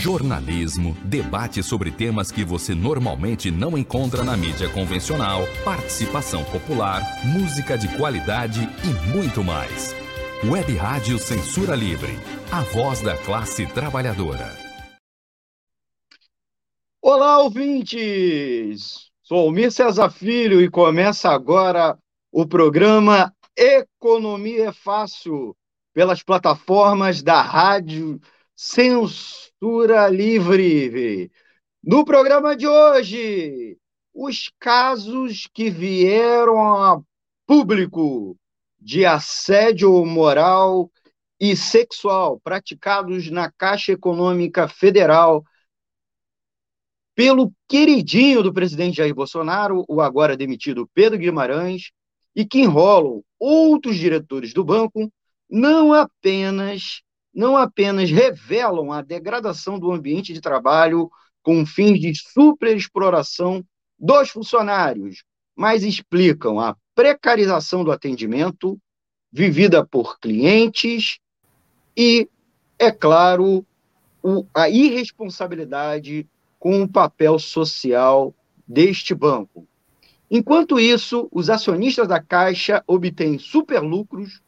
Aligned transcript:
jornalismo, 0.00 0.96
debate 1.04 1.62
sobre 1.62 1.90
temas 1.90 2.32
que 2.32 2.42
você 2.42 2.74
normalmente 2.74 3.50
não 3.50 3.76
encontra 3.76 4.24
na 4.24 4.34
mídia 4.34 4.66
convencional, 4.70 5.42
participação 5.62 6.42
popular, 6.44 7.02
música 7.22 7.76
de 7.76 7.86
qualidade 7.98 8.66
e 8.82 9.14
muito 9.14 9.44
mais. 9.44 9.94
Web 10.42 10.74
Rádio 10.74 11.18
Censura 11.18 11.74
Livre, 11.76 12.18
a 12.50 12.62
voz 12.62 13.02
da 13.02 13.14
classe 13.18 13.66
trabalhadora. 13.66 14.56
Olá, 17.02 17.40
ouvintes! 17.40 19.10
Sou 19.22 19.40
Almir 19.40 19.70
César 19.70 20.08
Filho 20.08 20.62
e 20.62 20.70
começa 20.70 21.28
agora 21.28 21.98
o 22.32 22.46
programa 22.46 23.34
Economia 23.54 24.70
é 24.70 24.72
Fácil, 24.72 25.54
pelas 25.92 26.22
plataformas 26.22 27.22
da 27.22 27.42
Rádio 27.42 28.18
Censura 28.62 30.06
Livre. 30.10 31.32
No 31.82 32.04
programa 32.04 32.54
de 32.54 32.66
hoje, 32.66 33.78
os 34.12 34.52
casos 34.60 35.48
que 35.50 35.70
vieram 35.70 36.60
a 36.60 37.00
público 37.46 38.36
de 38.78 39.06
assédio 39.06 40.04
moral 40.04 40.92
e 41.40 41.56
sexual 41.56 42.38
praticados 42.38 43.30
na 43.30 43.50
Caixa 43.50 43.92
Econômica 43.92 44.68
Federal 44.68 45.42
pelo 47.14 47.54
queridinho 47.66 48.42
do 48.42 48.52
presidente 48.52 48.98
Jair 48.98 49.14
Bolsonaro, 49.14 49.86
o 49.88 50.02
agora 50.02 50.36
demitido 50.36 50.86
Pedro 50.92 51.18
Guimarães, 51.18 51.92
e 52.36 52.44
que 52.44 52.60
enrolam 52.60 53.24
outros 53.38 53.96
diretores 53.96 54.52
do 54.52 54.62
banco, 54.62 55.10
não 55.48 55.94
apenas 55.94 57.00
não 57.32 57.56
apenas 57.56 58.10
revelam 58.10 58.92
a 58.92 59.02
degradação 59.02 59.78
do 59.78 59.92
ambiente 59.92 60.32
de 60.32 60.40
trabalho 60.40 61.10
com 61.42 61.64
fins 61.64 62.00
de 62.00 62.12
superexploração 62.14 63.64
dos 63.98 64.30
funcionários, 64.30 65.24
mas 65.54 65.82
explicam 65.82 66.60
a 66.60 66.76
precarização 66.94 67.84
do 67.84 67.92
atendimento 67.92 68.78
vivida 69.32 69.86
por 69.86 70.18
clientes 70.18 71.18
e, 71.96 72.28
é 72.78 72.90
claro, 72.90 73.64
o, 74.22 74.44
a 74.54 74.68
irresponsabilidade 74.68 76.26
com 76.58 76.82
o 76.82 76.88
papel 76.88 77.38
social 77.38 78.34
deste 78.66 79.14
banco. 79.14 79.66
Enquanto 80.30 80.78
isso, 80.78 81.28
os 81.32 81.50
acionistas 81.50 82.06
da 82.06 82.20
Caixa 82.20 82.84
obtêm 82.86 83.38
superlucros 83.38 84.40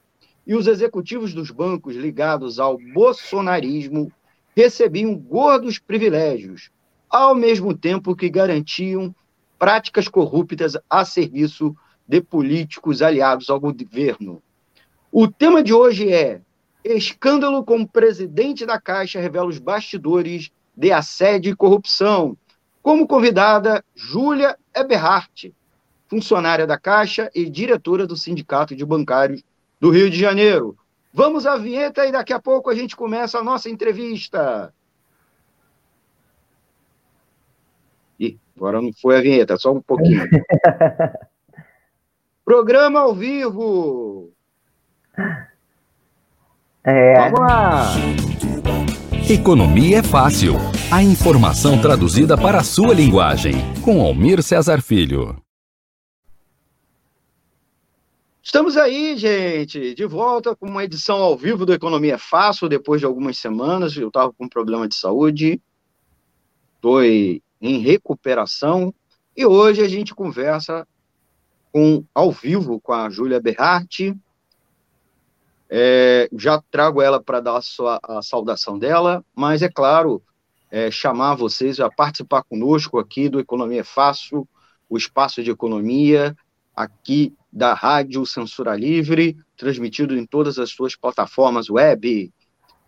e 0.46 0.54
os 0.54 0.66
executivos 0.66 1.32
dos 1.32 1.50
bancos 1.50 1.94
ligados 1.94 2.58
ao 2.58 2.78
bolsonarismo 2.92 4.10
recebiam 4.56 5.14
gordos 5.14 5.78
privilégios, 5.78 6.70
ao 7.08 7.34
mesmo 7.34 7.76
tempo 7.76 8.16
que 8.16 8.28
garantiam 8.28 9.14
práticas 9.58 10.08
corruptas 10.08 10.76
a 10.90 11.04
serviço 11.04 11.76
de 12.06 12.20
políticos 12.20 13.00
aliados 13.00 13.48
ao 13.48 13.60
governo. 13.60 14.42
O 15.10 15.28
tema 15.28 15.62
de 15.62 15.72
hoje 15.72 16.12
é 16.12 16.40
Escândalo 16.84 17.64
com 17.64 17.86
presidente 17.86 18.66
da 18.66 18.80
Caixa 18.80 19.20
revela 19.20 19.46
os 19.46 19.58
bastidores 19.58 20.50
de 20.76 20.90
assédio 20.90 21.52
e 21.52 21.56
corrupção. 21.56 22.36
Como 22.82 23.06
convidada, 23.06 23.84
Júlia 23.94 24.58
Eberhardt, 24.74 25.54
funcionária 26.08 26.66
da 26.66 26.76
Caixa 26.76 27.30
e 27.34 27.48
diretora 27.48 28.04
do 28.04 28.16
Sindicato 28.16 28.74
de 28.74 28.84
Bancários 28.84 29.44
do 29.82 29.90
Rio 29.90 30.08
de 30.08 30.16
Janeiro. 30.16 30.76
Vamos 31.12 31.44
à 31.44 31.56
vinheta 31.56 32.06
e 32.06 32.12
daqui 32.12 32.32
a 32.32 32.40
pouco 32.40 32.70
a 32.70 32.74
gente 32.74 32.94
começa 32.94 33.40
a 33.40 33.42
nossa 33.42 33.68
entrevista. 33.68 34.72
Ih, 38.16 38.38
agora 38.56 38.80
não 38.80 38.92
foi 38.92 39.18
a 39.18 39.20
vinheta, 39.20 39.56
só 39.56 39.72
um 39.72 39.82
pouquinho. 39.82 40.22
Programa 42.44 43.00
ao 43.00 43.12
vivo. 43.12 44.30
É. 46.84 47.18
Vamos 47.18 47.40
lá. 47.40 47.86
Economia 49.28 49.98
é 49.98 50.02
fácil. 50.02 50.54
A 50.92 51.02
informação 51.02 51.80
traduzida 51.80 52.38
para 52.38 52.58
a 52.58 52.64
sua 52.64 52.94
linguagem. 52.94 53.54
Com 53.82 54.00
Almir 54.00 54.44
Cesar 54.44 54.80
Filho. 54.80 55.41
Estamos 58.44 58.76
aí, 58.76 59.16
gente, 59.16 59.94
de 59.94 60.04
volta 60.04 60.56
com 60.56 60.66
uma 60.66 60.82
edição 60.82 61.22
ao 61.22 61.36
vivo 61.36 61.64
do 61.64 61.72
Economia 61.72 62.18
Fácil, 62.18 62.68
depois 62.68 63.00
de 63.00 63.06
algumas 63.06 63.38
semanas. 63.38 63.96
Eu 63.96 64.08
estava 64.08 64.32
com 64.32 64.46
um 64.46 64.48
problema 64.48 64.88
de 64.88 64.96
saúde, 64.96 65.62
estou 66.74 67.04
em 67.04 67.40
recuperação, 67.60 68.92
e 69.36 69.46
hoje 69.46 69.80
a 69.80 69.88
gente 69.88 70.12
conversa 70.12 70.84
com, 71.70 72.04
ao 72.12 72.32
vivo 72.32 72.80
com 72.80 72.92
a 72.92 73.08
Júlia 73.08 73.40
Berratti. 73.40 74.12
É, 75.70 76.28
já 76.36 76.60
trago 76.68 77.00
ela 77.00 77.22
para 77.22 77.38
dar 77.38 77.58
a, 77.58 77.62
sua, 77.62 78.00
a 78.02 78.22
saudação 78.22 78.76
dela, 78.76 79.24
mas 79.36 79.62
é 79.62 79.68
claro, 79.68 80.20
é, 80.68 80.90
chamar 80.90 81.36
vocês 81.36 81.78
a 81.78 81.88
participar 81.88 82.42
conosco 82.42 82.98
aqui 82.98 83.28
do 83.28 83.38
Economia 83.38 83.84
Fácil, 83.84 84.48
o 84.90 84.96
espaço 84.96 85.44
de 85.44 85.50
economia, 85.52 86.36
aqui 86.74 87.34
da 87.52 87.74
Rádio 87.74 88.24
Censura 88.24 88.74
Livre, 88.74 89.36
transmitido 89.56 90.16
em 90.16 90.24
todas 90.24 90.58
as 90.58 90.70
suas 90.70 90.96
plataformas 90.96 91.68
web, 91.68 92.32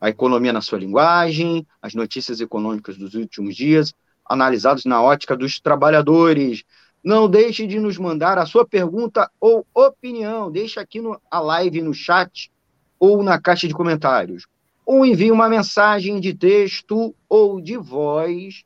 a 0.01 0.09
economia 0.09 0.53
na 0.53 0.61
sua 0.61 0.79
linguagem, 0.79 1.67
as 1.81 1.95
notícias 1.95 2.41
econômicas 2.41 2.97
dos 2.97 3.15
últimos 3.15 3.55
dias, 3.55 3.95
analisados 4.25 4.85
na 4.85 5.03
ótica 5.03 5.37
dos 5.37 5.61
trabalhadores. 5.61 6.65
Não 7.03 7.29
deixe 7.29 7.67
de 7.67 7.79
nos 7.79 7.99
mandar 7.99 8.39
a 8.39 8.47
sua 8.47 8.67
pergunta 8.67 9.31
ou 9.39 9.67
opinião, 9.75 10.51
deixe 10.51 10.81
aqui 10.81 11.01
no, 11.01 11.21
a 11.31 11.41
live 11.41 11.83
no 11.83 11.93
chat 11.93 12.51
ou 12.99 13.23
na 13.23 13.39
caixa 13.39 13.69
de 13.69 13.75
comentários. 13.75 14.47
Ou 14.87 15.05
envie 15.05 15.31
uma 15.31 15.49
mensagem 15.49 16.21
de 16.21 16.35
texto 16.35 17.15
ou 17.29 17.61
de 17.61 17.77
voz. 17.77 18.65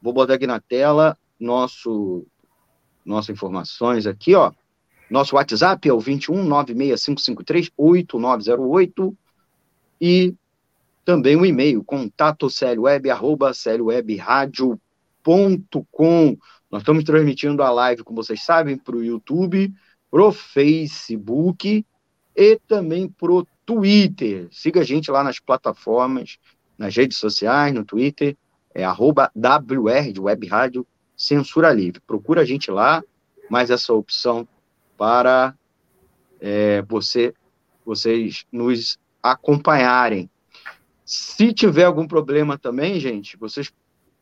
Vou 0.00 0.12
botar 0.12 0.34
aqui 0.34 0.46
na 0.46 0.60
tela 0.60 1.16
nosso 1.38 2.26
nossas 3.04 3.30
informações 3.30 4.06
aqui, 4.06 4.34
ó. 4.34 4.52
Nosso 5.10 5.36
WhatsApp 5.36 5.88
é 5.88 5.92
o 5.92 6.00
21 6.00 6.42
96553 6.44 7.70
8908 7.76 9.16
e 10.00 10.34
também 11.04 11.36
o 11.36 11.44
e-mail 11.44 11.84
contato 11.84 12.48
arroba. 15.22 16.38
Nós 16.70 16.82
estamos 16.82 17.04
transmitindo 17.04 17.62
a 17.62 17.70
live, 17.70 18.02
como 18.02 18.22
vocês 18.22 18.42
sabem, 18.44 18.78
para 18.78 18.96
o 18.96 19.04
YouTube, 19.04 19.72
para 20.10 20.22
o 20.22 20.32
Facebook 20.32 21.84
e 22.34 22.60
também 22.66 23.08
para 23.08 23.32
o 23.32 23.46
Twitter. 23.66 24.48
Siga 24.50 24.80
a 24.80 24.84
gente 24.84 25.10
lá 25.10 25.22
nas 25.22 25.38
plataformas, 25.38 26.38
nas 26.78 26.96
redes 26.96 27.18
sociais, 27.18 27.74
no 27.74 27.84
Twitter, 27.84 28.36
é 28.74 28.84
arroba 28.84 29.30
WR 29.36 30.12
de 30.12 30.20
Web 30.20 30.46
Rádio 30.46 30.86
Censura 31.22 31.72
Livre. 31.72 32.02
Procura 32.04 32.40
a 32.40 32.44
gente 32.44 32.68
lá, 32.68 33.00
mais 33.48 33.70
essa 33.70 33.94
opção 33.94 34.48
para 34.98 35.54
é, 36.40 36.82
você, 36.82 37.32
vocês 37.86 38.44
nos 38.50 38.98
acompanharem. 39.22 40.28
Se 41.04 41.52
tiver 41.52 41.84
algum 41.84 42.08
problema 42.08 42.58
também, 42.58 42.98
gente, 42.98 43.36
vocês 43.36 43.72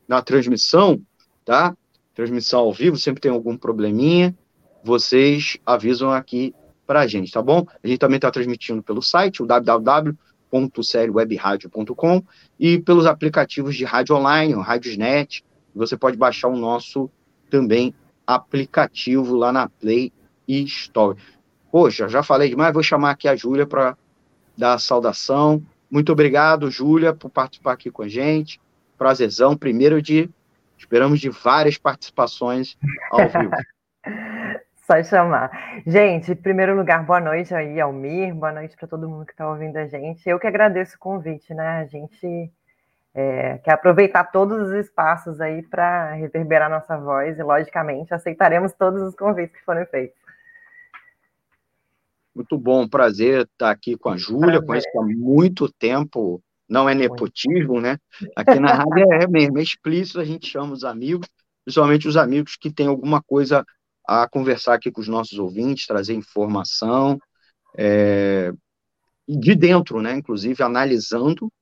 na 0.07 0.21
transmissão, 0.21 1.01
tá? 1.43 1.75
Transmissão 2.15 2.61
ao 2.61 2.73
vivo, 2.73 2.99
sempre 2.99 3.23
tem 3.23 3.31
algum 3.31 3.57
probleminha, 3.57 4.37
vocês 4.85 5.57
avisam 5.65 6.13
aqui 6.13 6.55
para 6.87 7.01
a 7.01 7.07
gente, 7.07 7.33
tá 7.33 7.41
bom? 7.41 7.67
A 7.83 7.89
gente 7.89 7.99
também 7.99 8.17
está 8.17 8.31
transmitindo 8.31 8.83
pelo 8.83 9.01
site, 9.01 9.43
o 9.43 9.47
www.seriewebradio.com 9.47 12.23
e 12.59 12.79
pelos 12.79 13.07
aplicativos 13.07 13.75
de 13.75 13.85
rádio 13.85 14.17
online, 14.17 14.55
o 14.55 14.61
Radiosnet. 14.61 15.43
Você 15.75 15.97
pode 15.97 16.17
baixar 16.17 16.49
o 16.49 16.57
nosso 16.57 17.11
também 17.49 17.95
aplicativo 18.27 19.35
lá 19.35 19.53
na 19.53 19.69
Play 19.69 20.13
e 20.47 20.63
Story. 20.65 21.21
Poxa, 21.71 22.09
já 22.09 22.23
falei 22.23 22.49
demais, 22.49 22.73
vou 22.73 22.83
chamar 22.83 23.11
aqui 23.11 23.29
a 23.29 23.37
Júlia 23.37 23.67
para 23.67 23.97
dar 24.57 24.75
a 24.75 24.79
saudação. 24.79 25.63
Muito 25.91 26.13
obrigado, 26.13 26.71
Júlia, 26.71 27.13
por 27.13 27.31
participar 27.31 27.73
aqui 27.73 27.91
com 27.91 28.03
a 28.03 28.09
gente. 28.09 28.61
Prazerzão, 28.97 29.57
primeiro 29.57 30.01
de, 30.03 30.29
esperamos 30.77 31.21
de 31.21 31.31
várias 31.31 31.79
participações 31.79 32.77
ao 33.11 33.29
vivo. 33.29 33.51
Só 34.87 35.03
chamar. 35.05 35.51
Gente, 35.87 36.33
em 36.33 36.35
primeiro 36.35 36.77
lugar, 36.77 37.05
boa 37.07 37.21
noite 37.21 37.55
aí, 37.55 37.81
Almir, 37.81 38.35
boa 38.35 38.51
noite 38.51 38.77
para 38.77 38.89
todo 38.89 39.09
mundo 39.09 39.25
que 39.25 39.31
está 39.31 39.49
ouvindo 39.49 39.77
a 39.77 39.87
gente. 39.87 40.29
Eu 40.29 40.39
que 40.39 40.49
agradeço 40.49 40.97
o 40.97 40.99
convite, 40.99 41.55
né? 41.55 41.79
A 41.79 41.85
gente 41.85 42.51
é, 43.15 43.59
quer 43.59 43.73
aproveitar 43.73 44.25
todos 44.25 44.69
os 44.69 44.73
espaços 44.73 45.41
aí 45.41 45.63
para 45.63 46.13
reverberar 46.13 46.71
nossa 46.71 46.97
voz 46.97 47.39
e, 47.39 47.43
logicamente, 47.43 48.15
aceitaremos 48.15 48.73
todos 48.73 49.03
os 49.03 49.15
convites 49.15 49.57
que 49.57 49.65
forem 49.65 49.87
feitos. 49.87 50.19
Muito 52.35 52.57
bom, 52.57 52.89
prazer 52.89 53.43
estar 53.43 53.71
aqui 53.71 53.97
com 53.97 54.09
a 54.09 54.17
Júlia, 54.17 54.63
conheço 54.63 54.89
há 54.97 55.03
muito 55.03 55.71
tempo 55.73 56.41
não 56.71 56.89
é 56.89 56.95
nepotismo, 56.95 57.81
né? 57.81 57.99
Aqui 58.37 58.61
na 58.61 58.73
rádio 58.73 59.13
é 59.13 59.27
mesmo, 59.27 59.59
é 59.59 59.63
explícito, 59.63 60.21
a 60.21 60.25
gente 60.25 60.47
chama 60.47 60.73
os 60.73 60.85
amigos, 60.85 61.29
principalmente 61.65 62.07
os 62.07 62.17
amigos 62.17 62.57
que 62.57 62.73
têm 62.73 62.87
alguma 62.87 63.21
coisa 63.21 63.65
a 64.07 64.29
conversar 64.29 64.75
aqui 64.75 64.91
com 64.91 65.01
os 65.01 65.09
nossos 65.09 65.37
ouvintes, 65.37 65.87
trazer 65.87 66.15
informação, 66.15 67.19
é, 67.77 68.53
de 69.29 69.55
dentro, 69.57 70.01
né? 70.01 70.15
Inclusive 70.15 70.63
analisando 70.63 71.53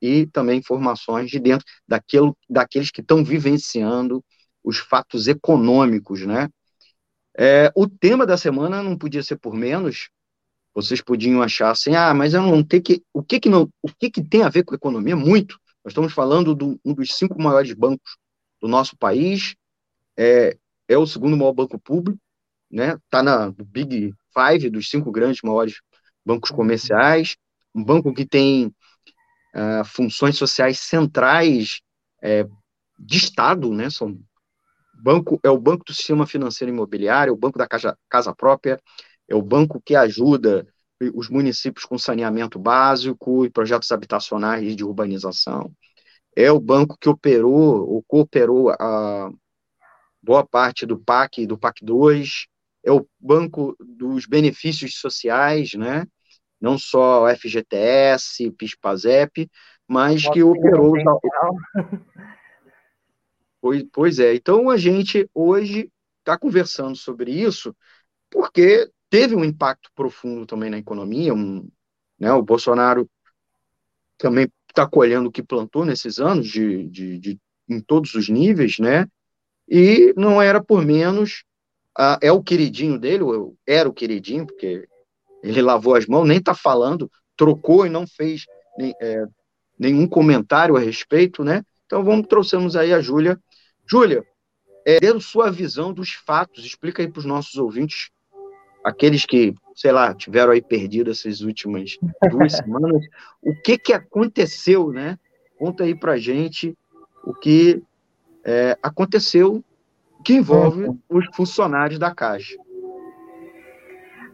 e 0.00 0.26
também 0.26 0.58
informações 0.58 1.30
de 1.30 1.38
dentro 1.38 1.64
daquilo, 1.86 2.36
daqueles 2.48 2.90
que 2.90 3.00
estão 3.00 3.24
vivenciando 3.24 4.24
os 4.62 4.78
fatos 4.78 5.26
econômicos, 5.26 6.26
né? 6.26 6.48
É, 7.36 7.70
o 7.74 7.88
tema 7.88 8.26
da 8.26 8.36
semana 8.36 8.82
não 8.82 8.96
podia 8.96 9.22
ser 9.22 9.36
por 9.36 9.54
menos. 9.54 10.10
Vocês 10.74 11.00
podiam 11.00 11.42
achar 11.42 11.70
assim, 11.70 11.94
ah, 11.94 12.12
mas 12.14 12.34
eu 12.34 12.42
não 12.42 12.62
tenho 12.62 12.82
que, 12.82 13.02
o 13.12 13.22
que 13.22 13.40
que 13.40 13.48
não, 13.48 13.68
o 13.82 13.88
que 13.88 14.10
que 14.10 14.22
tem 14.22 14.42
a 14.42 14.48
ver 14.48 14.64
com 14.64 14.74
economia? 14.74 15.16
Muito. 15.16 15.58
Nós 15.84 15.92
estamos 15.92 16.12
falando 16.12 16.54
de 16.54 16.64
um 16.84 16.94
dos 16.94 17.14
cinco 17.14 17.40
maiores 17.40 17.72
bancos 17.72 18.16
do 18.60 18.68
nosso 18.68 18.96
país, 18.96 19.54
é, 20.16 20.56
é 20.88 20.98
o 20.98 21.06
segundo 21.06 21.36
maior 21.36 21.52
banco 21.52 21.78
público, 21.78 22.18
né? 22.70 22.96
Está 23.04 23.22
na 23.22 23.52
Big 23.52 24.14
Five 24.32 24.70
dos 24.70 24.90
cinco 24.90 25.10
grandes 25.10 25.40
maiores 25.42 25.80
bancos 26.24 26.50
comerciais, 26.50 27.36
um 27.74 27.82
banco 27.82 28.12
que 28.12 28.26
tem 28.26 28.72
uh, 29.54 29.84
funções 29.84 30.36
sociais 30.36 30.80
centrais 30.80 31.80
é, 32.22 32.46
de 32.98 33.16
Estado, 33.16 33.72
né? 33.72 33.90
São 33.90 34.18
banco 35.00 35.38
é 35.44 35.50
o 35.50 35.58
banco 35.58 35.84
do 35.84 35.94
sistema 35.94 36.26
financeiro 36.26 36.72
imobiliário, 36.72 37.30
é 37.30 37.34
o 37.34 37.38
banco 37.38 37.58
da 37.58 37.66
casa, 37.66 37.96
casa 38.08 38.34
própria, 38.34 38.80
é 39.28 39.34
o 39.34 39.42
banco 39.42 39.80
que 39.80 39.94
ajuda 39.94 40.66
os 41.14 41.28
municípios 41.28 41.84
com 41.84 41.96
saneamento 41.96 42.58
básico 42.58 43.44
e 43.44 43.50
projetos 43.50 43.92
habitacionais 43.92 44.74
de 44.74 44.84
urbanização. 44.84 45.70
É 46.34 46.50
o 46.50 46.60
banco 46.60 46.96
que 47.00 47.08
operou 47.08 47.88
ou 47.88 48.02
cooperou 48.02 48.70
a 48.70 49.30
boa 50.20 50.44
parte 50.44 50.84
do 50.84 50.98
PAC, 50.98 51.46
do 51.46 51.56
PAC 51.56 51.84
2, 51.84 52.46
é 52.84 52.92
o 52.92 53.06
banco 53.18 53.76
dos 53.78 54.26
benefícios 54.26 54.98
sociais, 54.98 55.74
né? 55.74 56.04
Não 56.60 56.78
só 56.78 57.24
o 57.24 57.28
FGTS, 57.28 58.50
PIS-PASEP, 58.50 59.48
mas 59.86 60.22
Nossa, 60.22 60.34
que 60.34 60.42
operou... 60.42 60.94
Pois, 63.60 63.84
pois 63.92 64.18
é, 64.18 64.34
então 64.34 64.70
a 64.70 64.76
gente 64.76 65.28
hoje 65.34 65.90
está 66.20 66.38
conversando 66.38 66.94
sobre 66.94 67.32
isso 67.32 67.74
porque 68.30 68.88
teve 69.10 69.34
um 69.34 69.44
impacto 69.44 69.90
profundo 69.94 70.46
também 70.46 70.70
na 70.70 70.78
economia, 70.78 71.34
um, 71.34 71.68
né, 72.18 72.32
o 72.32 72.42
Bolsonaro 72.42 73.08
também 74.16 74.50
está 74.68 74.86
colhendo 74.86 75.28
o 75.28 75.32
que 75.32 75.42
plantou 75.42 75.84
nesses 75.84 76.18
anos, 76.18 76.46
de, 76.46 76.86
de, 76.88 77.18
de, 77.18 77.40
em 77.68 77.80
todos 77.80 78.14
os 78.14 78.28
níveis, 78.28 78.78
né, 78.78 79.06
e 79.66 80.12
não 80.16 80.40
era 80.40 80.62
por 80.62 80.84
menos, 80.84 81.44
uh, 81.98 82.18
é 82.20 82.30
o 82.30 82.42
queridinho 82.42 82.98
dele, 82.98 83.24
era 83.66 83.88
o 83.88 83.94
queridinho, 83.94 84.46
porque 84.46 84.86
ele 85.42 85.62
lavou 85.62 85.94
as 85.94 86.06
mãos, 86.06 86.26
nem 86.26 86.38
está 86.38 86.54
falando, 86.54 87.10
trocou 87.36 87.86
e 87.86 87.90
não 87.90 88.06
fez 88.06 88.44
nem, 88.76 88.94
é, 89.00 89.24
nenhum 89.78 90.06
comentário 90.06 90.76
a 90.76 90.80
respeito, 90.80 91.44
né, 91.44 91.62
então 91.88 92.04
vamos, 92.04 92.26
trouxemos 92.26 92.76
aí 92.76 92.92
a 92.92 93.00
Júlia. 93.00 93.40
Júlia, 93.90 94.22
é, 94.86 95.00
dando 95.00 95.20
sua 95.20 95.50
visão 95.50 95.92
dos 95.92 96.12
fatos, 96.12 96.64
explica 96.64 97.02
aí 97.02 97.10
para 97.10 97.20
os 97.20 97.24
nossos 97.24 97.56
ouvintes 97.56 98.10
aqueles 98.84 99.24
que, 99.24 99.54
sei 99.74 99.92
lá, 99.92 100.14
tiveram 100.14 100.52
aí 100.52 100.62
perdido 100.62 101.10
essas 101.10 101.40
últimas 101.40 101.96
duas 102.30 102.52
semanas, 102.56 103.04
o 103.42 103.54
que 103.62 103.78
que 103.78 103.92
aconteceu, 103.92 104.92
né? 104.92 105.18
Conta 105.58 105.84
aí 105.84 105.94
pra 105.94 106.18
gente 106.18 106.76
o 107.24 107.34
que 107.34 107.82
é, 108.44 108.78
aconteceu 108.82 109.64
que 110.24 110.34
envolve 110.34 110.84
uhum. 110.84 110.98
os 111.08 111.26
funcionários 111.34 111.98
da 111.98 112.14
Caixa. 112.14 112.56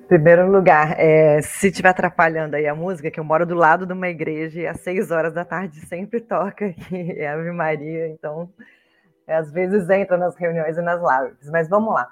Primeiro 0.08 0.50
lugar, 0.50 1.00
é, 1.00 1.40
se 1.40 1.68
estiver 1.68 1.88
atrapalhando 1.88 2.56
aí 2.56 2.66
a 2.66 2.74
música, 2.74 3.10
que 3.10 3.18
eu 3.18 3.24
moro 3.24 3.46
do 3.46 3.54
lado 3.54 3.86
de 3.86 3.92
uma 3.94 4.08
igreja 4.08 4.60
e 4.60 4.66
às 4.66 4.80
seis 4.80 5.10
horas 5.10 5.32
da 5.32 5.46
tarde 5.46 5.80
sempre 5.86 6.20
toca 6.20 6.66
aqui, 6.66 7.12
é 7.18 7.26
Ave 7.28 7.50
Maria, 7.52 8.08
então 8.08 8.50
é, 9.26 9.34
às 9.34 9.50
vezes 9.50 9.88
entra 9.88 10.18
nas 10.18 10.36
reuniões 10.36 10.76
e 10.76 10.82
nas 10.82 11.00
lives, 11.00 11.48
mas 11.50 11.68
vamos 11.70 11.94
lá. 11.94 12.08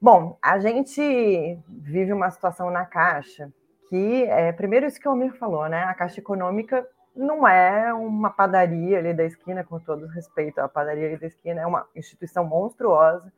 Bom, 0.00 0.36
a 0.42 0.58
gente 0.58 1.58
vive 1.68 2.12
uma 2.12 2.30
situação 2.30 2.70
na 2.70 2.84
Caixa 2.84 3.50
que, 3.88 4.24
é, 4.24 4.52
primeiro 4.52 4.84
isso 4.84 5.00
que 5.00 5.08
o 5.08 5.12
Almir 5.12 5.32
falou, 5.38 5.66
né? 5.68 5.84
A 5.84 5.94
Caixa 5.94 6.20
Econômica 6.20 6.86
não 7.16 7.48
é 7.48 7.94
uma 7.94 8.28
padaria 8.28 8.98
ali 8.98 9.14
da 9.14 9.24
esquina, 9.24 9.64
com 9.64 9.78
todo 9.78 10.06
respeito 10.06 10.58
à 10.58 10.68
padaria 10.68 11.06
ali 11.06 11.16
da 11.18 11.26
esquina, 11.28 11.62
é 11.62 11.66
uma 11.66 11.86
instituição 11.96 12.44
monstruosa, 12.44 13.32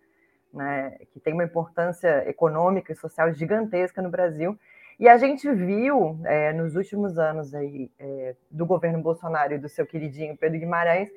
né, 0.54 0.96
que 1.12 1.20
tem 1.20 1.34
uma 1.34 1.44
importância 1.44 2.28
econômica 2.28 2.92
e 2.92 2.96
social 2.96 3.32
gigantesca 3.32 4.00
no 4.00 4.08
Brasil. 4.08 4.58
E 4.98 5.08
a 5.08 5.16
gente 5.16 5.50
viu 5.52 6.18
é, 6.24 6.52
nos 6.52 6.76
últimos 6.76 7.18
anos 7.18 7.54
aí, 7.54 7.90
é, 7.98 8.36
do 8.50 8.64
governo 8.64 9.02
Bolsonaro 9.02 9.52
e 9.52 9.58
do 9.58 9.68
seu 9.68 9.84
queridinho 9.84 10.36
Pedro 10.36 10.60
Guimarães, 10.60 11.10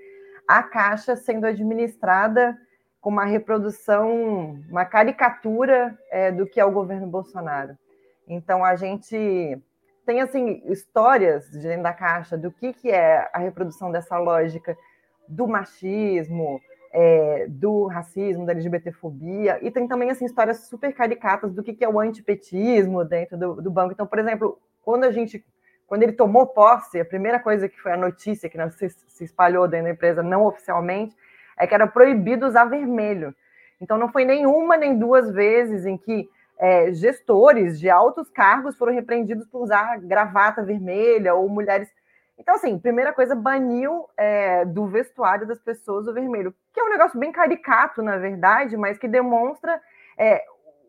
a 0.47 0.63
Caixa 0.63 1.15
sendo 1.15 1.45
administrada 1.45 2.57
com 2.99 3.09
uma 3.09 3.25
reprodução, 3.25 4.59
uma 4.69 4.83
caricatura 4.83 5.97
é, 6.09 6.31
do 6.31 6.47
que 6.47 6.59
é 6.59 6.65
o 6.65 6.71
governo 6.71 7.07
Bolsonaro. 7.07 7.77
Então 8.27 8.65
a 8.65 8.75
gente 8.75 9.61
tem 10.05 10.21
assim 10.21 10.61
histórias 10.65 11.49
de 11.51 11.59
dentro 11.59 11.83
da 11.83 11.93
caixa 11.93 12.37
do 12.37 12.51
que, 12.51 12.73
que 12.73 12.89
é 12.89 13.29
a 13.33 13.39
reprodução 13.39 13.91
dessa 13.91 14.17
lógica 14.17 14.77
do 15.27 15.47
machismo, 15.47 16.59
é, 16.99 17.45
do 17.47 17.85
racismo, 17.85 18.43
da 18.43 18.53
LGBTfobia, 18.53 19.59
e 19.61 19.69
tem 19.69 19.87
também 19.87 20.09
assim 20.09 20.25
histórias 20.25 20.67
super 20.67 20.91
caricatas 20.91 21.53
do 21.53 21.61
que, 21.61 21.71
que 21.71 21.85
é 21.85 21.87
o 21.87 21.99
antipetismo 21.99 23.05
dentro 23.05 23.37
do, 23.37 23.61
do 23.61 23.69
banco. 23.69 23.93
Então, 23.93 24.07
por 24.07 24.17
exemplo, 24.17 24.59
quando 24.81 25.03
a 25.03 25.11
gente 25.11 25.45
quando 25.85 26.03
ele 26.03 26.13
tomou 26.13 26.47
posse, 26.47 26.99
a 26.99 27.05
primeira 27.05 27.39
coisa 27.39 27.69
que 27.69 27.79
foi 27.79 27.93
a 27.93 27.97
notícia 27.97 28.49
que 28.49 28.57
se, 28.71 28.89
se 28.89 29.23
espalhou 29.23 29.67
dentro 29.67 29.85
da 29.85 29.93
empresa 29.93 30.23
não 30.23 30.43
oficialmente 30.43 31.15
é 31.57 31.67
que 31.67 31.73
era 31.73 31.85
proibido 31.85 32.47
usar 32.47 32.65
vermelho. 32.65 33.33
Então, 33.79 33.97
não 33.97 34.11
foi 34.11 34.25
nenhuma 34.25 34.75
nem 34.75 34.97
duas 34.97 35.31
vezes 35.31 35.85
em 35.85 35.97
que 35.97 36.27
é, 36.57 36.91
gestores 36.91 37.79
de 37.79 37.89
altos 37.91 38.29
cargos 38.31 38.75
foram 38.75 38.91
repreendidos 38.91 39.45
por 39.45 39.61
usar 39.61 39.99
gravata 40.01 40.63
vermelha 40.63 41.35
ou 41.35 41.47
mulheres. 41.47 41.87
Então, 42.37 42.55
assim, 42.55 42.77
primeira 42.77 43.11
coisa, 43.11 43.35
baniu 43.35 44.07
é, 44.15 44.63
do 44.63 44.85
vestuário 44.85 45.47
das 45.47 45.59
pessoas 45.59 46.07
o 46.07 46.13
vermelho, 46.13 46.53
que 46.71 46.79
é 46.79 46.83
um 46.83 46.89
negócio 46.89 47.19
bem 47.19 47.31
caricato, 47.31 48.01
na 48.03 48.17
verdade, 48.17 48.77
mas 48.77 48.97
que 48.97 49.07
demonstra 49.07 49.81
é, 50.17 50.43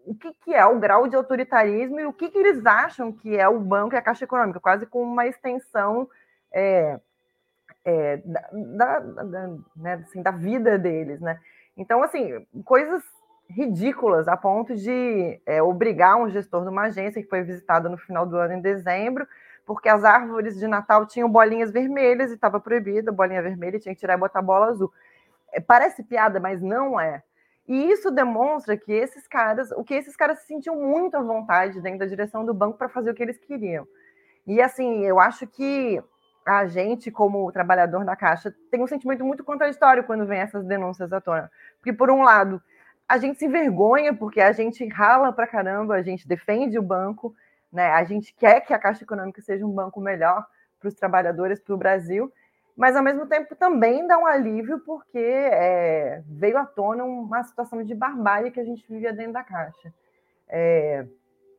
o 0.04 0.14
que, 0.14 0.32
que, 0.44 0.54
é 0.54 0.64
o 0.66 0.78
grau 0.78 1.08
de 1.08 1.16
autoritarismo 1.16 2.00
e 2.00 2.06
o 2.06 2.12
que, 2.12 2.30
que, 2.30 2.38
eles 2.38 2.64
acham 2.66 3.12
que 3.12 3.36
é 3.36 3.48
o 3.48 3.58
banco 3.58 3.94
e 3.94 3.98
a 3.98 4.02
Caixa 4.02 4.24
Econômica, 4.24 4.60
quase 4.60 4.86
como 4.86 5.10
uma 5.10 5.26
extensão 5.26 6.08
é, 6.52 7.00
é, 7.84 8.16
da, 8.18 8.48
da, 8.52 8.98
da, 9.00 9.48
né, 9.76 9.94
assim, 10.06 10.22
da 10.22 10.30
vida 10.30 10.78
deles, 10.78 11.20
né? 11.20 11.40
Então, 11.76 12.02
assim, 12.02 12.46
coisas 12.64 13.02
ridículas 13.48 14.28
a 14.28 14.36
ponto 14.36 14.74
de 14.74 15.40
é, 15.46 15.62
obrigar 15.62 16.16
um 16.16 16.28
gestor 16.28 16.62
de 16.62 16.68
uma 16.68 16.82
agência 16.82 17.22
que 17.22 17.28
foi 17.28 17.42
visitado 17.42 17.88
no 17.88 17.96
final 17.96 18.26
do 18.26 18.36
ano, 18.36 18.54
em 18.54 18.60
dezembro, 18.60 19.26
porque 19.68 19.86
as 19.86 20.02
árvores 20.02 20.58
de 20.58 20.66
Natal 20.66 21.04
tinham 21.04 21.28
bolinhas 21.28 21.70
vermelhas 21.70 22.30
e 22.30 22.34
estava 22.36 22.58
proibida 22.58 23.12
bolinha 23.12 23.42
vermelha, 23.42 23.78
tinha 23.78 23.94
que 23.94 24.00
tirar 24.00 24.14
e 24.14 24.16
botar 24.16 24.40
bola 24.40 24.68
azul. 24.68 24.90
É, 25.52 25.60
parece 25.60 26.02
piada, 26.02 26.40
mas 26.40 26.62
não 26.62 26.98
é. 26.98 27.22
E 27.66 27.90
isso 27.90 28.10
demonstra 28.10 28.78
que 28.78 28.90
esses 28.90 29.28
caras, 29.28 29.70
o 29.72 29.84
que 29.84 29.92
esses 29.92 30.16
caras 30.16 30.38
se 30.38 30.46
sentiam 30.46 30.74
muito 30.74 31.18
à 31.18 31.22
vontade 31.22 31.82
dentro 31.82 31.98
da 31.98 32.06
direção 32.06 32.46
do 32.46 32.54
banco 32.54 32.78
para 32.78 32.88
fazer 32.88 33.10
o 33.10 33.14
que 33.14 33.22
eles 33.22 33.36
queriam. 33.36 33.86
E 34.46 34.62
assim, 34.62 35.04
eu 35.04 35.20
acho 35.20 35.46
que 35.46 36.02
a 36.46 36.64
gente, 36.66 37.10
como 37.10 37.52
trabalhador 37.52 38.06
da 38.06 38.16
Caixa, 38.16 38.54
tem 38.70 38.82
um 38.82 38.86
sentimento 38.86 39.22
muito 39.22 39.44
contraditório 39.44 40.02
quando 40.04 40.24
vem 40.24 40.40
essas 40.40 40.64
denúncias 40.64 41.12
à 41.12 41.20
tona. 41.20 41.50
Porque, 41.76 41.92
por 41.92 42.10
um 42.10 42.22
lado, 42.22 42.58
a 43.06 43.18
gente 43.18 43.38
se 43.38 43.44
envergonha 43.44 44.14
porque 44.14 44.40
a 44.40 44.50
gente 44.50 44.88
rala 44.88 45.30
para 45.30 45.46
caramba, 45.46 45.94
a 45.94 46.02
gente 46.02 46.26
defende 46.26 46.78
o 46.78 46.82
banco, 46.82 47.34
né? 47.72 47.90
a 47.90 48.04
gente 48.04 48.34
quer 48.34 48.60
que 48.60 48.72
a 48.72 48.78
Caixa 48.78 49.04
Econômica 49.04 49.40
seja 49.42 49.66
um 49.66 49.72
banco 49.72 50.00
melhor 50.00 50.46
para 50.78 50.88
os 50.88 50.94
trabalhadores, 50.94 51.60
para 51.60 51.74
o 51.74 51.78
Brasil, 51.78 52.32
mas 52.76 52.94
ao 52.94 53.02
mesmo 53.02 53.26
tempo 53.26 53.56
também 53.56 54.06
dá 54.06 54.16
um 54.18 54.26
alívio 54.26 54.80
porque 54.80 55.18
é, 55.18 56.22
veio 56.26 56.58
à 56.58 56.64
tona 56.64 57.04
uma 57.04 57.42
situação 57.42 57.82
de 57.82 57.94
barbárie 57.94 58.50
que 58.50 58.60
a 58.60 58.64
gente 58.64 58.86
vivia 58.88 59.12
dentro 59.12 59.32
da 59.32 59.42
Caixa. 59.42 59.92
É, 60.48 61.04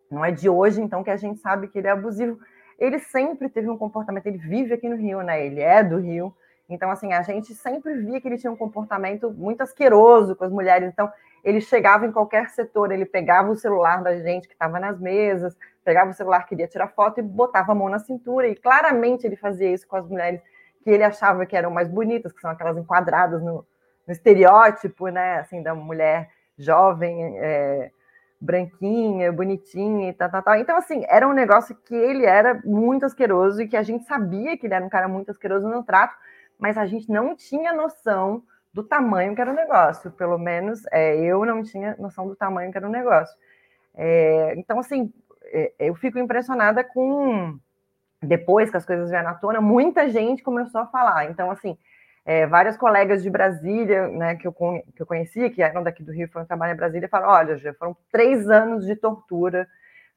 não 0.10 0.24
é 0.24 0.32
de 0.32 0.50
hoje, 0.50 0.82
então, 0.82 1.04
que 1.04 1.12
a 1.12 1.18
gente 1.18 1.40
sabe 1.40 1.68
que 1.68 1.78
ele 1.78 1.88
é 1.88 1.92
abusivo 1.92 2.40
ele 2.80 2.98
sempre 2.98 3.50
teve 3.50 3.70
um 3.70 3.78
comportamento, 3.78 4.26
ele 4.26 4.38
vive 4.38 4.74
aqui 4.74 4.88
no 4.88 4.96
Rio, 4.96 5.22
né? 5.22 5.46
Ele 5.46 5.62
é 5.62 5.84
do 5.84 5.98
Rio, 5.98 6.34
Então, 6.70 6.90
assim, 6.92 7.12
a 7.14 7.24
gente 7.24 7.54
sempre 7.56 7.96
via 7.96 8.22
que 8.22 8.28
ele 8.28 8.38
tinha 8.38 8.52
um 8.52 8.56
comportamento 8.56 9.32
muito 9.32 9.62
asqueroso 9.62 10.36
com 10.36 10.46
as 10.46 10.52
mulheres. 10.52 10.88
Então, 10.88 11.12
ele 11.44 11.62
chegava 11.62 12.06
em 12.06 12.12
qualquer 12.12 12.50
setor, 12.50 12.92
ele 12.92 13.06
pegava 13.06 13.52
o 13.52 13.56
celular 13.56 14.04
da 14.04 14.16
gente 14.20 14.48
que 14.48 14.54
estava 14.54 14.80
nas 14.80 15.00
mesas, 15.00 15.58
pegava 15.84 16.12
o 16.12 16.14
celular, 16.14 16.46
queria 16.46 16.68
tirar 16.68 16.88
foto 16.90 17.20
e 17.20 17.24
botava 17.24 17.72
a 17.72 17.76
mão 17.76 17.90
na 17.90 18.00
cintura. 18.00 18.48
E 18.48 18.56
claramente 18.56 19.26
ele 19.26 19.36
fazia 19.36 19.72
isso 19.72 19.88
com 19.88 19.96
as 19.96 20.08
mulheres 20.08 20.42
que 20.84 20.90
ele 20.90 21.04
achava 21.04 21.46
que 21.46 21.56
eram 21.56 21.72
mais 21.72 21.88
bonitas, 21.88 22.32
que 22.32 22.42
são 22.42 22.50
aquelas 22.52 22.78
enquadradas 22.78 23.42
no, 23.42 23.66
no 24.08 24.14
estereótipo, 24.14 25.08
né, 25.10 25.40
assim, 25.40 25.62
da 25.62 25.76
mulher 25.76 26.30
jovem, 26.58 27.38
é, 27.40 27.92
branquinha, 28.40 29.32
bonitinha 29.32 30.10
e 30.10 30.14
tal, 30.14 30.30
tal, 30.30 30.44
tal. 30.44 30.56
Então, 30.56 30.78
assim, 30.78 31.04
era 31.08 31.28
um 31.28 31.34
negócio 31.34 31.76
que 31.76 31.96
ele 31.96 32.26
era 32.26 32.62
muito 32.64 33.06
asqueroso 33.06 33.62
e 33.62 33.68
que 33.68 33.76
a 33.76 33.84
gente 33.84 34.06
sabia 34.06 34.58
que 34.58 34.66
ele 34.66 34.74
era 34.74 34.86
um 34.86 34.90
cara 34.90 35.08
muito 35.08 35.32
asqueroso 35.32 35.68
no 35.68 35.84
trato, 35.84 36.16
mas 36.58 36.78
a 36.78 36.86
gente 36.86 37.10
não 37.10 37.36
tinha 37.36 37.74
noção 37.74 38.44
do 38.74 38.84
tamanho 38.84 39.36
que 39.36 39.42
era 39.42 39.52
o 39.52 39.56
negócio. 39.56 40.12
Pelo 40.12 40.38
menos 40.38 40.82
é, 40.92 41.18
eu 41.18 41.46
não 41.46 41.64
tinha 41.64 41.96
noção 41.98 42.28
do 42.28 42.36
tamanho 42.36 42.72
que 42.72 42.78
era 42.78 42.88
o 42.88 42.92
negócio. 42.92 43.36
É, 43.96 44.54
então, 44.58 44.80
assim, 44.80 45.12
eu 45.80 45.96
fico 45.96 46.20
impressionada 46.20 46.84
com. 46.84 47.58
Depois 48.22 48.70
que 48.70 48.76
as 48.76 48.86
coisas 48.86 49.10
vieram 49.10 49.30
à 49.30 49.34
tona, 49.34 49.62
muita 49.62 50.10
gente 50.10 50.44
começou 50.44 50.82
a 50.82 50.88
falar. 50.88 51.30
Então, 51.32 51.50
assim, 51.50 51.78
é, 52.26 52.46
colegas 52.78 53.24
de 53.24 53.30
Brasília, 53.30 54.08
né, 54.10 54.36
que 54.36 54.46
eu, 54.46 54.54
que 54.54 55.02
eu 55.02 55.06
conhecia, 55.06 55.50
que 55.50 55.62
eram 55.62 55.82
daqui 55.82 56.04
do 56.04 56.12
Rio, 56.12 56.30
foram 56.30 56.46
trabalhar 56.46 56.74
em 56.74 56.78
Brasília, 56.78 57.10
falaram: 57.10 57.34
olha, 57.34 57.58
já 57.58 57.74
foram 57.74 57.96
três 58.12 58.50
anos 58.50 58.86
de 58.86 58.96
tortura. 58.96 59.68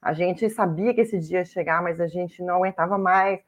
A 0.01 0.13
gente 0.13 0.49
sabia 0.49 0.93
que 0.93 1.01
esse 1.01 1.17
dia 1.17 1.39
ia 1.39 1.45
chegar, 1.45 1.81
mas 1.81 1.99
a 1.99 2.07
gente 2.07 2.43
não 2.43 2.57
aguentava 2.57 2.97
mais. 2.97 3.39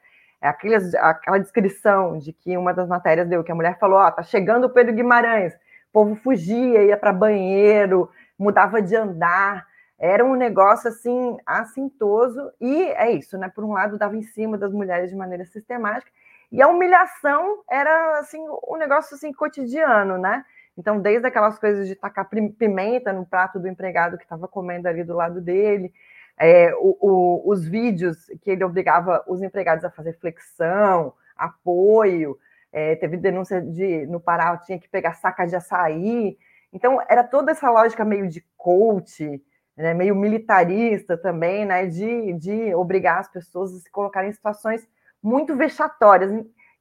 É 0.42 0.48
aquelas, 0.48 0.96
aquela 0.96 1.38
descrição 1.38 2.18
de 2.18 2.32
que 2.34 2.58
uma 2.58 2.74
das 2.74 2.88
matérias 2.88 3.28
deu, 3.28 3.44
que 3.44 3.52
a 3.52 3.56
mulher 3.56 3.78
falou: 3.78 4.00
ó, 4.00 4.08
oh, 4.08 4.12
tá 4.12 4.24
chegando 4.24 4.66
o 4.66 4.70
Pedro 4.70 4.96
Guimarães, 4.96 5.54
o 5.54 5.92
povo 5.92 6.16
fugia, 6.16 6.84
ia 6.84 6.98
para 6.98 7.14
banheiro, 7.14 8.10
mudava 8.40 8.82
de 8.82 8.96
andar. 8.96 9.68
Era 9.98 10.26
um 10.26 10.36
negócio 10.36 10.90
assim 10.90 11.38
assintoso, 11.46 12.52
e 12.60 12.84
é 12.92 13.12
isso, 13.12 13.38
né? 13.38 13.50
Por 13.50 13.64
um 13.64 13.72
lado, 13.72 13.98
dava 13.98 14.16
em 14.16 14.24
cima 14.24 14.58
das 14.58 14.74
mulheres 14.74 15.10
de 15.10 15.16
maneira 15.16 15.46
sistemática, 15.46 16.12
e 16.52 16.62
a 16.62 16.68
humilhação 16.68 17.64
era 17.70 18.20
assim 18.20 18.40
um 18.68 18.78
negócio 18.78 19.16
assim 19.16 19.32
cotidiano, 19.34 20.18
né? 20.18 20.44
Então, 20.78 21.00
desde 21.00 21.28
aquelas 21.28 21.58
coisas 21.58 21.88
de 21.88 21.96
tacar 21.96 22.30
pimenta 22.30 23.14
no 23.14 23.26
prato 23.26 23.60
do 23.60 23.68
empregado 23.68 24.18
que 24.18 24.24
estava 24.24 24.48
comendo 24.48 24.88
ali 24.88 25.04
do 25.04 25.16
lado 25.16 25.40
dele, 25.40 25.94
é, 26.38 26.74
o, 26.76 26.98
o, 27.00 27.50
os 27.50 27.66
vídeos 27.66 28.26
que 28.42 28.52
ele 28.52 28.64
obrigava 28.64 29.24
os 29.28 29.42
empregados 29.42 29.86
a 29.86 29.90
fazer 29.90 30.14
flexão, 30.20 31.14
apoio, 31.36 32.38
é, 32.72 32.96
teve 32.98 33.16
denúncia 33.16 33.62
de 33.62 34.06
no 34.08 34.20
Pará 34.20 34.58
tinha 34.58 34.78
que 34.78 34.90
pegar 34.90 35.14
saca 35.14 35.46
de 35.46 35.56
açaí. 35.56 36.38
Então, 36.74 37.02
era 37.08 37.24
toda 37.24 37.52
essa 37.52 37.72
lógica 37.72 38.04
meio 38.04 38.28
de 38.28 38.46
coach, 38.58 39.42
né, 39.78 39.94
meio 39.94 40.16
militarista 40.16 41.18
também, 41.18 41.66
né, 41.66 41.86
de, 41.86 42.34
de 42.34 42.74
obrigar 42.76 43.20
as 43.20 43.28
pessoas 43.30 43.74
a 43.74 43.80
se 43.80 43.92
colocarem 43.92 44.30
em 44.30 44.34
situações 44.34 44.88
muito 45.22 45.56
vexatórias. 45.56 46.32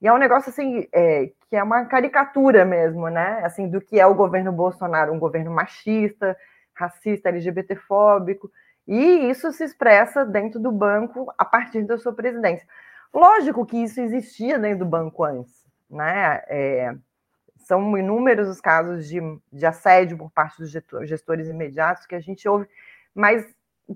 E 0.00 0.06
é 0.06 0.12
um 0.12 0.18
negócio 0.18 0.50
assim 0.50 0.86
é, 0.92 1.30
que 1.48 1.56
é 1.56 1.62
uma 1.62 1.86
caricatura 1.86 2.64
mesmo, 2.64 3.08
né? 3.08 3.40
Assim, 3.44 3.68
do 3.68 3.80
que 3.80 3.98
é 3.98 4.06
o 4.06 4.14
governo 4.14 4.52
Bolsonaro, 4.52 5.12
um 5.12 5.18
governo 5.18 5.50
machista, 5.50 6.36
racista, 6.74 7.28
LGBTfóbico, 7.28 8.50
e 8.86 9.30
isso 9.30 9.50
se 9.52 9.64
expressa 9.64 10.24
dentro 10.24 10.60
do 10.60 10.70
banco 10.70 11.32
a 11.38 11.44
partir 11.44 11.84
da 11.84 11.96
sua 11.96 12.12
presidência. 12.12 12.66
Lógico 13.12 13.64
que 13.64 13.82
isso 13.82 14.00
existia 14.00 14.58
dentro 14.58 14.80
do 14.80 14.84
banco 14.84 15.24
antes, 15.24 15.64
né? 15.88 16.42
É, 16.48 16.94
são 17.66 17.97
inúmeros 17.97 18.49
os 18.49 18.61
casos 18.61 19.09
de, 19.09 19.21
de 19.52 19.66
assédio 19.66 20.16
por 20.16 20.30
parte 20.30 20.59
dos 20.59 20.71
gestores 21.09 21.49
imediatos 21.49 22.06
que 22.06 22.14
a 22.14 22.21
gente 22.21 22.49
ouve, 22.49 22.66
mas, 23.14 23.44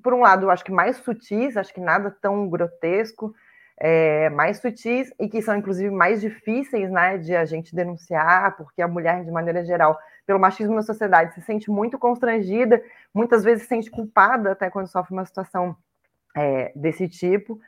por 0.03 0.15
um 0.15 0.21
lado, 0.21 0.51
acho 0.51 0.65
que 0.65 0.73
mais 0.73 0.97
sutis, 0.97 1.57
acho 1.57 1.73
que 1.73 1.81
nada 1.81 2.11
tão 2.21 2.49
grotesco, 2.49 3.35
é, 3.81 4.29
mais 4.31 4.59
sutis 4.59 5.13
e 5.21 5.29
que 5.29 5.41
são, 5.41 5.57
inclusive, 5.57 5.91
mais 5.91 6.21
difíceis 6.21 6.91
né, 6.91 7.17
de 7.19 7.35
a 7.35 7.45
gente 7.45 7.75
denunciar, 7.75 8.57
porque 8.57 8.83
a 8.83 8.89
mulher, 8.89 9.25
de 9.25 9.31
maneira 9.31 9.65
geral, 9.65 9.99
pelo 10.27 10.41
machismo 10.41 10.75
na 10.75 10.83
sociedade, 10.83 11.35
se 11.35 11.41
sente 11.43 11.71
muito 11.71 11.99
constrangida, 11.99 12.83
muitas 13.15 13.45
vezes 13.45 13.63
se 13.63 13.69
sente 13.69 13.91
culpada 13.91 14.53
até 14.53 14.69
quando 14.69 14.89
sofre 14.89 15.15
uma 15.15 15.25
situação 15.25 15.77
é, 16.37 16.73
desse 16.75 17.09
tipo. 17.09 17.61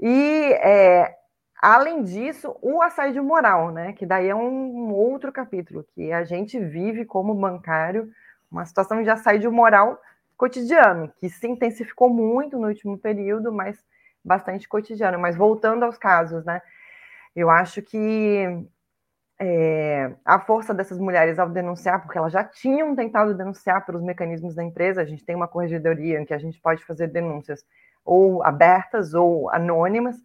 E, 0.00 0.52
é, 0.62 1.14
além 1.60 2.02
disso, 2.02 2.56
o 2.62 2.82
assédio 2.82 3.22
moral, 3.24 3.70
né, 3.70 3.92
que 3.92 4.06
daí 4.06 4.28
é 4.28 4.34
um 4.34 4.92
outro 4.92 5.32
capítulo, 5.32 5.86
que 5.94 6.12
a 6.12 6.24
gente 6.24 6.58
vive 6.58 7.04
como 7.04 7.34
bancário 7.34 8.10
uma 8.50 8.64
situação 8.64 9.02
de 9.02 9.10
assédio 9.10 9.52
moral 9.52 10.00
cotidiano, 10.36 11.12
que 11.18 11.28
se 11.28 11.46
intensificou 11.46 12.08
muito 12.10 12.58
no 12.58 12.68
último 12.68 12.98
período, 12.98 13.52
mas 13.52 13.82
bastante 14.24 14.68
cotidiano. 14.68 15.18
Mas 15.18 15.36
voltando 15.36 15.84
aos 15.84 15.96
casos, 15.96 16.44
né? 16.44 16.60
Eu 17.34 17.50
acho 17.50 17.82
que 17.82 18.66
é, 19.38 20.12
a 20.24 20.40
força 20.40 20.74
dessas 20.74 20.98
mulheres 20.98 21.38
ao 21.38 21.48
denunciar, 21.48 22.02
porque 22.02 22.18
elas 22.18 22.32
já 22.32 22.42
tinham 22.42 22.94
tentado 22.96 23.34
denunciar 23.34 23.84
pelos 23.84 24.02
mecanismos 24.02 24.54
da 24.54 24.64
empresa, 24.64 25.02
a 25.02 25.04
gente 25.04 25.24
tem 25.24 25.36
uma 25.36 25.48
corregedoria 25.48 26.20
em 26.20 26.24
que 26.24 26.34
a 26.34 26.38
gente 26.38 26.60
pode 26.60 26.84
fazer 26.84 27.08
denúncias 27.08 27.64
ou 28.04 28.42
abertas 28.42 29.14
ou 29.14 29.50
anônimas, 29.50 30.16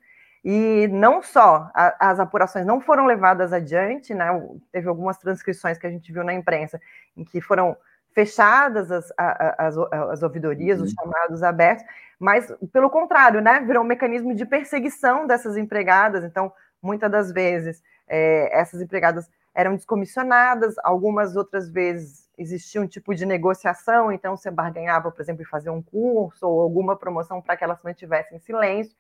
e 0.44 0.88
não 0.88 1.22
só 1.22 1.70
a, 1.74 2.10
as 2.12 2.20
apurações 2.20 2.66
não 2.66 2.82
foram 2.82 3.06
levadas 3.06 3.54
adiante, 3.54 4.14
né? 4.14 4.28
Teve 4.72 4.88
algumas 4.88 5.18
transcrições 5.18 5.78
que 5.78 5.86
a 5.86 5.92
gente 5.92 6.12
viu 6.12 6.24
na 6.24 6.34
imprensa 6.34 6.82
em 7.16 7.24
que 7.24 7.40
foram 7.40 7.78
fechadas 8.14 8.92
as, 8.92 9.12
as, 9.18 9.78
as 9.78 10.24
ouvidorias, 10.24 10.80
uhum. 10.80 10.86
os 10.86 10.92
chamados 10.92 11.44
abertos, 11.44 11.86
mas 12.20 12.54
pelo 12.72 12.90
contrário, 12.90 13.42
né, 13.42 13.62
virou 13.62 13.84
um 13.84 13.88
mecanismo 13.88 14.36
de 14.36 14.46
perseguição 14.46 15.26
dessas 15.26 15.56
empregadas. 15.58 16.24
Então, 16.24 16.52
muitas 16.82 17.10
das 17.10 17.32
vezes, 17.32 17.82
é, 18.08 18.60
essas 18.60 18.82
empregadas 18.82 19.30
eram 19.54 19.76
descomissionadas, 19.76 20.76
algumas 20.84 21.36
outras 21.36 21.70
vezes 21.70 22.30
existia 22.38 22.82
um 22.82 22.88
tipo 22.88 23.14
de 23.14 23.26
negociação, 23.26 24.12
então 24.12 24.36
você 24.36 24.50
barganhava, 24.50 25.12
por 25.12 25.22
exemplo, 25.22 25.44
em 25.44 25.46
fazer 25.46 25.70
um 25.70 25.82
curso 25.82 26.48
ou 26.48 26.62
alguma 26.62 26.96
promoção 26.96 27.42
para 27.42 27.56
que 27.56 27.64
elas 27.64 27.82
mantivessem 27.84 28.40
silêncio. 28.40 28.96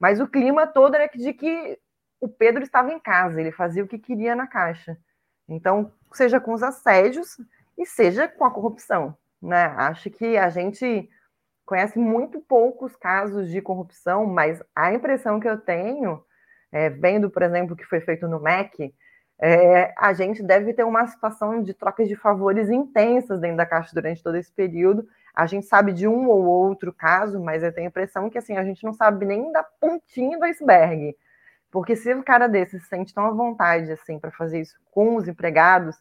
Mas 0.00 0.18
o 0.20 0.26
clima 0.26 0.66
todo 0.66 0.94
era 0.94 1.06
de 1.06 1.32
que 1.32 1.78
o 2.20 2.28
Pedro 2.28 2.62
estava 2.62 2.92
em 2.92 2.98
casa, 2.98 3.40
ele 3.40 3.52
fazia 3.52 3.84
o 3.84 3.88
que 3.88 3.98
queria 3.98 4.34
na 4.34 4.46
caixa. 4.46 4.96
Então, 5.48 5.92
seja 6.12 6.40
com 6.40 6.52
os 6.52 6.62
assédios, 6.62 7.36
e 7.80 7.86
seja 7.86 8.28
com 8.28 8.44
a 8.44 8.50
corrupção. 8.50 9.16
Né? 9.40 9.64
Acho 9.76 10.10
que 10.10 10.36
a 10.36 10.50
gente 10.50 11.08
conhece 11.64 11.98
muito 11.98 12.40
poucos 12.40 12.94
casos 12.94 13.50
de 13.50 13.62
corrupção, 13.62 14.26
mas 14.26 14.62
a 14.76 14.92
impressão 14.92 15.40
que 15.40 15.48
eu 15.48 15.56
tenho, 15.58 16.22
é, 16.70 16.90
vendo, 16.90 17.30
por 17.30 17.42
exemplo, 17.42 17.72
o 17.72 17.76
que 17.76 17.86
foi 17.86 18.00
feito 18.00 18.28
no 18.28 18.38
MEC, 18.38 18.94
é, 19.40 19.94
a 19.96 20.12
gente 20.12 20.42
deve 20.42 20.74
ter 20.74 20.84
uma 20.84 21.06
situação 21.06 21.62
de 21.62 21.72
trocas 21.72 22.06
de 22.06 22.16
favores 22.16 22.68
intensas 22.68 23.40
dentro 23.40 23.56
da 23.56 23.64
Caixa 23.64 23.94
durante 23.94 24.22
todo 24.22 24.36
esse 24.36 24.52
período. 24.52 25.08
A 25.34 25.46
gente 25.46 25.66
sabe 25.66 25.92
de 25.92 26.06
um 26.06 26.28
ou 26.28 26.44
outro 26.44 26.92
caso, 26.92 27.40
mas 27.40 27.62
eu 27.62 27.72
tenho 27.72 27.86
a 27.86 27.90
impressão 27.90 28.28
que 28.28 28.38
assim, 28.38 28.56
a 28.56 28.64
gente 28.64 28.84
não 28.84 28.92
sabe 28.92 29.24
nem 29.24 29.52
da 29.52 29.62
pontinha 29.62 30.38
do 30.38 30.44
iceberg. 30.44 31.16
Porque 31.70 31.94
se 31.94 32.12
o 32.14 32.22
cara 32.22 32.48
desse 32.48 32.80
se 32.80 32.86
sente 32.86 33.14
tão 33.14 33.26
à 33.26 33.30
vontade 33.30 33.90
assim 33.92 34.18
para 34.18 34.30
fazer 34.32 34.60
isso 34.60 34.78
com 34.90 35.16
os 35.16 35.28
empregados, 35.28 35.96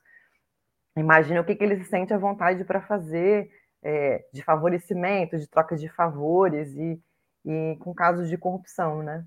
Imagina 1.00 1.41
o 1.41 1.45
que, 1.45 1.55
que 1.55 1.63
ele 1.63 1.77
se 1.77 1.89
sente 1.89 2.13
à 2.13 2.17
vontade 2.17 2.63
para 2.65 2.81
fazer 2.81 3.50
é, 3.81 4.25
de 4.33 4.43
favorecimento, 4.43 5.38
de 5.38 5.48
troca 5.48 5.75
de 5.75 5.88
favores 5.88 6.75
e, 6.75 7.00
e 7.45 7.77
com 7.79 7.93
casos 7.93 8.27
de 8.27 8.38
corrupção, 8.38 9.01
né? 9.01 9.25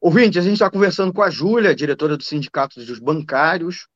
Ouvinte, 0.00 0.38
a 0.38 0.42
gente 0.42 0.54
está 0.54 0.70
conversando 0.70 1.12
com 1.12 1.22
a 1.22 1.28
Júlia, 1.28 1.74
diretora 1.74 2.16
do 2.16 2.22
Sindicato 2.22 2.76
dos 2.76 2.98
Bancários, 3.00 3.88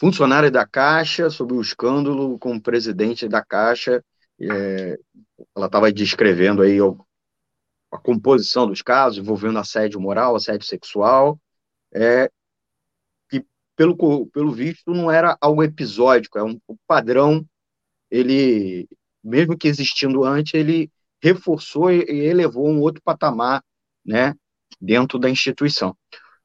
funcionária 0.00 0.50
da 0.50 0.66
Caixa, 0.66 1.28
sobre 1.28 1.54
o 1.54 1.60
escândalo 1.60 2.38
com 2.38 2.56
o 2.56 2.60
presidente 2.60 3.28
da 3.28 3.44
Caixa. 3.44 4.02
É, 4.40 4.98
ela 5.54 5.66
estava 5.66 5.92
descrevendo 5.92 6.62
aí 6.62 6.78
a 7.92 7.98
composição 7.98 8.66
dos 8.66 8.80
casos 8.80 9.18
envolvendo 9.18 9.58
assédio 9.58 10.00
moral, 10.00 10.34
assédio 10.34 10.66
sexual. 10.66 11.38
É, 11.92 12.30
pelo, 13.76 14.26
pelo 14.26 14.52
visto, 14.52 14.92
não 14.92 15.10
era 15.10 15.36
algo 15.40 15.62
episódico, 15.62 16.38
é 16.38 16.42
um, 16.42 16.58
padrão. 16.86 17.46
Ele, 18.10 18.88
mesmo 19.22 19.56
que 19.56 19.68
existindo 19.68 20.24
antes, 20.24 20.54
ele 20.54 20.90
reforçou 21.22 21.90
e, 21.90 22.04
e 22.04 22.20
elevou 22.26 22.68
um 22.68 22.80
outro 22.80 23.02
patamar, 23.02 23.62
né, 24.04 24.34
dentro 24.80 25.18
da 25.18 25.28
instituição. 25.28 25.94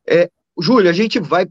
É, 0.08 0.30
Júlio, 0.60 0.90
a 0.90 0.94
gente 0.94 1.20
vai 1.20 1.48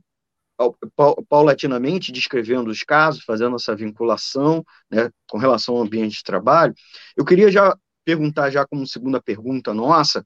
paulatinamente 1.28 2.12
descrevendo 2.12 2.70
os 2.70 2.82
casos, 2.82 3.24
fazendo 3.24 3.56
essa 3.56 3.74
vinculação, 3.74 4.64
né, 4.90 5.10
com 5.28 5.38
relação 5.38 5.76
ao 5.76 5.82
ambiente 5.82 6.18
de 6.18 6.22
trabalho. 6.22 6.74
Eu 7.16 7.24
queria 7.24 7.50
já 7.50 7.76
perguntar 8.04 8.50
já 8.50 8.66
como 8.66 8.86
segunda 8.86 9.20
pergunta 9.20 9.72
nossa, 9.74 10.24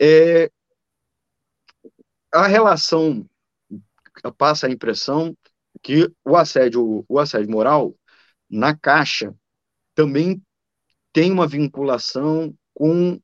é, 0.00 0.50
a 2.32 2.46
relação 2.46 3.26
passa 4.36 4.66
a 4.66 4.70
impressão 4.70 5.36
que 5.82 6.10
o 6.24 6.36
assédio, 6.36 7.04
o 7.08 7.18
assédio 7.18 7.50
moral 7.50 7.94
na 8.50 8.76
Caixa 8.76 9.34
também 9.94 10.42
tem 11.12 11.30
uma 11.32 11.46
vinculação 11.46 12.54
com 12.74 13.20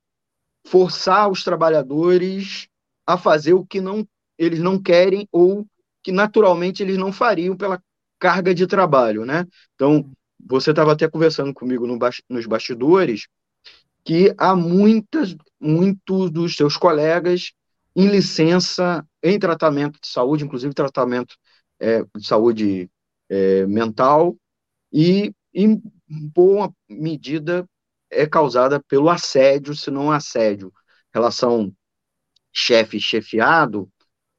forçar 0.66 1.30
os 1.30 1.44
trabalhadores 1.44 2.68
a 3.06 3.18
fazer 3.18 3.52
o 3.52 3.66
que 3.66 3.80
não, 3.80 4.08
eles 4.38 4.60
não 4.60 4.80
querem 4.80 5.28
ou 5.30 5.66
que 6.04 6.12
naturalmente 6.12 6.82
eles 6.82 6.98
não 6.98 7.12
fariam 7.12 7.56
pela 7.56 7.82
carga 8.20 8.54
de 8.54 8.66
trabalho, 8.66 9.24
né? 9.24 9.46
Então, 9.74 10.08
você 10.38 10.70
estava 10.70 10.92
até 10.92 11.08
conversando 11.08 11.52
comigo 11.54 11.86
no, 11.86 11.98
nos 12.28 12.46
bastidores 12.46 13.26
que 14.04 14.34
há 14.36 14.54
muitas, 14.54 15.34
muitos 15.58 16.30
dos 16.30 16.54
seus 16.54 16.76
colegas 16.76 17.52
em 17.96 18.08
licença 18.08 19.04
em 19.22 19.38
tratamento 19.38 19.98
de 20.00 20.06
saúde, 20.06 20.44
inclusive 20.44 20.74
tratamento 20.74 21.34
é, 21.80 22.02
de 22.02 22.26
saúde 22.26 22.90
é, 23.30 23.66
mental, 23.66 24.36
e 24.92 25.32
em 25.54 25.82
boa 26.06 26.70
medida 26.88 27.66
é 28.10 28.26
causada 28.26 28.82
pelo 28.86 29.08
assédio, 29.08 29.74
se 29.74 29.90
não 29.90 30.12
assédio, 30.12 30.72
relação 31.12 31.72
chefe-chefiado, 32.52 33.88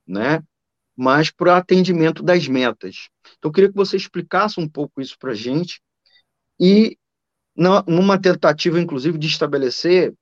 né? 0.08 0.44
Mas 0.96 1.30
para 1.30 1.58
atendimento 1.58 2.24
das 2.24 2.48
metas. 2.48 3.10
Então, 3.38 3.50
eu 3.50 3.52
queria 3.52 3.70
que 3.70 3.76
você 3.76 3.98
explicasse 3.98 4.60
um 4.60 4.68
pouco 4.68 5.02
isso 5.02 5.18
para 5.20 5.32
a 5.32 5.36
gente 5.36 5.82
e 6.60 6.98
numa 7.56 8.20
tentativa, 8.20 8.80
inclusive, 8.80 9.18
de 9.18 9.28
estabelecer 9.28 10.14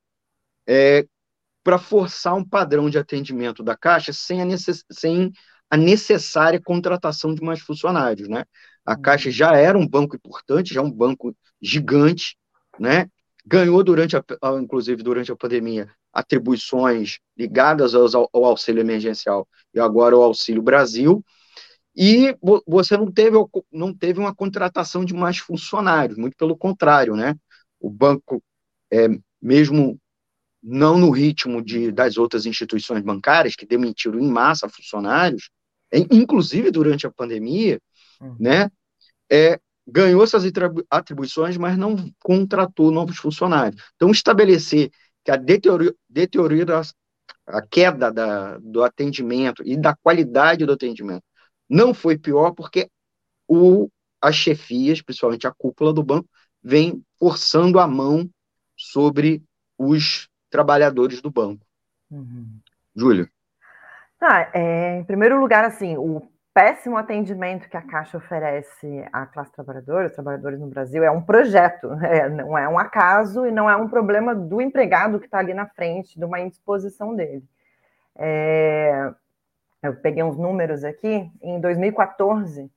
é, 0.68 1.06
para 1.64 1.78
forçar 1.80 2.36
um 2.36 2.44
padrão 2.44 2.90
de 2.90 2.98
atendimento 2.98 3.64
da 3.64 3.76
Caixa 3.76 4.14
sem 4.14 4.42
a, 4.42 4.46
necess, 4.46 4.84
sem 4.92 5.32
a 5.70 5.78
necessária 5.78 6.62
contratação 6.62 7.34
de 7.34 7.42
mais 7.42 7.62
funcionários, 7.62 8.28
né? 8.28 8.46
A 8.86 8.96
Caixa 8.96 9.32
já 9.32 9.56
era 9.56 9.78
um 9.78 9.88
banco 9.88 10.16
importante, 10.16 10.74
já 10.74 10.82
um 10.82 10.92
banco 10.92 11.36
gigante, 11.62 12.38
né? 12.80 13.08
Ganhou 13.46 13.84
durante, 13.84 14.16
a, 14.16 14.24
inclusive 14.62 15.02
durante 15.02 15.32
a 15.32 15.36
pandemia, 15.36 15.90
atribuições 16.14 17.18
ligadas 17.36 17.96
aos, 17.96 18.14
ao 18.14 18.30
auxílio 18.34 18.82
emergencial 18.82 19.48
e 19.74 19.80
agora 19.80 20.16
ao 20.16 20.22
Auxílio 20.22 20.62
Brasil, 20.62 21.24
e 21.96 22.36
você 22.66 22.98
não 22.98 23.12
teve, 23.12 23.38
não 23.72 23.94
teve 23.94 24.20
uma 24.20 24.34
contratação 24.34 25.04
de 25.06 25.14
mais 25.14 25.38
funcionários, 25.38 26.18
muito 26.18 26.36
pelo 26.36 26.58
contrário, 26.58 27.16
né? 27.16 27.36
O 27.80 27.90
banco, 27.90 28.42
é, 28.92 29.08
mesmo 29.42 30.00
não 30.62 30.98
no 30.98 31.12
ritmo 31.12 31.62
de, 31.62 31.92
das 31.92 32.18
outras 32.18 32.46
instituições 32.46 33.04
bancárias, 33.04 33.56
que 33.56 33.66
demitiram 33.66 34.20
em 34.20 34.28
massa 34.28 34.70
funcionários, 34.70 35.50
inclusive 36.10 36.72
durante 36.72 37.06
a 37.06 37.12
pandemia, 37.12 37.80
uhum. 38.22 38.36
né, 38.40 38.72
é, 39.30 39.60
ganhou 39.86 40.24
essas 40.24 40.44
atribuições, 40.90 41.58
mas 41.58 41.78
não 41.78 41.96
contratou 42.20 42.92
novos 42.92 43.18
funcionários. 43.18 43.84
Então, 43.96 44.10
estabelecer 44.10 44.90
que 45.24 45.32
a 45.32 45.38
deteriora, 45.38 46.82
a 47.48 47.62
queda 47.62 48.12
da, 48.12 48.58
do 48.58 48.84
atendimento 48.84 49.64
e 49.66 49.78
da 49.78 49.96
qualidade 49.96 50.66
do 50.66 50.74
atendimento 50.74 51.24
não 51.70 51.94
foi 51.94 52.18
pior 52.18 52.52
porque 52.52 52.90
o, 53.48 53.90
as 54.22 54.36
chefias, 54.36 55.02
principalmente 55.02 55.48
a 55.48 55.54
cúpula 55.54 55.94
do 55.94 56.04
banco, 56.04 56.28
vem 56.62 57.04
forçando 57.20 57.80
a 57.80 57.88
mão 57.88 58.30
sobre 58.78 59.44
os 59.78 60.30
trabalhadores 60.50 61.22
do 61.22 61.32
banco. 61.32 61.66
Uhum. 62.10 62.60
Júlio. 62.96 63.30
Ah, 64.22 64.50
é, 64.54 65.00
em 65.00 65.04
primeiro 65.04 65.40
lugar, 65.40 65.66
assim, 65.66 65.98
o 65.98 66.22
péssimo 66.54 66.98
atendimento 66.98 67.68
que 67.68 67.76
a 67.76 67.82
Caixa 67.82 68.18
oferece 68.18 69.06
à 69.12 69.26
classe 69.26 69.52
trabalhadora, 69.52 70.08
os 70.08 70.14
trabalhadores 70.14 70.60
no 70.60 70.68
Brasil, 70.68 71.04
é 71.04 71.10
um 71.10 71.22
projeto, 71.22 71.92
é, 72.04 72.30
não 72.30 72.58
é 72.58 72.70
um 72.70 72.78
acaso 72.78 73.46
e 73.46 73.52
não 73.52 73.70
é 73.70 73.76
um 73.76 73.90
problema 73.90 74.36
do 74.36 74.62
empregado 74.62 75.20
que 75.20 75.26
está 75.26 75.40
ali 75.40 75.54
na 75.54 75.68
frente, 75.68 76.18
de 76.18 76.24
uma 76.24 76.40
indisposição 76.40 77.16
dele. 77.16 77.44
É, 78.16 79.12
eu 79.82 79.96
peguei 79.96 80.24
uns 80.24 80.38
números 80.38 80.84
aqui, 80.84 81.30
em 81.42 81.60
2014, 81.60 82.72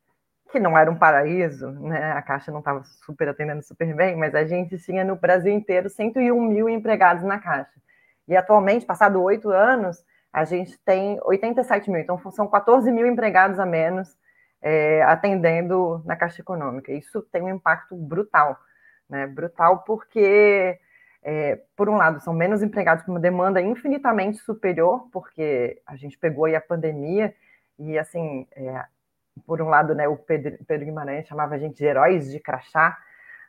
que 0.51 0.59
não 0.59 0.79
era 0.79 0.91
um 0.91 0.97
paraíso, 0.97 1.71
né? 1.71 2.13
a 2.13 2.23
Caixa 2.23 2.51
não 2.51 2.61
estava 2.61 2.83
super 3.05 3.29
atendendo 3.29 3.63
super 3.63 3.95
bem, 3.95 4.17
mas 4.17 4.35
a 4.35 4.45
gente 4.45 4.79
tinha 4.79 5.05
no 5.05 5.17
Brasil 5.17 5.53
inteiro 5.53 5.91
101 5.91 6.41
mil 6.41 6.69
empregados 6.69 7.23
na 7.25 7.39
Caixa. 7.39 7.79
E 8.27 8.37
atualmente, 8.37 8.87
passado 8.87 9.23
oito 9.23 9.51
anos, 9.51 10.03
a 10.37 10.45
gente 10.45 10.79
tem 10.81 11.19
87 11.25 11.91
mil, 11.91 11.99
então 11.99 12.19
são 12.31 12.47
14 12.47 12.93
mil 12.93 13.07
empregados 13.07 13.59
a 13.59 13.65
menos 13.65 14.15
é, 14.61 15.03
atendendo 15.05 16.03
na 16.05 16.15
Caixa 16.15 16.43
Econômica. 16.43 16.93
Isso 16.93 17.23
tem 17.33 17.41
um 17.41 17.49
impacto 17.49 17.97
brutal, 17.97 18.55
né? 19.09 19.27
Brutal 19.27 19.79
porque, 19.79 20.79
é, 21.23 21.59
por 21.75 21.89
um 21.89 21.97
lado, 21.97 22.21
são 22.21 22.35
menos 22.35 22.63
empregados 22.63 23.03
com 23.03 23.13
uma 23.13 23.21
demanda 23.21 23.63
infinitamente 23.63 24.37
superior, 24.37 25.09
porque 25.11 25.81
a 25.87 25.97
gente 25.97 26.19
pegou 26.19 26.45
aí 26.45 26.55
a 26.55 26.61
pandemia 26.61 27.35
e, 27.79 27.99
assim, 27.99 28.47
é, 28.55 28.85
por 29.47 29.63
um 29.63 29.71
lado, 29.71 29.95
né, 29.95 30.07
o 30.07 30.19
Pedro, 30.19 30.63
Pedro 30.67 30.85
Guimarães 30.85 31.27
chamava 31.27 31.55
a 31.55 31.59
gente 31.59 31.79
de 31.79 31.87
heróis 31.87 32.31
de 32.31 32.41
crachá, 32.41 32.95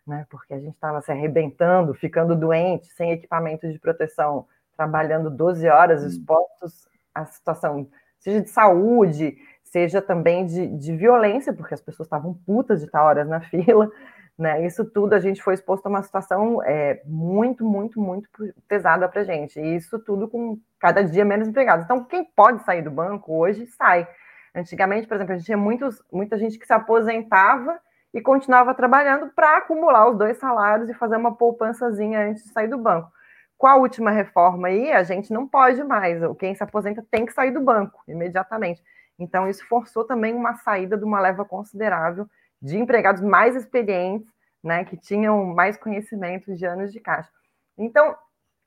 né, 0.08 0.26
porque 0.30 0.54
a 0.54 0.60
gente 0.60 0.76
estava 0.76 1.02
se 1.02 1.12
arrebentando, 1.12 1.93
ficando 1.93 2.34
doente, 2.34 2.88
sem 2.93 3.12
equipamento 3.12 3.69
de 3.69 3.78
proteção, 3.78 4.47
trabalhando 4.77 5.29
12 5.29 5.67
horas 5.67 6.03
hum. 6.03 6.07
expostos 6.07 6.87
à 7.13 7.25
situação, 7.25 7.89
seja 8.19 8.41
de 8.41 8.49
saúde, 8.49 9.35
seja 9.63 10.01
também 10.01 10.45
de, 10.45 10.67
de 10.67 10.95
violência, 10.95 11.51
porque 11.51 11.73
as 11.73 11.81
pessoas 11.81 12.05
estavam 12.05 12.33
putas 12.45 12.79
de 12.79 12.85
estar 12.85 13.03
horas 13.03 13.27
na 13.27 13.41
fila, 13.49 13.91
né? 14.37 14.65
Isso 14.65 14.85
tudo 14.85 15.13
a 15.13 15.19
gente 15.19 15.41
foi 15.41 15.55
exposto 15.55 15.87
a 15.87 15.89
uma 15.89 16.03
situação 16.03 16.61
é, 16.63 17.01
muito, 17.05 17.65
muito, 17.65 17.99
muito 17.99 18.29
pesada 18.67 19.09
para 19.09 19.21
a 19.21 19.23
gente. 19.23 19.59
E 19.59 19.75
isso 19.75 19.97
tudo 19.97 20.27
com 20.27 20.59
cada 20.79 21.03
dia 21.03 21.25
menos 21.25 21.47
empregados. 21.47 21.85
Então, 21.85 22.03
quem 22.03 22.23
pode 22.23 22.63
sair 22.63 22.83
do 22.83 22.91
banco 22.91 23.35
hoje 23.35 23.65
sai. 23.65 24.07
Antigamente, 24.53 25.07
por 25.07 25.15
exemplo, 25.15 25.33
a 25.33 25.37
gente 25.37 25.45
tinha 25.45 25.57
muitos, 25.57 26.01
muita 26.11 26.37
gente 26.37 26.57
que 26.59 26.67
se 26.67 26.73
aposentava 26.73 27.79
e 28.13 28.21
continuava 28.21 28.73
trabalhando 28.73 29.29
para 29.35 29.57
acumular 29.57 30.09
os 30.09 30.17
dois 30.17 30.37
salários 30.37 30.89
e 30.89 30.93
fazer 30.93 31.17
uma 31.17 31.35
poupançazinha 31.35 32.29
antes 32.29 32.43
de 32.43 32.49
sair 32.49 32.67
do 32.67 32.77
banco. 32.77 33.11
Com 33.58 33.67
a 33.67 33.76
última 33.76 34.12
reforma 34.12 34.67
aí, 34.67 34.91
a 34.91 35.04
gente 35.04 35.34
não 35.34 35.48
pode 35.48 35.84
mais. 35.84 36.20
Quem 36.38 36.54
se 36.54 36.63
aposenta 36.63 37.06
tem 37.10 37.26
que 37.26 37.34
sair 37.34 37.52
do 37.52 37.62
banco 37.62 38.02
imediatamente. 38.08 38.84
Então, 39.17 39.50
isso 39.50 39.67
forçou 39.67 40.06
também 40.06 40.34
uma 40.34 40.56
saída 40.58 40.98
de 40.98 41.04
uma 41.04 41.20
leva 41.20 41.43
considerável 41.43 42.28
de 42.62 42.78
empregados 42.78 43.22
mais 43.22 43.56
experientes, 43.56 44.28
né, 44.63 44.84
que 44.84 44.98
tinham 44.98 45.43
mais 45.46 45.78
conhecimento 45.78 46.56
de 46.56 46.65
anos 46.65 46.91
de 46.91 47.00
caixa. 47.00 47.30
Então, 47.78 48.15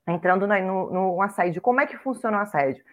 entrando 0.07 0.47
no, 0.47 0.91
no 0.91 1.21
assédio, 1.21 1.61
como 1.61 1.79
é 1.79 1.85
que 1.85 1.97
funciona 1.97 2.37
o 2.37 2.41
assédio? 2.41 2.83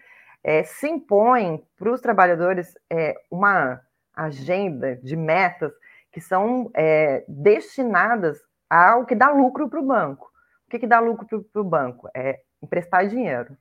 é, 0.43 0.63
se 0.65 0.89
impõe 0.89 1.63
para 1.77 1.93
os 1.93 2.01
trabalhadores 2.01 2.75
é, 2.91 3.15
uma 3.31 3.81
agenda 4.15 4.97
de 4.97 5.17
metas 5.17 5.73
que 6.13 6.21
são 6.21 6.71
é, 6.75 7.25
destinadas 7.29 8.39
ao 8.69 9.05
que 9.05 9.15
dá 9.15 9.31
lucro 9.31 9.69
para 9.69 9.81
o 9.81 9.87
banco. 9.87 10.28
O 10.68 10.70
que, 10.70 10.81
que 10.81 10.87
dá 10.87 11.00
lucro 11.00 11.42
para 11.50 11.62
o 11.62 11.64
banco? 11.64 12.11
É 12.14 12.40
emprestar 12.62 13.09
dinheiro. 13.09 13.57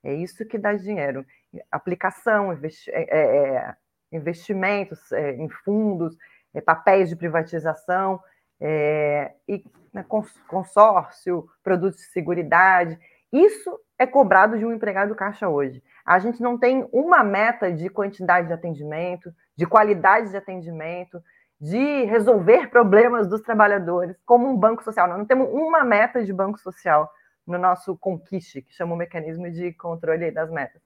É 0.00 0.14
isso 0.14 0.46
que 0.46 0.56
dá 0.56 0.72
dinheiro. 0.72 1.26
Aplicação, 1.72 2.52
investi 2.52 2.88
é, 2.92 3.02
é, 3.02 3.56
é, 3.56 3.76
investimentos 4.12 5.10
em 5.10 5.48
fundos, 5.48 6.16
papéis 6.64 7.08
de 7.08 7.16
privatização, 7.16 8.20
e 8.60 9.64
né, 9.92 10.06
consórcio, 10.46 11.48
produtos 11.64 12.00
de 12.00 12.06
seguridade. 12.12 12.96
Isso 13.32 13.76
é 13.98 14.06
cobrado 14.06 14.56
de 14.56 14.64
um 14.64 14.72
empregado 14.72 15.16
caixa 15.16 15.48
hoje. 15.48 15.82
A 16.04 16.20
gente 16.20 16.40
não 16.40 16.56
tem 16.56 16.88
uma 16.92 17.24
meta 17.24 17.72
de 17.72 17.88
quantidade 17.88 18.46
de 18.46 18.52
atendimento, 18.52 19.34
de 19.56 19.66
qualidade 19.66 20.30
de 20.30 20.36
atendimento, 20.36 21.20
de 21.62 22.04
resolver 22.06 22.68
problemas 22.70 23.28
dos 23.28 23.40
trabalhadores, 23.40 24.16
como 24.26 24.48
um 24.48 24.56
banco 24.56 24.82
social. 24.82 25.06
Nós 25.06 25.16
não 25.16 25.24
temos 25.24 25.48
uma 25.48 25.84
meta 25.84 26.24
de 26.24 26.32
banco 26.32 26.58
social 26.58 27.08
no 27.46 27.56
nosso 27.56 27.96
conquiste, 27.96 28.62
que 28.62 28.74
chama 28.74 28.94
o 28.94 28.96
mecanismo 28.96 29.48
de 29.48 29.72
controle 29.74 30.32
das 30.32 30.50
metas. 30.50 30.82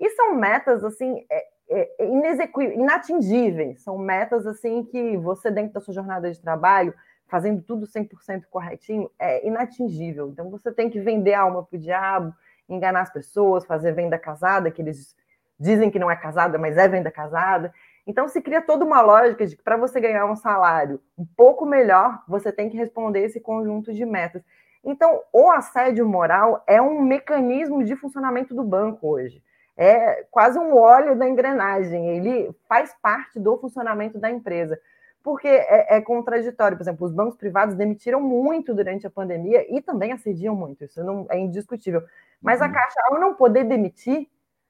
E 0.00 0.10
são 0.10 0.34
metas, 0.34 0.82
assim, 0.82 1.24
é, 1.30 1.44
é, 1.70 1.88
é 2.00 2.74
inatingíveis. 2.74 3.80
São 3.84 3.96
metas, 3.96 4.44
assim, 4.44 4.82
que 4.82 5.16
você, 5.16 5.52
dentro 5.52 5.74
da 5.74 5.80
sua 5.80 5.94
jornada 5.94 6.28
de 6.32 6.40
trabalho, 6.40 6.92
fazendo 7.28 7.62
tudo 7.62 7.86
100% 7.86 8.42
corretinho, 8.50 9.08
é 9.20 9.46
inatingível. 9.46 10.30
Então, 10.30 10.50
você 10.50 10.72
tem 10.72 10.90
que 10.90 10.98
vender 10.98 11.34
a 11.34 11.42
alma 11.42 11.62
para 11.62 11.76
o 11.76 11.80
diabo, 11.80 12.34
enganar 12.68 13.02
as 13.02 13.12
pessoas, 13.12 13.64
fazer 13.64 13.92
venda 13.92 14.18
casada, 14.18 14.68
que 14.68 14.82
eles 14.82 15.14
dizem 15.60 15.92
que 15.92 15.98
não 15.98 16.10
é 16.10 16.16
casada, 16.16 16.58
mas 16.58 16.76
é 16.76 16.88
venda 16.88 17.10
casada. 17.10 17.72
Então 18.08 18.26
se 18.26 18.40
cria 18.40 18.62
toda 18.62 18.86
uma 18.86 19.02
lógica 19.02 19.46
de 19.46 19.54
que 19.54 19.62
para 19.62 19.76
você 19.76 20.00
ganhar 20.00 20.24
um 20.24 20.34
salário 20.34 20.98
um 21.16 21.26
pouco 21.36 21.66
melhor, 21.66 22.22
você 22.26 22.50
tem 22.50 22.70
que 22.70 22.76
responder 22.76 23.20
esse 23.20 23.38
conjunto 23.38 23.92
de 23.92 24.06
metas. 24.06 24.42
Então, 24.82 25.20
o 25.30 25.50
assédio 25.50 26.08
moral 26.08 26.64
é 26.66 26.80
um 26.80 27.02
mecanismo 27.02 27.84
de 27.84 27.94
funcionamento 27.94 28.54
do 28.54 28.64
banco 28.64 29.06
hoje. 29.06 29.42
é 29.76 30.24
quase 30.30 30.58
um 30.58 30.74
óleo 30.74 31.16
da 31.16 31.28
engrenagem, 31.28 32.08
ele 32.08 32.50
faz 32.68 32.92
parte 33.00 33.38
do 33.38 33.56
funcionamento 33.58 34.18
da 34.18 34.30
empresa. 34.30 34.80
Porque 35.22 35.46
é, 35.46 35.96
é 35.96 36.00
contraditório, 36.00 36.76
por 36.76 36.82
exemplo, 36.82 37.06
os 37.06 37.12
bancos 37.12 37.36
privados 37.36 37.76
demitiram 37.76 38.20
muito 38.20 38.74
durante 38.74 39.06
a 39.06 39.10
pandemia 39.10 39.66
e 39.68 39.82
também 39.82 40.12
assediam 40.12 40.56
muito, 40.56 40.84
isso 40.84 41.04
não 41.04 41.26
é 41.30 41.38
indiscutível. 41.38 42.02
Mas 42.40 42.60
uhum. 42.60 42.66
a 42.66 42.70
Caixa, 42.70 43.00
ao 43.10 43.20
não 43.20 43.34
poder 43.34 43.64
demitir, 43.64 44.28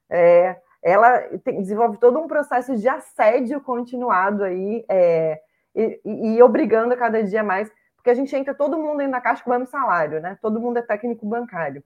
é, 0.09 0.57
ela 0.81 1.19
tem, 1.43 1.61
desenvolve 1.61 1.97
todo 1.97 2.19
um 2.19 2.27
processo 2.27 2.75
de 2.75 2.87
assédio 2.87 3.61
continuado 3.61 4.43
aí, 4.43 4.85
é, 4.89 5.41
e, 5.75 6.01
e, 6.05 6.43
obrigando 6.43 6.95
cada 6.97 7.23
dia 7.23 7.43
mais, 7.43 7.71
porque 7.95 8.09
a 8.09 8.13
gente 8.13 8.35
entra 8.35 8.53
todo 8.53 8.77
mundo 8.77 9.05
na 9.07 9.21
Caixa 9.21 9.43
com 9.43 9.49
o 9.49 9.53
mesmo 9.53 9.67
salário, 9.67 10.19
né? 10.21 10.37
Todo 10.41 10.59
mundo 10.59 10.77
é 10.77 10.81
técnico 10.81 11.25
bancário, 11.25 11.83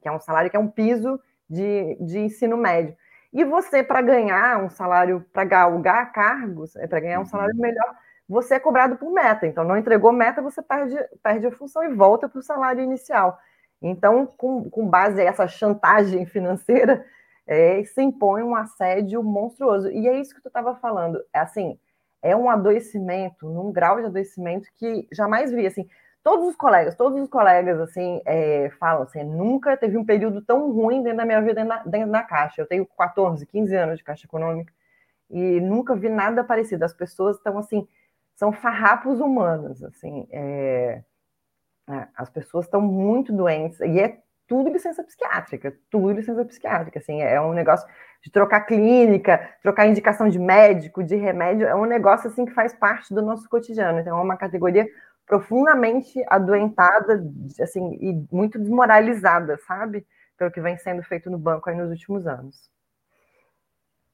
que 0.00 0.08
é 0.08 0.12
um 0.12 0.20
salário 0.20 0.50
que 0.50 0.56
é 0.56 0.60
um 0.60 0.68
piso 0.68 1.18
de, 1.48 1.96
de 2.00 2.18
ensino 2.18 2.56
médio. 2.56 2.96
E 3.32 3.44
você, 3.44 3.82
para 3.82 4.00
ganhar 4.00 4.62
um 4.62 4.70
salário, 4.70 5.24
para 5.32 5.44
galgar 5.44 6.12
cargos, 6.12 6.76
é 6.76 6.86
para 6.86 7.00
ganhar 7.00 7.18
um 7.18 7.22
uhum. 7.22 7.26
salário 7.26 7.56
melhor, 7.56 7.94
você 8.28 8.54
é 8.54 8.60
cobrado 8.60 8.96
por 8.96 9.10
meta. 9.10 9.46
Então, 9.46 9.64
não 9.64 9.76
entregou 9.76 10.12
meta, 10.12 10.42
você 10.42 10.62
perde, 10.62 10.96
perde 11.22 11.46
a 11.46 11.50
função 11.50 11.82
e 11.84 11.94
volta 11.94 12.28
para 12.28 12.38
o 12.38 12.42
salário 12.42 12.82
inicial. 12.82 13.38
Então, 13.80 14.26
com, 14.26 14.68
com 14.68 14.86
base 14.86 15.16
nessa 15.16 15.46
chantagem 15.46 16.26
financeira, 16.26 17.04
é, 17.48 17.82
se 17.82 18.02
impõe 18.02 18.42
um 18.42 18.54
assédio 18.54 19.22
monstruoso. 19.22 19.90
E 19.90 20.06
é 20.06 20.20
isso 20.20 20.34
que 20.34 20.42
tu 20.42 20.48
estava 20.48 20.76
falando. 20.76 21.18
É 21.32 21.40
assim, 21.40 21.78
é 22.22 22.36
um 22.36 22.50
adoecimento, 22.50 23.48
num 23.48 23.72
grau 23.72 23.98
de 23.98 24.06
adoecimento 24.06 24.68
que 24.76 25.08
jamais 25.10 25.50
vi. 25.50 25.66
Assim, 25.66 25.88
todos 26.22 26.46
os 26.46 26.56
colegas, 26.56 26.94
todos 26.94 27.18
os 27.20 27.28
colegas, 27.28 27.80
assim, 27.80 28.20
é, 28.26 28.70
falam 28.78 29.04
assim, 29.04 29.24
nunca 29.24 29.76
teve 29.78 29.96
um 29.96 30.04
período 30.04 30.42
tão 30.42 30.70
ruim 30.70 31.02
dentro 31.02 31.18
da 31.18 31.24
minha 31.24 31.40
vida 31.40 31.54
dentro 31.54 31.70
da, 31.70 31.82
dentro 31.84 32.12
da 32.12 32.22
Caixa. 32.22 32.60
Eu 32.60 32.66
tenho 32.66 32.86
14, 32.86 33.46
15 33.46 33.74
anos 33.74 33.98
de 33.98 34.04
Caixa 34.04 34.26
Econômica 34.26 34.72
e 35.30 35.58
nunca 35.60 35.96
vi 35.96 36.10
nada 36.10 36.44
parecido. 36.44 36.84
As 36.84 36.92
pessoas 36.92 37.36
estão, 37.36 37.56
assim, 37.56 37.88
são 38.36 38.52
farrapos 38.52 39.20
humanos, 39.20 39.82
assim, 39.82 40.28
é, 40.30 41.02
as 42.14 42.28
pessoas 42.28 42.66
estão 42.66 42.82
muito 42.82 43.32
doentes 43.32 43.80
e 43.80 43.98
é 43.98 44.20
tudo 44.48 44.70
licença 44.70 45.04
psiquiátrica, 45.04 45.76
tudo 45.90 46.10
licença 46.10 46.44
psiquiátrica, 46.44 46.98
assim, 46.98 47.20
é 47.20 47.40
um 47.40 47.52
negócio 47.52 47.86
de 48.22 48.30
trocar 48.32 48.62
clínica, 48.62 49.54
trocar 49.62 49.86
indicação 49.86 50.28
de 50.28 50.38
médico, 50.38 51.04
de 51.04 51.14
remédio, 51.14 51.66
é 51.66 51.74
um 51.74 51.84
negócio, 51.84 52.28
assim, 52.28 52.46
que 52.46 52.52
faz 52.52 52.74
parte 52.74 53.14
do 53.14 53.22
nosso 53.22 53.48
cotidiano, 53.48 54.00
então 54.00 54.18
é 54.18 54.22
uma 54.22 54.36
categoria 54.36 54.88
profundamente 55.26 56.24
adoentada, 56.26 57.22
assim, 57.60 57.98
e 58.00 58.26
muito 58.34 58.58
desmoralizada, 58.58 59.58
sabe? 59.58 60.06
Pelo 60.38 60.50
que 60.50 60.60
vem 60.60 60.78
sendo 60.78 61.02
feito 61.02 61.30
no 61.30 61.38
banco 61.38 61.68
aí 61.68 61.76
nos 61.76 61.90
últimos 61.90 62.26
anos. 62.26 62.70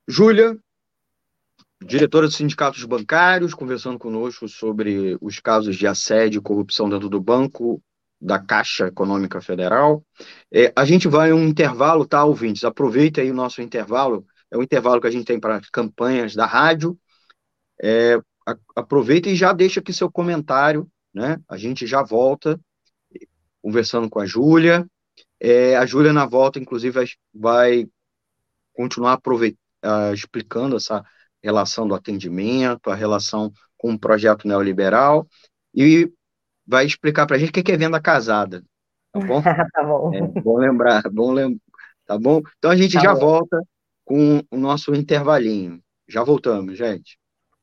Júlia, 0.08 0.58
diretora 1.80 2.26
dos 2.26 2.36
sindicatos 2.36 2.84
bancários, 2.84 3.54
conversando 3.54 3.98
conosco 3.98 4.48
sobre 4.48 5.16
os 5.20 5.38
casos 5.38 5.76
de 5.76 5.86
assédio 5.86 6.40
e 6.40 6.42
corrupção 6.42 6.90
dentro 6.90 7.08
do 7.08 7.20
banco 7.20 7.80
da 8.24 8.38
Caixa 8.38 8.86
Econômica 8.86 9.40
Federal. 9.40 10.04
É, 10.52 10.72
a 10.74 10.84
gente 10.84 11.06
vai 11.08 11.32
um 11.32 11.44
intervalo, 11.46 12.06
tá, 12.06 12.24
ouvintes? 12.24 12.64
Aproveita 12.64 13.20
aí 13.20 13.30
o 13.30 13.34
nosso 13.34 13.60
intervalo, 13.60 14.26
é 14.50 14.56
o 14.56 14.62
intervalo 14.62 15.00
que 15.00 15.06
a 15.06 15.10
gente 15.10 15.26
tem 15.26 15.38
para 15.38 15.60
campanhas 15.72 16.34
da 16.34 16.46
rádio. 16.46 16.98
É, 17.82 18.16
a, 18.46 18.56
aproveita 18.76 19.28
e 19.28 19.34
já 19.36 19.52
deixa 19.52 19.80
aqui 19.80 19.92
seu 19.92 20.10
comentário 20.10 20.88
né? 21.14 21.40
A 21.48 21.56
gente 21.56 21.86
já 21.86 22.02
volta 22.02 22.60
conversando 23.62 24.10
com 24.10 24.18
a 24.18 24.26
Júlia. 24.26 24.86
É, 25.40 25.76
a 25.76 25.86
Júlia, 25.86 26.12
na 26.12 26.26
volta, 26.26 26.58
inclusive, 26.58 26.98
vai, 27.32 27.86
continuar 28.72 29.18
uh, 29.18 30.12
explicando 30.12 30.76
essa 30.76 31.04
relação 31.42 31.86
do 31.86 31.94
atendimento, 31.94 32.90
a 32.90 32.94
relação 32.94 33.52
com 33.76 33.92
o 33.92 33.98
projeto 33.98 34.48
neoliberal, 34.48 35.28
e 35.72 36.10
vai 36.66 36.86
explicar 36.86 37.26
para 37.26 37.36
a 37.36 37.38
gente 37.38 37.50
o 37.50 37.52
que 37.52 37.72
é 37.72 37.76
venda 37.76 38.00
casada. 38.00 38.62
Tá 39.12 39.20
bom? 39.20 39.42
tá 39.72 39.84
bom. 39.84 40.14
É, 40.14 40.40
bom 40.40 40.58
lembrar, 40.58 41.02
bom 41.10 41.32
lembrar. 41.32 41.60
Tá 42.06 42.18
bom? 42.18 42.42
Então 42.58 42.70
a 42.70 42.76
gente 42.76 42.94
tá 42.94 43.00
já 43.00 43.14
bom. 43.14 43.20
volta 43.20 43.62
com 44.04 44.42
o 44.50 44.56
nosso 44.56 44.94
intervalinho. 44.94 45.80
Já 46.08 46.22
voltamos, 46.22 46.76
gente. 46.76 47.18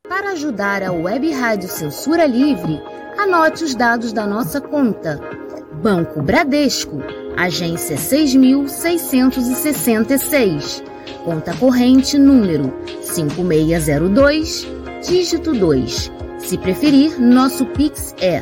Para 0.07 0.31
ajudar 0.31 0.81
a 0.81 0.91
Web 0.91 1.31
Rádio 1.31 1.69
Censura 1.69 2.25
Livre, 2.25 2.81
Anote 3.17 3.63
os 3.63 3.73
dados 3.75 4.11
da 4.13 4.25
nossa 4.25 4.59
conta. 4.59 5.19
Banco 5.81 6.23
Bradesco, 6.23 6.97
agência 7.37 7.95
6666. 7.97 10.83
Conta 11.23 11.55
corrente 11.55 12.17
número 12.17 12.73
5602, 13.03 14.67
dígito 15.07 15.53
2. 15.53 16.11
Se 16.39 16.57
preferir, 16.57 17.21
nosso 17.21 17.67
Pix 17.67 18.15
é 18.19 18.41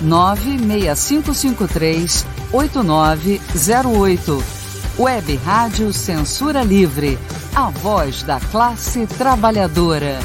96553 0.00 2.26
8908. 2.52 4.42
Web 4.98 5.36
Rádio 5.36 5.92
Censura 5.92 6.64
Livre, 6.64 7.16
a 7.54 7.70
voz 7.70 8.24
da 8.24 8.40
classe 8.40 9.06
trabalhadora. 9.06 10.18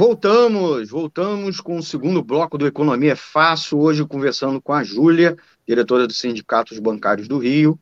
Voltamos, 0.00 0.88
voltamos 0.88 1.60
com 1.60 1.76
o 1.76 1.82
segundo 1.82 2.22
bloco 2.22 2.56
do 2.56 2.66
Economia 2.66 3.12
é 3.12 3.16
Fácil, 3.16 3.80
hoje 3.80 4.02
conversando 4.06 4.60
com 4.60 4.72
a 4.72 4.82
Júlia, 4.82 5.36
diretora 5.66 6.06
dos 6.06 6.18
Sindicatos 6.18 6.78
Bancários 6.78 7.28
do 7.28 7.38
Rio. 7.38 7.78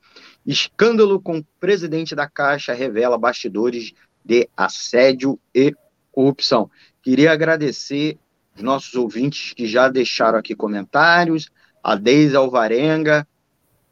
Escândalo 0.49 1.21
com 1.21 1.45
presidente 1.61 2.15
da 2.15 2.27
Caixa 2.27 2.73
revela 2.73 3.19
bastidores 3.19 3.93
de 4.25 4.49
assédio 4.57 5.39
e 5.55 5.75
corrupção. 6.11 6.71
Queria 7.03 7.33
agradecer 7.33 8.19
os 8.57 8.63
nossos 8.63 8.95
ouvintes 8.95 9.53
que 9.53 9.67
já 9.67 9.91
deixaram 9.91 10.39
aqui 10.39 10.55
comentários, 10.55 11.51
a 11.85 11.95
Deise 11.95 12.35
Alvarenga, 12.35 13.29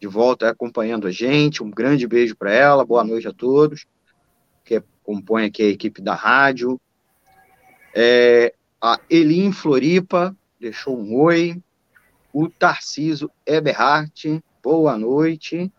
de 0.01 0.07
volta 0.07 0.49
acompanhando 0.49 1.07
a 1.07 1.11
gente, 1.11 1.63
um 1.63 1.71
grande 1.71 2.07
beijo 2.07 2.35
para 2.35 2.55
ela, 2.55 2.87
boa 2.87 3.05
noite 3.05 3.29
a 3.29 3.33
todos, 3.35 3.85
que 4.65 4.83
compõe 5.05 5.45
aqui 5.45 5.63
a 5.63 5.69
equipe 5.69 6.01
da 6.01 6.15
rádio, 6.15 6.81
é, 7.95 8.55
a 8.81 8.99
Elim 9.11 9.53
Floripa 9.53 10.35
deixou 10.59 10.99
um 10.99 11.21
oi. 11.21 11.63
o 12.33 12.49
Tarciso 12.49 13.31
Eberhardt, 13.47 14.43
boa 14.63 14.97
noite. 14.97 15.71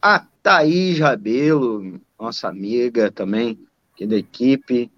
A 0.00 0.24
Thaís 0.42 1.00
Rabelo, 1.00 2.00
nossa 2.18 2.48
amiga 2.48 3.10
também, 3.10 3.58
aqui 3.92 4.06
da 4.06 4.16
equipe. 4.16 4.90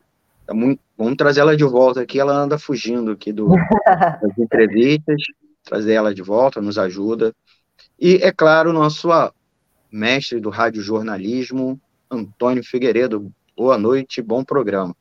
Tá 0.47 0.53
muito, 0.53 0.81
vamos 0.97 1.17
trazer 1.17 1.41
ela 1.41 1.57
de 1.57 1.65
volta 1.65 2.03
aqui, 2.03 2.21
ela 2.21 2.35
anda 2.35 2.59
fugindo 2.59 3.11
aqui 3.11 3.33
do, 3.33 3.49
das 4.23 4.39
entrevistas. 4.39 5.23
Trazer 5.65 5.95
ela 5.95 6.15
de 6.15 6.23
volta 6.23 6.61
nos 6.61 6.79
ajuda. 6.79 7.35
E, 7.99 8.17
é 8.17 8.33
claro, 8.33 8.73
nosso 8.73 9.09
mestre 9.91 10.41
do 10.41 10.51
rádio 10.51 10.83
jornalismo, 10.83 11.81
Antônio 12.11 12.63
Figueiredo. 12.63 13.33
Boa 13.57 13.79
noite, 13.79 14.23
bom 14.23 14.45
programa. 14.45 14.95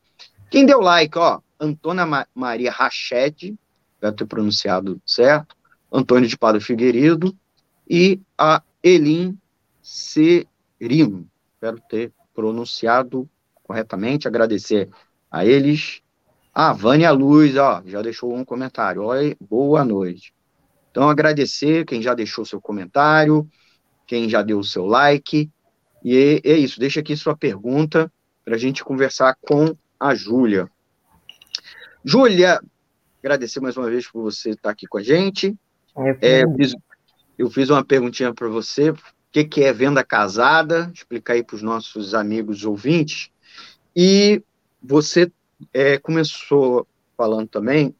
Quem 0.49 0.65
deu 0.65 0.79
like, 0.79 1.17
ó, 1.17 1.39
Antônia 1.59 2.05
Ma 2.05 2.25
Maria 2.33 2.71
Rached, 2.71 3.55
deve 4.01 4.15
ter 4.15 4.25
pronunciado 4.25 5.01
certo, 5.05 5.55
Antônio 5.91 6.27
de 6.27 6.37
Padre 6.37 6.61
Figueiredo 6.61 7.35
e 7.89 8.19
a 8.37 8.61
Elim 8.81 9.37
Serino. 9.89 11.27
Espero 11.55 11.81
ter 11.89 12.13
pronunciado 12.33 13.27
corretamente, 13.63 14.27
agradecer 14.27 14.87
a 15.31 15.43
eles. 15.43 16.01
A 16.53 16.71
Vânia 16.73 17.09
Luz, 17.11 17.57
ó, 17.57 17.81
já 17.85 17.99
deixou 18.01 18.35
um 18.35 18.45
comentário. 18.45 19.03
Oi, 19.03 19.35
boa 19.39 19.83
noite. 19.83 20.31
Então, 20.91 21.09
agradecer 21.09 21.85
quem 21.85 22.03
já 22.03 22.13
deixou 22.13 22.45
seu 22.45 22.61
comentário, 22.61 23.49
quem 24.05 24.29
já 24.29 24.43
deu 24.43 24.59
o 24.59 24.63
seu 24.63 24.85
like. 24.85 25.49
E 26.03 26.41
é 26.43 26.53
isso, 26.53 26.79
deixa 26.79 26.99
aqui 26.99 27.17
sua 27.17 27.35
pergunta 27.35 28.11
para 28.45 28.55
a 28.55 28.59
gente 28.59 28.83
conversar 28.83 29.35
com 29.41 29.75
a 29.99 30.13
Júlia. 30.13 30.69
Júlia, 32.05 32.61
agradecer 33.23 33.59
mais 33.59 33.75
uma 33.75 33.89
vez 33.89 34.07
por 34.07 34.21
você 34.21 34.51
estar 34.51 34.69
aqui 34.69 34.85
com 34.85 34.99
a 34.99 35.03
gente. 35.03 35.57
É, 36.21 36.43
eu, 36.43 36.55
fiz, 36.55 36.75
eu 37.37 37.49
fiz 37.49 37.69
uma 37.69 37.83
perguntinha 37.83 38.33
para 38.33 38.47
você. 38.47 38.93
O 39.29 39.31
que, 39.31 39.43
que 39.43 39.63
é 39.63 39.71
venda 39.71 40.03
casada? 40.03 40.91
Explicar 40.93 41.33
aí 41.33 41.43
para 41.43 41.55
os 41.55 41.61
nossos 41.61 42.15
amigos 42.15 42.65
ouvintes. 42.65 43.29
E 43.95 44.41
você 44.81 45.31
é, 45.71 45.99
começou 45.99 46.87
falando 47.15 47.47
também 47.47 47.93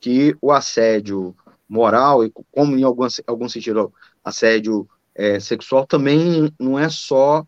que 0.00 0.36
o 0.40 0.52
assédio 0.52 1.34
moral, 1.68 2.24
e 2.24 2.32
como 2.50 2.76
em 2.76 2.82
algum, 2.84 3.06
algum 3.26 3.48
sentido 3.48 3.92
assédio 4.22 4.88
é, 5.14 5.40
sexual 5.40 5.86
também 5.86 6.52
não 6.60 6.78
é 6.78 6.88
só 6.88 7.46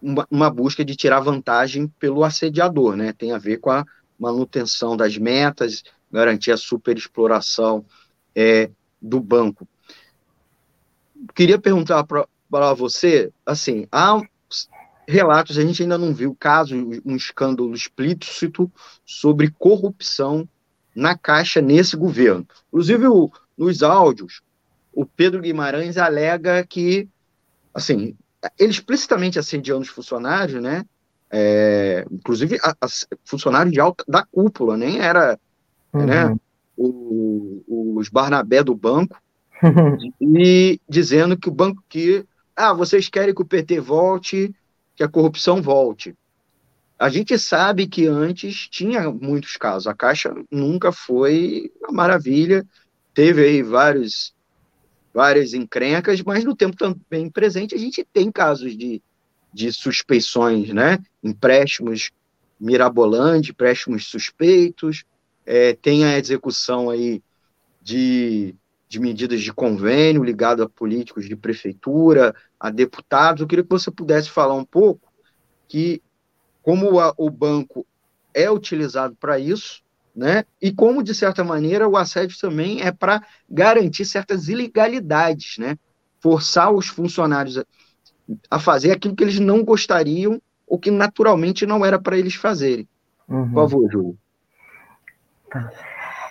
uma, 0.00 0.26
uma, 0.30 0.50
busca 0.50 0.84
de 0.84 0.96
tirar 0.96 1.20
vantagem 1.20 1.86
pelo 1.86 2.24
assediador, 2.24 2.96
né? 2.96 3.12
Tem 3.12 3.32
a 3.32 3.38
ver 3.38 3.58
com 3.58 3.70
a 3.70 3.84
manutenção 4.18 4.96
das 4.96 5.16
metas, 5.16 5.82
garantir 6.10 6.50
a 6.50 6.56
superexploração 6.56 7.84
é, 8.34 8.70
do 9.00 9.20
banco. 9.20 9.66
Queria 11.34 11.58
perguntar 11.58 12.04
para 12.04 12.26
você, 12.74 13.32
assim, 13.46 13.86
há 13.90 14.20
relatos, 15.06 15.58
a 15.58 15.62
gente 15.62 15.82
ainda 15.82 15.98
não 15.98 16.14
viu 16.14 16.36
caso, 16.38 16.76
um 17.04 17.16
escândalo 17.16 17.74
explícito 17.74 18.70
sobre 19.04 19.50
corrupção 19.58 20.48
na 20.94 21.16
Caixa 21.16 21.60
nesse 21.60 21.96
governo. 21.96 22.46
Inclusive, 22.68 23.06
o, 23.06 23.30
nos 23.56 23.82
áudios, 23.82 24.42
o 24.92 25.04
Pedro 25.06 25.40
Guimarães 25.40 25.96
alega 25.96 26.64
que, 26.64 27.08
assim, 27.74 28.14
ele 28.58 28.70
explicitamente 28.70 29.38
assediando 29.38 29.82
os 29.82 29.88
funcionários, 29.88 30.62
né? 30.62 30.84
É, 31.30 32.04
inclusive 32.10 32.58
a, 32.62 32.76
a, 32.78 32.86
funcionário 33.24 33.72
de 33.72 33.80
alta 33.80 34.04
da 34.06 34.22
cúpula, 34.26 34.76
nem 34.76 35.00
era 35.00 35.38
uhum. 35.94 36.04
né, 36.04 36.36
o, 36.76 37.94
os 37.96 38.10
Barnabé 38.10 38.62
do 38.62 38.74
banco, 38.74 39.16
e 40.20 40.78
dizendo 40.86 41.36
que 41.36 41.48
o 41.48 41.52
banco 41.52 41.82
que 41.88 42.26
ah, 42.62 42.72
vocês 42.72 43.08
querem 43.08 43.34
que 43.34 43.42
o 43.42 43.46
PT 43.46 43.80
volte, 43.80 44.54
que 44.94 45.02
a 45.02 45.08
corrupção 45.08 45.60
volte. 45.60 46.14
A 46.96 47.08
gente 47.08 47.36
sabe 47.36 47.88
que 47.88 48.06
antes 48.06 48.68
tinha 48.68 49.10
muitos 49.10 49.56
casos, 49.56 49.88
a 49.88 49.94
Caixa 49.94 50.32
nunca 50.48 50.92
foi 50.92 51.72
uma 51.82 51.92
maravilha, 51.92 52.64
teve 53.12 53.44
aí 53.44 53.62
vários 53.62 54.32
várias 55.12 55.52
encrencas, 55.52 56.22
mas 56.22 56.44
no 56.44 56.56
tempo 56.56 56.76
também 56.76 57.28
presente 57.28 57.74
a 57.74 57.78
gente 57.78 58.06
tem 58.12 58.30
casos 58.30 58.76
de, 58.76 59.02
de 59.52 59.72
suspeições, 59.72 60.68
né? 60.70 60.98
Empréstimos 61.22 62.12
mirabolantes, 62.58 63.50
empréstimos 63.50 64.06
suspeitos, 64.06 65.04
é, 65.44 65.74
tem 65.74 66.04
a 66.04 66.16
execução 66.16 66.88
aí 66.88 67.20
de, 67.82 68.54
de 68.92 69.00
medidas 69.00 69.40
de 69.40 69.50
convênio 69.54 70.22
ligado 70.22 70.62
a 70.62 70.68
políticos 70.68 71.26
de 71.26 71.34
prefeitura, 71.34 72.34
a 72.60 72.68
deputados. 72.68 73.40
Eu 73.40 73.48
queria 73.48 73.64
que 73.64 73.70
você 73.70 73.90
pudesse 73.90 74.28
falar 74.28 74.52
um 74.52 74.66
pouco 74.66 75.10
que 75.66 76.02
como 76.62 77.00
a, 77.00 77.14
o 77.16 77.30
banco 77.30 77.86
é 78.34 78.50
utilizado 78.50 79.16
para 79.18 79.38
isso, 79.38 79.82
né? 80.14 80.44
E 80.60 80.70
como, 80.70 81.02
de 81.02 81.14
certa 81.14 81.42
maneira, 81.42 81.88
o 81.88 81.96
assédio 81.96 82.38
também 82.38 82.82
é 82.82 82.92
para 82.92 83.22
garantir 83.48 84.04
certas 84.04 84.48
ilegalidades, 84.48 85.56
né? 85.56 85.78
Forçar 86.20 86.70
os 86.70 86.86
funcionários 86.86 87.56
a, 87.56 87.64
a, 88.50 88.60
fazer 88.60 88.90
aquilo 88.90 89.16
que 89.16 89.24
eles 89.24 89.40
não 89.40 89.64
gostariam 89.64 90.38
ou 90.66 90.78
que 90.78 90.90
naturalmente 90.90 91.64
não 91.64 91.82
era 91.82 91.98
para 91.98 92.18
eles 92.18 92.34
fazerem. 92.34 92.86
Uhum. 93.26 93.46
Por 93.48 93.54
favor, 93.54 93.90
Júlio. 93.90 94.18
Tá. 95.50 95.72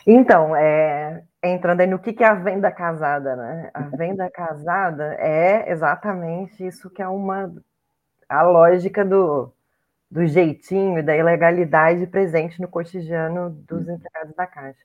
Então, 0.05 0.55
é, 0.55 1.23
entrando 1.43 1.81
aí 1.81 1.87
no 1.87 1.99
que, 1.99 2.13
que 2.13 2.23
é 2.23 2.27
a 2.27 2.33
venda 2.33 2.71
casada, 2.71 3.35
né? 3.35 3.71
A 3.73 3.81
venda 3.81 4.29
casada 4.29 5.15
é 5.15 5.71
exatamente 5.71 6.65
isso 6.65 6.89
que 6.89 7.01
é 7.01 7.07
uma 7.07 7.53
a 8.29 8.43
lógica 8.43 9.03
do, 9.03 9.51
do 10.09 10.25
jeitinho, 10.25 11.03
da 11.03 11.15
ilegalidade 11.15 12.07
presente 12.07 12.61
no 12.61 12.67
cotidiano 12.67 13.49
dos 13.49 13.87
hum. 13.87 13.95
empregados 13.95 14.35
da 14.35 14.47
Caixa. 14.47 14.79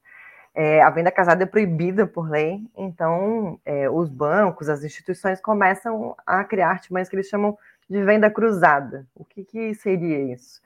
É, 0.55 0.81
a 0.83 0.88
venda 0.88 1.11
casada 1.12 1.42
é 1.42 1.47
proibida 1.47 2.07
por 2.07 2.31
lei, 2.31 2.62
então 2.77 3.61
é, 3.64 3.90
os 3.90 4.09
bancos, 4.09 4.71
as 4.71 4.83
instituições 4.83 5.38
começam 5.40 6.16
a 6.27 6.42
criar 6.45 6.71
artimanhas 6.71 7.11
que 7.11 7.14
eles 7.14 7.29
chamam 7.29 7.59
de 7.88 8.03
venda 8.03 8.31
cruzada. 8.31 9.07
O 9.14 9.23
que, 9.25 9.45
que 9.45 9.75
seria 9.75 10.33
isso? 10.33 10.62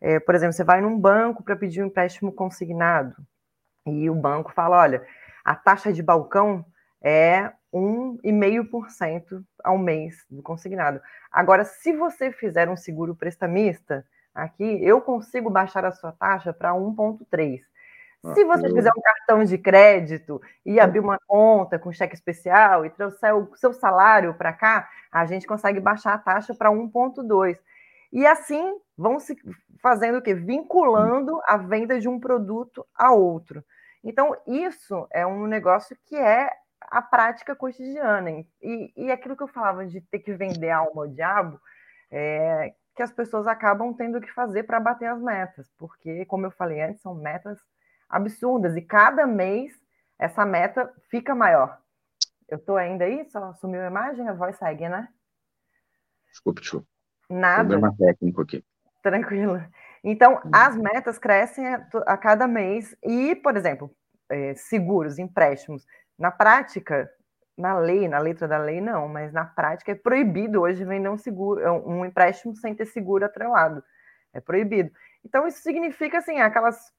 É, 0.00 0.18
por 0.18 0.34
exemplo, 0.34 0.54
você 0.54 0.64
vai 0.64 0.80
num 0.80 0.98
banco 0.98 1.42
para 1.42 1.56
pedir 1.56 1.82
um 1.82 1.86
empréstimo 1.86 2.32
consignado 2.32 3.14
e 3.86 4.08
o 4.08 4.14
banco 4.14 4.52
fala: 4.52 4.80
olha, 4.80 5.02
a 5.44 5.54
taxa 5.54 5.92
de 5.92 6.02
balcão 6.02 6.64
é 7.02 7.52
1,5% 7.72 9.44
ao 9.62 9.76
mês 9.76 10.24
do 10.30 10.42
consignado. 10.42 11.00
Agora, 11.30 11.64
se 11.64 11.92
você 11.92 12.32
fizer 12.32 12.68
um 12.68 12.76
seguro 12.76 13.14
prestamista, 13.14 14.06
aqui 14.34 14.82
eu 14.82 15.00
consigo 15.00 15.50
baixar 15.50 15.84
a 15.84 15.92
sua 15.92 16.12
taxa 16.12 16.52
para 16.52 16.72
1,3%. 16.72 17.60
Se 18.32 18.42
você 18.42 18.72
fizer 18.72 18.90
um 18.96 19.02
cartão 19.02 19.44
de 19.44 19.58
crédito 19.58 20.40
e 20.64 20.80
abrir 20.80 21.00
uma 21.00 21.18
conta 21.26 21.78
com 21.78 21.92
cheque 21.92 22.14
especial 22.14 22.86
e 22.86 22.88
trouxer 22.88 23.36
o 23.36 23.54
seu 23.54 23.70
salário 23.74 24.32
para 24.32 24.50
cá, 24.50 24.88
a 25.12 25.26
gente 25.26 25.46
consegue 25.46 25.78
baixar 25.78 26.14
a 26.14 26.18
taxa 26.18 26.54
para 26.54 26.70
1,2. 26.70 27.58
E 28.10 28.26
assim 28.26 28.78
vão 28.96 29.18
se 29.18 29.36
fazendo 29.82 30.18
o 30.18 30.22
quê? 30.22 30.32
Vinculando 30.32 31.38
a 31.46 31.58
venda 31.58 32.00
de 32.00 32.08
um 32.08 32.18
produto 32.18 32.86
a 32.94 33.12
outro. 33.12 33.62
Então, 34.04 34.36
isso 34.46 35.08
é 35.10 35.26
um 35.26 35.46
negócio 35.46 35.96
que 36.06 36.14
é 36.14 36.50
a 36.82 37.00
prática 37.00 37.56
cotidiana. 37.56 38.30
E, 38.62 38.92
e 38.94 39.10
aquilo 39.10 39.36
que 39.36 39.42
eu 39.42 39.48
falava 39.48 39.86
de 39.86 40.00
ter 40.02 40.18
que 40.18 40.34
vender 40.34 40.70
alma 40.70 41.02
ao 41.02 41.08
diabo, 41.08 41.58
é 42.10 42.74
que 42.94 43.02
as 43.02 43.10
pessoas 43.10 43.46
acabam 43.46 43.92
tendo 43.92 44.20
que 44.20 44.30
fazer 44.32 44.62
para 44.62 44.78
bater 44.78 45.06
as 45.06 45.20
metas, 45.20 45.68
porque, 45.76 46.24
como 46.26 46.46
eu 46.46 46.50
falei 46.50 46.80
antes, 46.80 47.02
são 47.02 47.14
metas 47.14 47.58
absurdas, 48.08 48.76
e 48.76 48.82
cada 48.82 49.26
mês 49.26 49.72
essa 50.16 50.46
meta 50.46 50.92
fica 51.10 51.34
maior. 51.34 51.80
Eu 52.48 52.58
estou 52.58 52.76
ainda 52.76 53.04
aí? 53.04 53.28
Só 53.30 53.52
sumiu 53.54 53.80
a 53.80 53.86
imagem? 53.86 54.28
A 54.28 54.32
voz 54.32 54.56
segue, 54.56 54.88
né? 54.88 55.08
Desculpe, 56.30 56.60
desculpe. 56.60 56.86
Nada. 57.28 57.68
Problema 57.68 57.94
técnico 57.96 58.42
aqui. 58.42 58.64
Tranquilo. 59.02 59.60
Então, 60.04 60.38
as 60.52 60.76
metas 60.76 61.18
crescem 61.18 61.66
a, 61.66 61.86
a 62.06 62.16
cada 62.18 62.46
mês 62.46 62.94
e, 63.02 63.34
por 63.34 63.56
exemplo, 63.56 63.90
é, 64.28 64.54
seguros, 64.54 65.18
empréstimos. 65.18 65.86
Na 66.18 66.30
prática, 66.30 67.10
na 67.56 67.78
lei, 67.78 68.06
na 68.06 68.18
letra 68.18 68.46
da 68.46 68.58
lei, 68.58 68.82
não, 68.82 69.08
mas 69.08 69.32
na 69.32 69.46
prática 69.46 69.92
é 69.92 69.94
proibido 69.94 70.60
hoje 70.60 70.84
vender 70.84 71.08
um 71.08 71.16
seguro, 71.16 71.60
é 71.60 71.70
um 71.70 72.04
empréstimo 72.04 72.54
sem 72.54 72.74
ter 72.74 72.84
seguro 72.84 73.24
atrelado. 73.24 73.82
É 74.34 74.40
proibido. 74.40 74.90
Então, 75.24 75.46
isso 75.46 75.62
significa, 75.62 76.18
assim, 76.18 76.38
aquelas 76.38 76.92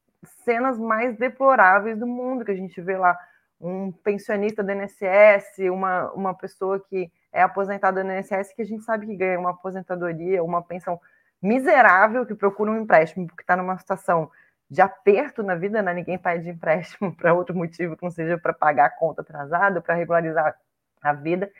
cenas 0.43 0.79
mais 0.79 1.15
deploráveis 1.15 1.99
do 1.99 2.07
mundo 2.07 2.43
que 2.43 2.51
a 2.51 2.55
gente 2.55 2.81
vê 2.81 2.97
lá. 2.97 3.15
Um 3.61 3.91
pensionista 3.91 4.63
do 4.63 4.71
INSS, 4.71 5.59
uma, 5.71 6.11
uma 6.11 6.33
pessoa 6.33 6.83
que 6.89 7.11
é 7.31 7.41
aposentada 7.41 8.03
do 8.03 8.11
INSS, 8.11 8.53
que 8.53 8.63
a 8.63 8.65
gente 8.65 8.83
sabe 8.83 9.05
que 9.05 9.15
ganha 9.15 9.39
uma 9.39 9.51
aposentadoria, 9.51 10.43
uma 10.43 10.63
pensão 10.63 10.99
miserável, 11.41 12.25
que 12.25 12.35
procura 12.35 12.71
um 12.71 12.81
empréstimo 12.81 13.27
porque 13.27 13.43
está 13.43 13.55
numa 13.55 13.77
situação 13.77 14.29
de 14.69 14.81
aperto 14.81 15.43
na 15.43 15.55
vida, 15.55 15.81
né? 15.81 15.93
Ninguém 15.93 16.17
pede 16.17 16.49
empréstimo 16.49 17.13
para 17.15 17.33
outro 17.33 17.55
motivo 17.55 17.95
que 17.95 18.03
não 18.03 18.11
seja 18.11 18.37
para 18.37 18.53
pagar 18.53 18.85
a 18.85 18.89
conta 18.89 19.21
atrasada, 19.21 19.81
para 19.81 19.95
regularizar 19.95 20.57
a 21.01 21.13
vida. 21.13 21.51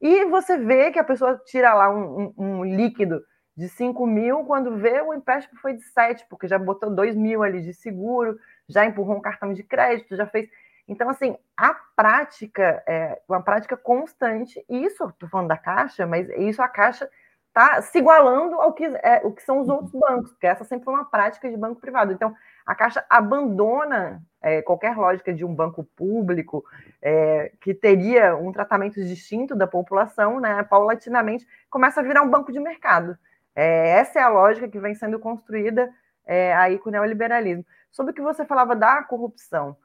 E 0.00 0.24
você 0.26 0.56
vê 0.56 0.90
que 0.90 0.98
a 0.98 1.04
pessoa 1.04 1.40
tira 1.44 1.72
lá 1.74 1.90
um, 1.90 2.32
um, 2.36 2.44
um, 2.44 2.64
líquido 2.64 3.24
de 3.56 3.68
5 3.68 4.06
mil, 4.06 4.44
quando 4.44 4.76
vê 4.76 5.00
o 5.00 5.14
empréstimo 5.14 5.58
foi 5.60 5.74
de 5.74 5.82
7, 5.82 6.26
porque 6.28 6.48
já 6.48 6.58
botou 6.58 6.90
2 6.90 7.14
mil 7.14 7.42
ali 7.42 7.62
de 7.62 7.74
seguro, 7.74 8.38
já 8.68 8.84
empurrou 8.84 9.16
um 9.16 9.20
cartão 9.20 9.52
de 9.52 9.62
crédito, 9.62 10.16
já 10.16 10.26
fez. 10.26 10.48
Então, 10.88 11.08
assim, 11.08 11.36
a 11.56 11.74
prática 11.94 12.82
é 12.86 13.20
uma 13.28 13.42
prática 13.42 13.76
constante. 13.76 14.64
Isso, 14.68 15.04
estou 15.04 15.28
falando 15.28 15.48
da 15.48 15.56
Caixa, 15.56 16.06
mas 16.06 16.28
isso 16.30 16.60
a 16.60 16.68
Caixa 16.68 17.08
está 17.52 17.82
se 17.82 17.98
igualando 17.98 18.54
ao 18.54 18.72
que, 18.72 18.84
é, 18.84 19.20
o 19.24 19.30
que 19.30 19.42
são 19.42 19.60
os 19.60 19.68
outros 19.68 19.92
bancos, 19.92 20.30
porque 20.30 20.46
essa 20.46 20.64
sempre 20.64 20.86
foi 20.86 20.94
uma 20.94 21.04
prática 21.04 21.50
de 21.50 21.56
banco 21.56 21.80
privado. 21.80 22.10
Então, 22.10 22.34
a 22.64 22.74
Caixa 22.74 23.04
abandona 23.10 24.22
é, 24.40 24.62
qualquer 24.62 24.96
lógica 24.96 25.34
de 25.34 25.44
um 25.44 25.54
banco 25.54 25.84
público 25.94 26.64
é, 27.02 27.52
que 27.60 27.74
teria 27.74 28.34
um 28.34 28.52
tratamento 28.52 28.94
distinto 28.94 29.54
da 29.54 29.66
população, 29.66 30.40
né, 30.40 30.62
paulatinamente 30.62 31.46
começa 31.68 32.00
a 32.00 32.02
virar 32.02 32.22
um 32.22 32.30
banco 32.30 32.50
de 32.50 32.58
mercado. 32.58 33.18
É, 33.54 33.90
essa 33.90 34.18
é 34.18 34.22
a 34.22 34.28
lógica 34.28 34.66
que 34.66 34.80
vem 34.80 34.94
sendo 34.94 35.18
construída 35.18 35.92
é, 36.24 36.54
aí 36.54 36.78
com 36.78 36.88
o 36.88 36.92
neoliberalismo. 36.92 37.66
Sobre 37.90 38.12
o 38.12 38.14
que 38.14 38.22
você 38.22 38.46
falava 38.46 38.74
da 38.74 39.02
corrupção, 39.02 39.76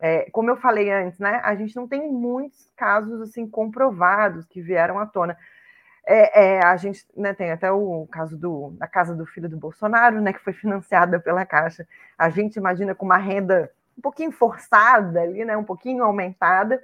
é, 0.00 0.28
como 0.32 0.50
eu 0.50 0.56
falei 0.56 0.90
antes, 0.90 1.20
né, 1.20 1.40
a 1.44 1.54
gente 1.54 1.76
não 1.76 1.86
tem 1.86 2.10
muitos 2.10 2.72
casos 2.76 3.20
assim 3.20 3.48
comprovados 3.48 4.44
que 4.46 4.60
vieram 4.60 4.98
à 4.98 5.06
tona. 5.06 5.38
É, 6.04 6.56
é, 6.56 6.64
a 6.64 6.76
gente 6.76 7.04
né, 7.16 7.32
tem 7.32 7.52
até 7.52 7.70
o 7.70 8.06
caso 8.10 8.36
do, 8.36 8.70
da 8.78 8.88
casa 8.88 9.14
do 9.14 9.24
filho 9.24 9.48
do 9.48 9.56
Bolsonaro, 9.56 10.20
né, 10.20 10.32
que 10.32 10.42
foi 10.42 10.52
financiada 10.52 11.20
pela 11.20 11.46
Caixa. 11.46 11.86
A 12.18 12.28
gente 12.28 12.56
imagina 12.56 12.94
com 12.94 13.06
uma 13.06 13.18
renda 13.18 13.70
um 13.96 14.02
pouquinho 14.02 14.32
forçada 14.32 15.20
ali, 15.20 15.44
né, 15.44 15.56
um 15.56 15.64
pouquinho 15.64 16.02
aumentada. 16.02 16.82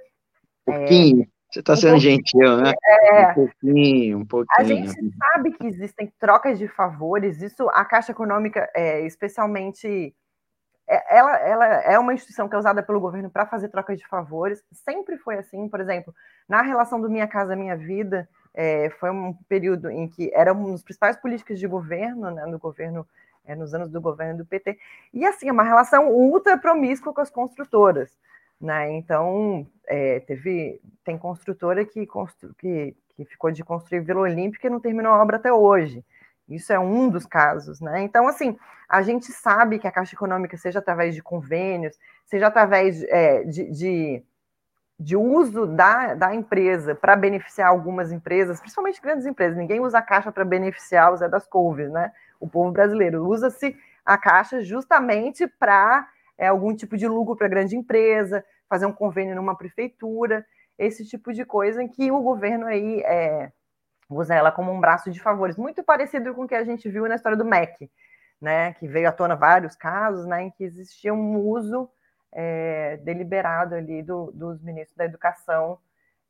Um 0.65 0.73
pouquinho. 0.73 1.23
É, 1.23 1.27
Você 1.51 1.59
está 1.59 1.75
sendo 1.75 1.95
um 1.95 1.99
gentil, 1.99 2.57
né? 2.57 2.71
É, 2.85 3.27
um 3.27 3.33
pouquinho, 3.33 4.17
um 4.19 4.25
pouquinho. 4.25 4.57
A 4.57 4.63
gente 4.63 4.93
sabe 5.17 5.51
que 5.51 5.67
existem 5.67 6.13
trocas 6.17 6.57
de 6.57 6.67
favores. 6.67 7.41
Isso 7.41 7.67
a 7.69 7.83
Caixa 7.83 8.13
Econômica, 8.13 8.69
é, 8.73 9.05
especialmente 9.05 10.15
é, 10.89 11.17
ela, 11.17 11.37
ela, 11.37 11.65
é 11.83 11.99
uma 11.99 12.13
instituição 12.13 12.49
que 12.49 12.55
é 12.55 12.57
usada 12.57 12.81
pelo 12.81 12.99
governo 12.99 13.29
para 13.29 13.45
fazer 13.45 13.69
trocas 13.69 13.99
de 13.99 14.07
favores, 14.07 14.63
sempre 14.71 15.17
foi 15.17 15.37
assim, 15.37 15.69
por 15.69 15.79
exemplo, 15.79 16.11
na 16.47 16.63
relação 16.63 16.99
do 16.99 17.07
Minha 17.07 17.27
Casa 17.27 17.55
Minha 17.55 17.77
Vida, 17.77 18.27
é, 18.61 18.89
foi 18.89 19.09
um 19.09 19.33
período 19.47 19.89
em 19.89 20.05
que 20.05 20.29
era 20.33 20.53
um 20.53 20.73
dos 20.73 20.83
principais 20.83 21.15
políticas 21.15 21.57
de 21.57 21.65
governo, 21.65 22.29
né, 22.29 22.45
no 22.45 22.59
governo, 22.59 23.07
é, 23.45 23.55
nos 23.55 23.73
anos 23.73 23.89
do 23.89 24.01
governo 24.01 24.39
do 24.39 24.45
PT, 24.45 24.77
e 25.13 25.25
assim, 25.25 25.47
é 25.47 25.51
uma 25.51 25.63
relação 25.63 26.11
ultra 26.11 26.57
promíscua 26.57 27.13
com 27.13 27.21
as 27.21 27.29
construtoras, 27.29 28.11
né, 28.59 28.91
então, 28.91 29.65
é, 29.87 30.19
teve, 30.19 30.81
tem 31.05 31.17
construtora 31.17 31.85
que, 31.85 32.05
constru, 32.05 32.53
que, 32.55 32.93
que 33.15 33.23
ficou 33.23 33.49
de 33.49 33.63
construir 33.63 34.01
Vila 34.01 34.19
Olímpica 34.19 34.67
e 34.67 34.69
não 34.69 34.81
terminou 34.81 35.13
a 35.13 35.21
obra 35.21 35.37
até 35.37 35.53
hoje, 35.53 36.03
isso 36.49 36.73
é 36.73 36.79
um 36.79 37.09
dos 37.09 37.25
casos, 37.25 37.79
né? 37.79 38.01
Então, 38.01 38.27
assim, 38.27 38.57
a 38.89 39.03
gente 39.03 39.31
sabe 39.31 39.77
que 39.77 39.87
a 39.87 39.91
Caixa 39.91 40.15
Econômica, 40.15 40.57
seja 40.57 40.79
através 40.79 41.13
de 41.13 41.21
convênios, 41.21 41.95
seja 42.25 42.47
através 42.47 43.03
é, 43.03 43.43
de, 43.43 43.71
de 43.71 44.23
de 44.99 45.15
uso 45.15 45.65
da, 45.65 46.13
da 46.13 46.35
empresa 46.35 46.93
para 46.93 47.15
beneficiar 47.15 47.69
algumas 47.69 48.11
empresas, 48.11 48.59
principalmente 48.59 49.01
grandes 49.01 49.25
empresas. 49.25 49.57
Ninguém 49.57 49.79
usa 49.79 49.99
a 49.99 50.01
caixa 50.01 50.31
para 50.31 50.43
beneficiar 50.43 51.13
o 51.13 51.15
Zé 51.15 51.29
das 51.29 51.47
Couves, 51.47 51.89
né? 51.89 52.11
O 52.37 52.49
povo 52.49 52.71
brasileiro 52.71 53.25
usa-se 53.25 53.77
a 54.05 54.17
caixa 54.17 54.61
justamente 54.61 55.47
para 55.47 56.05
é, 56.37 56.47
algum 56.47 56.75
tipo 56.75 56.97
de 56.97 57.07
lucro 57.07 57.35
para 57.35 57.47
grande 57.47 57.77
empresa, 57.77 58.43
fazer 58.67 58.85
um 58.85 58.91
convênio 58.91 59.35
numa 59.35 59.55
prefeitura, 59.55 60.45
esse 60.77 61.05
tipo 61.05 61.31
de 61.31 61.45
coisa 61.45 61.81
em 61.81 61.87
que 61.87 62.11
o 62.11 62.21
governo 62.21 62.65
aí 62.65 63.01
é, 63.01 63.51
usa 64.09 64.35
ela 64.35 64.51
como 64.51 64.71
um 64.71 64.81
braço 64.81 65.09
de 65.09 65.21
favores, 65.21 65.55
muito 65.55 65.81
parecido 65.81 66.33
com 66.33 66.43
o 66.43 66.47
que 66.47 66.55
a 66.55 66.63
gente 66.63 66.89
viu 66.89 67.07
na 67.07 67.15
história 67.15 67.37
do 67.37 67.45
MEC, 67.45 67.89
né? 68.41 68.73
Que 68.73 68.87
veio 68.87 69.07
à 69.07 69.13
tona 69.13 69.35
vários 69.35 69.75
casos, 69.77 70.25
né? 70.25 70.43
Em 70.43 70.51
que 70.51 70.63
existia 70.65 71.13
um 71.13 71.37
uso 71.37 71.89
é, 72.31 72.97
deliberado 72.97 73.75
ali 73.75 74.03
do, 74.03 74.31
dos 74.31 74.61
ministros 74.61 74.95
da 74.95 75.05
educação, 75.05 75.79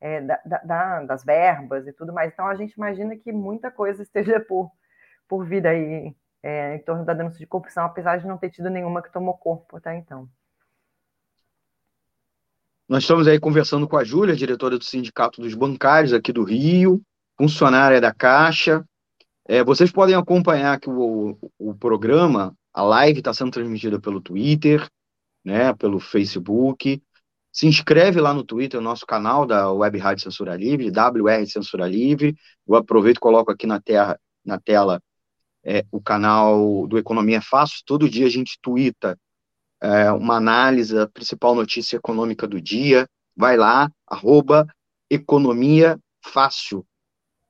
é, 0.01 0.21
da, 0.21 0.39
da, 0.63 1.03
das 1.03 1.23
verbas 1.23 1.87
e 1.87 1.93
tudo 1.93 2.13
mais. 2.13 2.31
Então, 2.31 2.47
a 2.47 2.55
gente 2.55 2.73
imagina 2.73 3.15
que 3.15 3.31
muita 3.31 3.69
coisa 3.69 4.01
esteja 4.03 4.39
por, 4.39 4.71
por 5.27 5.45
vir 5.45 5.65
aí 5.67 6.15
é, 6.41 6.75
em 6.75 6.79
torno 6.79 7.05
da 7.05 7.13
denúncia 7.13 7.39
de 7.39 7.47
corrupção, 7.47 7.85
apesar 7.85 8.17
de 8.17 8.27
não 8.27 8.37
ter 8.37 8.49
tido 8.49 8.69
nenhuma 8.69 9.01
que 9.01 9.11
tomou 9.11 9.33
corpo 9.33 9.77
até 9.77 9.95
então. 9.95 10.29
Nós 12.87 13.03
estamos 13.03 13.27
aí 13.27 13.39
conversando 13.39 13.87
com 13.87 13.97
a 13.97 14.03
Júlia, 14.03 14.35
diretora 14.35 14.77
do 14.77 14.83
Sindicato 14.83 15.41
dos 15.41 15.53
Bancários 15.53 16.11
aqui 16.11 16.33
do 16.33 16.43
Rio, 16.43 17.01
funcionária 17.37 18.01
da 18.01 18.11
Caixa. 18.11 18.83
É, 19.47 19.63
vocês 19.63 19.91
podem 19.91 20.15
acompanhar 20.15 20.79
que 20.79 20.89
o, 20.89 21.37
o 21.59 21.75
programa, 21.75 22.55
a 22.73 22.81
live 22.81 23.19
está 23.19 23.31
sendo 23.31 23.51
transmitida 23.51 23.99
pelo 23.99 24.19
Twitter, 24.19 24.89
né, 25.49 25.73
pelo 25.73 25.99
Facebook. 25.99 27.01
Se 27.51 27.65
inscreve 27.65 28.21
lá 28.21 28.33
no 28.33 28.43
Twitter, 28.43 28.79
nosso 28.79 29.05
canal 29.05 29.45
da 29.45 29.71
Web 29.71 29.97
Rádio 29.97 30.23
Censura 30.23 30.55
Livre, 30.55 30.91
WR 30.91 31.45
Censura 31.47 31.87
Livre. 31.87 32.35
Eu 32.67 32.75
aproveito 32.75 33.17
e 33.17 33.19
coloco 33.19 33.51
aqui 33.51 33.65
na, 33.65 33.81
terra, 33.81 34.19
na 34.45 34.59
tela 34.59 35.01
é, 35.65 35.83
o 35.91 35.99
canal 35.99 36.87
do 36.87 36.97
Economia 36.99 37.37
é 37.37 37.41
Fácil. 37.41 37.81
Todo 37.85 38.09
dia 38.09 38.27
a 38.27 38.29
gente 38.29 38.59
twitta 38.61 39.19
é, 39.81 40.11
uma 40.11 40.35
análise 40.35 40.93
da 40.93 41.07
principal 41.07 41.55
notícia 41.55 41.97
econômica 41.97 42.47
do 42.47 42.61
dia. 42.61 43.09
Vai 43.35 43.57
lá, 43.57 43.91
arroba 44.07 44.67
Economia 45.09 45.99
Fácil. 46.23 46.85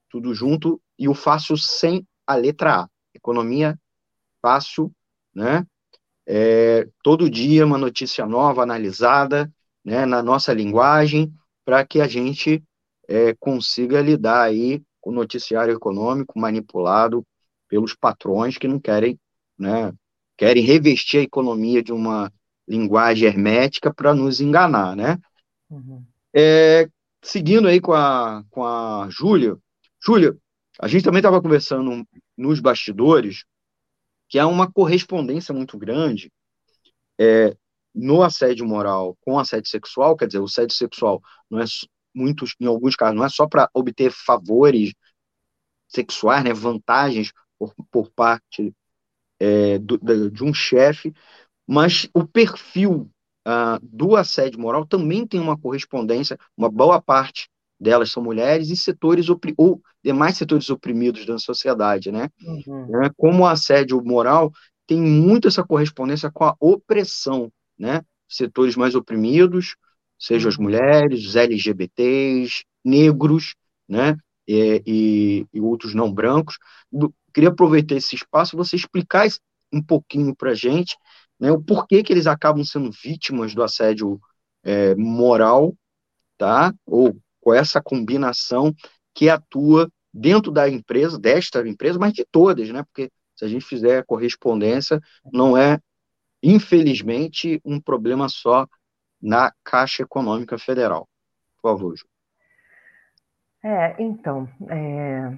Tudo 0.09 0.33
junto, 0.33 0.81
e 0.97 1.07
o 1.07 1.13
fácil 1.13 1.57
sem 1.57 2.07
a 2.25 2.35
letra 2.35 2.83
A. 2.83 2.89
Economia 3.13 3.77
Fácil, 4.41 4.91
né? 5.35 5.65
É, 6.31 6.87
todo 7.01 7.27
dia 7.27 7.65
uma 7.65 7.79
notícia 7.79 8.23
nova, 8.27 8.61
analisada, 8.61 9.51
né, 9.83 10.05
na 10.05 10.21
nossa 10.21 10.53
linguagem, 10.53 11.33
para 11.65 11.83
que 11.83 11.99
a 11.99 12.07
gente 12.07 12.63
é, 13.07 13.33
consiga 13.39 13.99
lidar 13.99 14.43
aí 14.43 14.83
com 15.01 15.09
o 15.09 15.13
noticiário 15.13 15.73
econômico 15.73 16.37
manipulado 16.37 17.25
pelos 17.67 17.95
patrões 17.95 18.59
que 18.59 18.67
não 18.67 18.79
querem, 18.79 19.19
né, 19.57 19.91
querem 20.37 20.63
revestir 20.63 21.17
a 21.17 21.23
economia 21.23 21.81
de 21.81 21.91
uma 21.91 22.31
linguagem 22.67 23.27
hermética 23.27 23.91
para 23.91 24.13
nos 24.13 24.39
enganar, 24.39 24.95
né? 24.95 25.17
Uhum. 25.67 26.05
É, 26.31 26.87
seguindo 27.23 27.67
aí 27.67 27.81
com 27.81 27.93
a, 27.93 28.43
com 28.51 28.63
a 28.63 29.07
Júlia, 29.09 29.57
Júlia, 29.99 30.37
a 30.79 30.87
gente 30.87 31.03
também 31.03 31.21
estava 31.21 31.41
conversando 31.41 32.05
nos 32.37 32.59
bastidores 32.59 33.45
que 34.29 34.39
há 34.39 34.47
uma 34.47 34.71
correspondência 34.71 35.53
muito 35.53 35.77
grande 35.77 36.31
é, 37.19 37.57
no 37.93 38.23
assédio 38.23 38.65
moral 38.65 39.17
com 39.21 39.39
assédio 39.39 39.69
sexual, 39.69 40.15
quer 40.15 40.27
dizer, 40.27 40.39
o 40.39 40.45
assédio 40.45 40.75
sexual 40.75 41.21
não 41.49 41.59
é 41.59 41.65
muitos, 42.13 42.55
em 42.59 42.65
alguns 42.65 42.95
casos, 42.95 43.15
não 43.15 43.25
é 43.25 43.29
só 43.29 43.47
para 43.47 43.69
obter 43.73 44.11
favores 44.11 44.93
sexuais, 45.87 46.43
né, 46.43 46.53
vantagens 46.53 47.33
por, 47.57 47.73
por 47.91 48.11
parte 48.11 48.73
é, 49.39 49.79
do, 49.79 50.29
de 50.29 50.43
um 50.43 50.53
chefe, 50.53 51.13
mas 51.67 52.09
o 52.13 52.25
perfil 52.25 53.09
uh, 53.47 53.79
do 53.81 54.15
assédio 54.15 54.59
moral 54.59 54.85
também 54.85 55.25
tem 55.25 55.39
uma 55.39 55.57
correspondência, 55.57 56.37
uma 56.55 56.69
boa 56.69 57.01
parte 57.01 57.49
delas 57.79 58.11
são 58.11 58.21
mulheres 58.21 58.69
e 58.69 58.75
setores 58.75 59.27
ou 59.29 59.81
demais 60.03 60.37
setores 60.37 60.69
oprimidos 60.69 61.25
da 61.25 61.37
sociedade, 61.37 62.11
né? 62.11 62.29
Uhum. 62.43 63.03
É, 63.03 63.09
como 63.15 63.43
o 63.43 63.47
assédio 63.47 64.03
moral 64.03 64.51
tem 64.85 64.99
muito 65.01 65.47
essa 65.47 65.63
correspondência 65.63 66.29
com 66.31 66.43
a 66.43 66.55
opressão, 66.59 67.51
né? 67.77 68.01
Setores 68.27 68.75
mais 68.75 68.95
oprimidos, 68.95 69.75
seja 70.17 70.49
as 70.49 70.57
uhum. 70.57 70.63
mulheres, 70.63 71.25
os 71.25 71.35
LGBTs, 71.35 72.65
negros, 72.83 73.55
né? 73.87 74.17
E, 74.47 74.83
e, 74.85 75.45
e 75.53 75.61
outros 75.61 75.93
não 75.93 76.11
brancos. 76.11 76.57
queria 77.33 77.49
aproveitar 77.49 77.95
esse 77.95 78.15
espaço 78.15 78.57
você 78.57 78.75
explicar 78.75 79.27
um 79.71 79.81
pouquinho 79.81 80.35
para 80.35 80.55
gente, 80.55 80.97
né? 81.39 81.51
O 81.51 81.61
porquê 81.61 82.03
que 82.03 82.11
eles 82.11 82.27
acabam 82.27 82.63
sendo 82.65 82.89
vítimas 82.91 83.53
do 83.55 83.63
assédio 83.63 84.19
é, 84.63 84.95
moral, 84.95 85.75
tá? 86.37 86.73
Ou 86.85 87.15
com 87.49 87.53
essa 87.55 87.81
combinação 87.81 88.75
que 89.11 89.27
atua 89.27 89.89
dentro 90.13 90.51
da 90.51 90.69
empresa, 90.69 91.17
desta 91.17 91.67
empresa, 91.67 91.97
mas 91.97 92.13
de 92.13 92.23
todas, 92.23 92.69
né? 92.69 92.83
Porque 92.83 93.11
se 93.35 93.43
a 93.43 93.47
gente 93.47 93.65
fizer 93.65 93.97
a 93.97 94.03
correspondência, 94.03 95.01
não 95.33 95.57
é, 95.57 95.79
infelizmente, 96.43 97.59
um 97.65 97.81
problema 97.81 98.29
só 98.29 98.67
na 99.19 99.51
Caixa 99.63 100.03
Econômica 100.03 100.59
Federal. 100.59 101.09
Por 101.55 101.71
favor, 101.71 101.97
Ju. 101.97 102.05
É, 103.63 103.95
então, 103.97 104.47
é, 104.69 105.31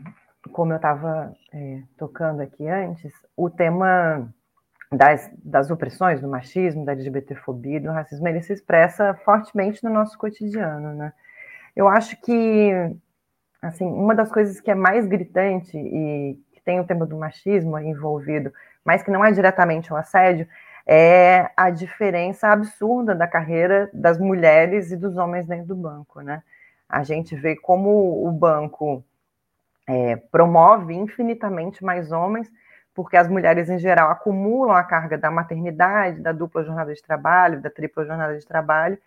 como 0.52 0.74
eu 0.74 0.78
estava 0.78 1.34
é, 1.54 1.82
tocando 1.98 2.42
aqui 2.42 2.68
antes, 2.68 3.14
o 3.38 3.50
tema 3.50 4.30
das, 4.92 5.32
das 5.42 5.72
opressões, 5.72 6.20
do 6.20 6.28
machismo, 6.28 6.84
da 6.84 6.92
LGBTfobia, 6.92 7.80
do 7.80 7.90
racismo, 7.90 8.28
ele 8.28 8.42
se 8.42 8.52
expressa 8.52 9.14
fortemente 9.24 9.82
no 9.82 9.90
nosso 9.90 10.18
cotidiano, 10.18 10.94
né? 10.94 11.14
Eu 11.76 11.88
acho 11.88 12.20
que, 12.22 12.72
assim, 13.62 13.86
uma 13.86 14.16
das 14.16 14.32
coisas 14.32 14.60
que 14.60 14.72
é 14.72 14.76
mais 14.76 15.06
gritante 15.08 15.78
e 15.78 16.38
que 16.54 16.62
tem 16.62 16.80
o 16.80 16.86
tema 16.86 17.06
do 17.06 17.18
machismo 17.18 17.78
envolvido, 17.80 18.52
mas 18.84 19.04
que 19.04 19.12
não 19.12 19.24
é 19.24 19.32
diretamente 19.32 19.92
um 19.94 19.96
assédio, 19.96 20.48
é 20.86 21.52
a 21.56 21.70
diferença 21.70 22.48
absurda 22.48 23.14
da 23.14 23.28
carreira 23.28 23.90
das 23.94 24.18
mulheres 24.18 24.92
e 24.92 24.98
dos 24.98 25.18
homens 25.18 25.46
dentro 25.46 25.68
do 25.68 25.76
banco, 25.76 26.22
né? 26.22 26.44
A 26.90 27.04
gente 27.04 27.36
vê 27.36 27.56
como 27.56 28.28
o 28.28 28.32
banco 28.32 29.04
é, 29.88 30.16
promove 30.16 30.94
infinitamente 30.94 31.84
mais 31.84 32.12
homens 32.12 32.52
porque 32.94 33.16
as 33.16 33.28
mulheres, 33.28 33.70
em 33.70 33.78
geral, 33.80 34.10
acumulam 34.12 34.76
a 34.76 34.84
carga 34.84 35.18
da 35.18 35.32
maternidade, 35.32 36.20
da 36.20 36.32
dupla 36.32 36.64
jornada 36.64 36.94
de 36.94 37.02
trabalho, 37.02 37.62
da 37.62 37.70
tripla 37.70 38.06
jornada 38.06 38.38
de 38.38 38.46
trabalho, 38.46 38.98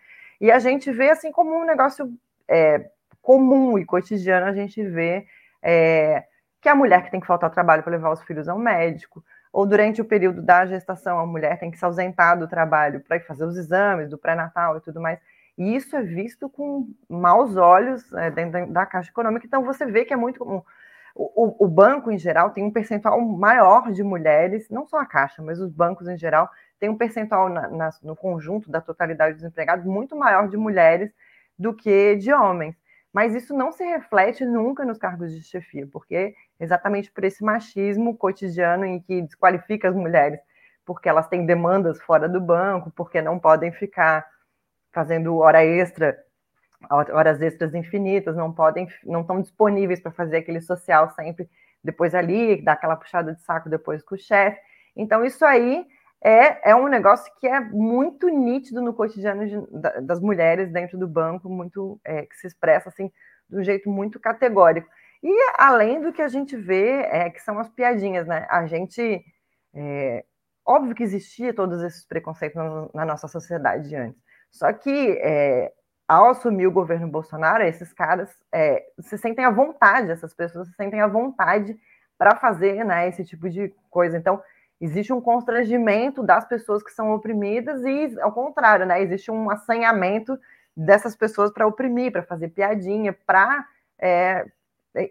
e 0.41 0.51
a 0.51 0.59
gente 0.59 0.91
vê 0.91 1.09
assim 1.09 1.31
como 1.31 1.55
um 1.55 1.65
negócio 1.65 2.11
é, 2.47 2.89
comum 3.21 3.77
e 3.77 3.85
cotidiano, 3.85 4.45
a 4.45 4.53
gente 4.53 4.83
vê 4.83 5.25
é, 5.61 6.23
que 6.61 6.69
a 6.69 6.75
mulher 6.75 7.03
que 7.03 7.11
tem 7.11 7.19
que 7.19 7.27
faltar 7.27 7.49
ao 7.49 7.53
trabalho 7.53 7.83
para 7.83 7.91
levar 7.91 8.11
os 8.11 8.21
filhos 8.23 8.47
ao 8.47 8.57
médico, 8.57 9.23
ou 9.51 9.65
durante 9.65 10.01
o 10.01 10.05
período 10.05 10.41
da 10.41 10.65
gestação, 10.65 11.19
a 11.19 11.25
mulher 11.25 11.57
tem 11.59 11.71
que 11.71 11.77
se 11.77 11.85
ausentar 11.85 12.37
do 12.37 12.47
trabalho 12.47 12.99
para 13.01 13.17
ir 13.17 13.25
fazer 13.25 13.45
os 13.45 13.57
exames 13.57 14.09
do 14.09 14.17
pré-natal 14.17 14.77
e 14.77 14.81
tudo 14.81 14.99
mais. 14.99 15.19
E 15.57 15.75
isso 15.75 15.95
é 15.95 16.01
visto 16.01 16.49
com 16.49 16.87
maus 17.09 17.55
olhos 17.55 18.11
é, 18.13 18.29
dentro 18.29 18.67
da 18.71 18.85
Caixa 18.85 19.09
Econômica, 19.09 19.45
então 19.45 19.63
você 19.63 19.85
vê 19.85 20.03
que 20.03 20.13
é 20.13 20.17
muito 20.17 20.39
comum 20.39 20.61
o, 21.15 21.65
o, 21.65 21.67
banco, 21.67 22.11
em 22.11 22.19
geral, 22.19 22.49
tem 22.49 22.65
um 22.65 22.71
percentual 22.71 23.21
maior 23.21 23.89
de 23.93 24.03
mulheres, 24.03 24.69
não 24.69 24.85
só 24.85 24.99
a 24.99 25.05
Caixa, 25.05 25.41
mas 25.41 25.61
os 25.61 25.71
bancos 25.71 26.09
em 26.09 26.17
geral, 26.17 26.49
tem 26.77 26.89
um 26.89 26.97
percentual 26.97 27.47
na, 27.47 27.69
na, 27.69 27.89
no 28.03 28.17
conjunto 28.17 28.69
da 28.69 28.81
totalidade 28.81 29.35
dos 29.35 29.45
empregados 29.45 29.85
muito 29.85 30.13
maior 30.13 30.49
de 30.49 30.57
mulheres 30.57 31.09
do 31.57 31.73
que 31.73 32.15
de 32.15 32.31
homens. 32.31 32.75
Mas 33.13 33.33
isso 33.33 33.53
não 33.53 33.71
se 33.71 33.83
reflete 33.85 34.43
nunca 34.45 34.83
nos 34.83 34.97
cargos 34.97 35.33
de 35.33 35.41
chefia, 35.41 35.87
porque 35.91 36.35
exatamente 36.59 37.11
por 37.11 37.23
esse 37.23 37.43
machismo 37.43 38.17
cotidiano 38.17 38.85
em 38.85 38.99
que 38.99 39.21
desqualifica 39.21 39.87
as 39.87 39.95
mulheres, 39.95 40.39
porque 40.85 41.07
elas 41.07 41.27
têm 41.27 41.45
demandas 41.45 42.01
fora 42.01 42.27
do 42.27 42.41
banco, 42.41 42.91
porque 42.91 43.21
não 43.21 43.39
podem 43.39 43.71
ficar 43.71 44.25
fazendo 44.91 45.37
hora 45.37 45.63
extra 45.63 46.17
horas 46.89 47.41
extras 47.41 47.73
infinitas, 47.73 48.35
não 48.35 48.51
podem, 48.51 48.87
não 49.03 49.21
estão 49.21 49.41
disponíveis 49.41 49.99
para 49.99 50.11
fazer 50.11 50.37
aquele 50.37 50.61
social 50.61 51.09
sempre 51.11 51.49
depois 51.83 52.13
ali, 52.15 52.61
dar 52.61 52.73
aquela 52.73 52.95
puxada 52.95 53.33
de 53.33 53.41
saco 53.41 53.69
depois 53.69 54.03
com 54.03 54.15
o 54.15 54.17
chefe. 54.17 54.59
Então, 54.95 55.23
isso 55.23 55.45
aí 55.45 55.85
é, 56.23 56.71
é 56.71 56.75
um 56.75 56.87
negócio 56.87 57.31
que 57.39 57.47
é 57.47 57.59
muito 57.59 58.27
nítido 58.29 58.81
no 58.81 58.93
cotidiano 58.93 59.47
de, 59.47 60.01
das 60.01 60.19
mulheres 60.19 60.71
dentro 60.71 60.97
do 60.97 61.07
banco, 61.07 61.49
muito 61.49 61.99
é, 62.03 62.25
que 62.25 62.35
se 62.35 62.47
expressa 62.47 62.89
assim 62.89 63.11
de 63.49 63.57
um 63.59 63.63
jeito 63.63 63.89
muito 63.89 64.19
categórico. 64.19 64.87
E 65.23 65.51
além 65.57 66.01
do 66.01 66.13
que 66.13 66.21
a 66.21 66.27
gente 66.27 66.55
vê, 66.55 67.01
é, 67.03 67.29
que 67.29 67.41
são 67.41 67.59
as 67.59 67.69
piadinhas, 67.69 68.27
né? 68.27 68.45
A 68.49 68.65
gente. 68.65 69.23
É, 69.73 70.23
óbvio 70.65 70.95
que 70.95 71.03
existia 71.03 71.53
todos 71.53 71.81
esses 71.81 72.05
preconceitos 72.05 72.55
na, 72.55 72.89
na 72.93 73.05
nossa 73.05 73.27
sociedade 73.27 73.95
antes. 73.95 74.21
Só 74.51 74.71
que 74.73 75.19
é, 75.21 75.71
ao 76.07 76.29
assumir 76.29 76.67
o 76.67 76.71
governo 76.71 77.07
Bolsonaro, 77.07 77.63
esses 77.63 77.91
caras 77.93 78.29
é, 78.53 78.85
se 78.99 79.17
sentem 79.17 79.43
à 79.45 79.49
vontade, 79.49 80.11
essas 80.11 80.33
pessoas 80.33 80.67
se 80.67 80.73
sentem 80.75 81.01
à 81.01 81.07
vontade 81.07 81.77
para 82.17 82.35
fazer 82.35 82.83
né, 82.85 83.07
esse 83.09 83.25
tipo 83.25 83.49
de 83.49 83.73
coisa. 83.89 84.17
Então, 84.17 84.41
existe 84.85 85.11
um 85.11 85.19
constrangimento 85.19 86.23
das 86.23 86.45
pessoas 86.47 86.83
que 86.83 86.91
são 86.91 87.13
oprimidas 87.13 87.83
e, 87.83 88.19
ao 88.21 88.31
contrário, 88.31 88.85
né, 88.85 89.01
existe 89.01 89.31
um 89.31 89.49
assanhamento 89.49 90.39
dessas 90.75 91.15
pessoas 91.15 91.51
para 91.51 91.67
oprimir, 91.67 92.11
para 92.11 92.23
fazer 92.23 92.49
piadinha, 92.49 93.13
para. 93.25 93.65
É, 93.97 94.45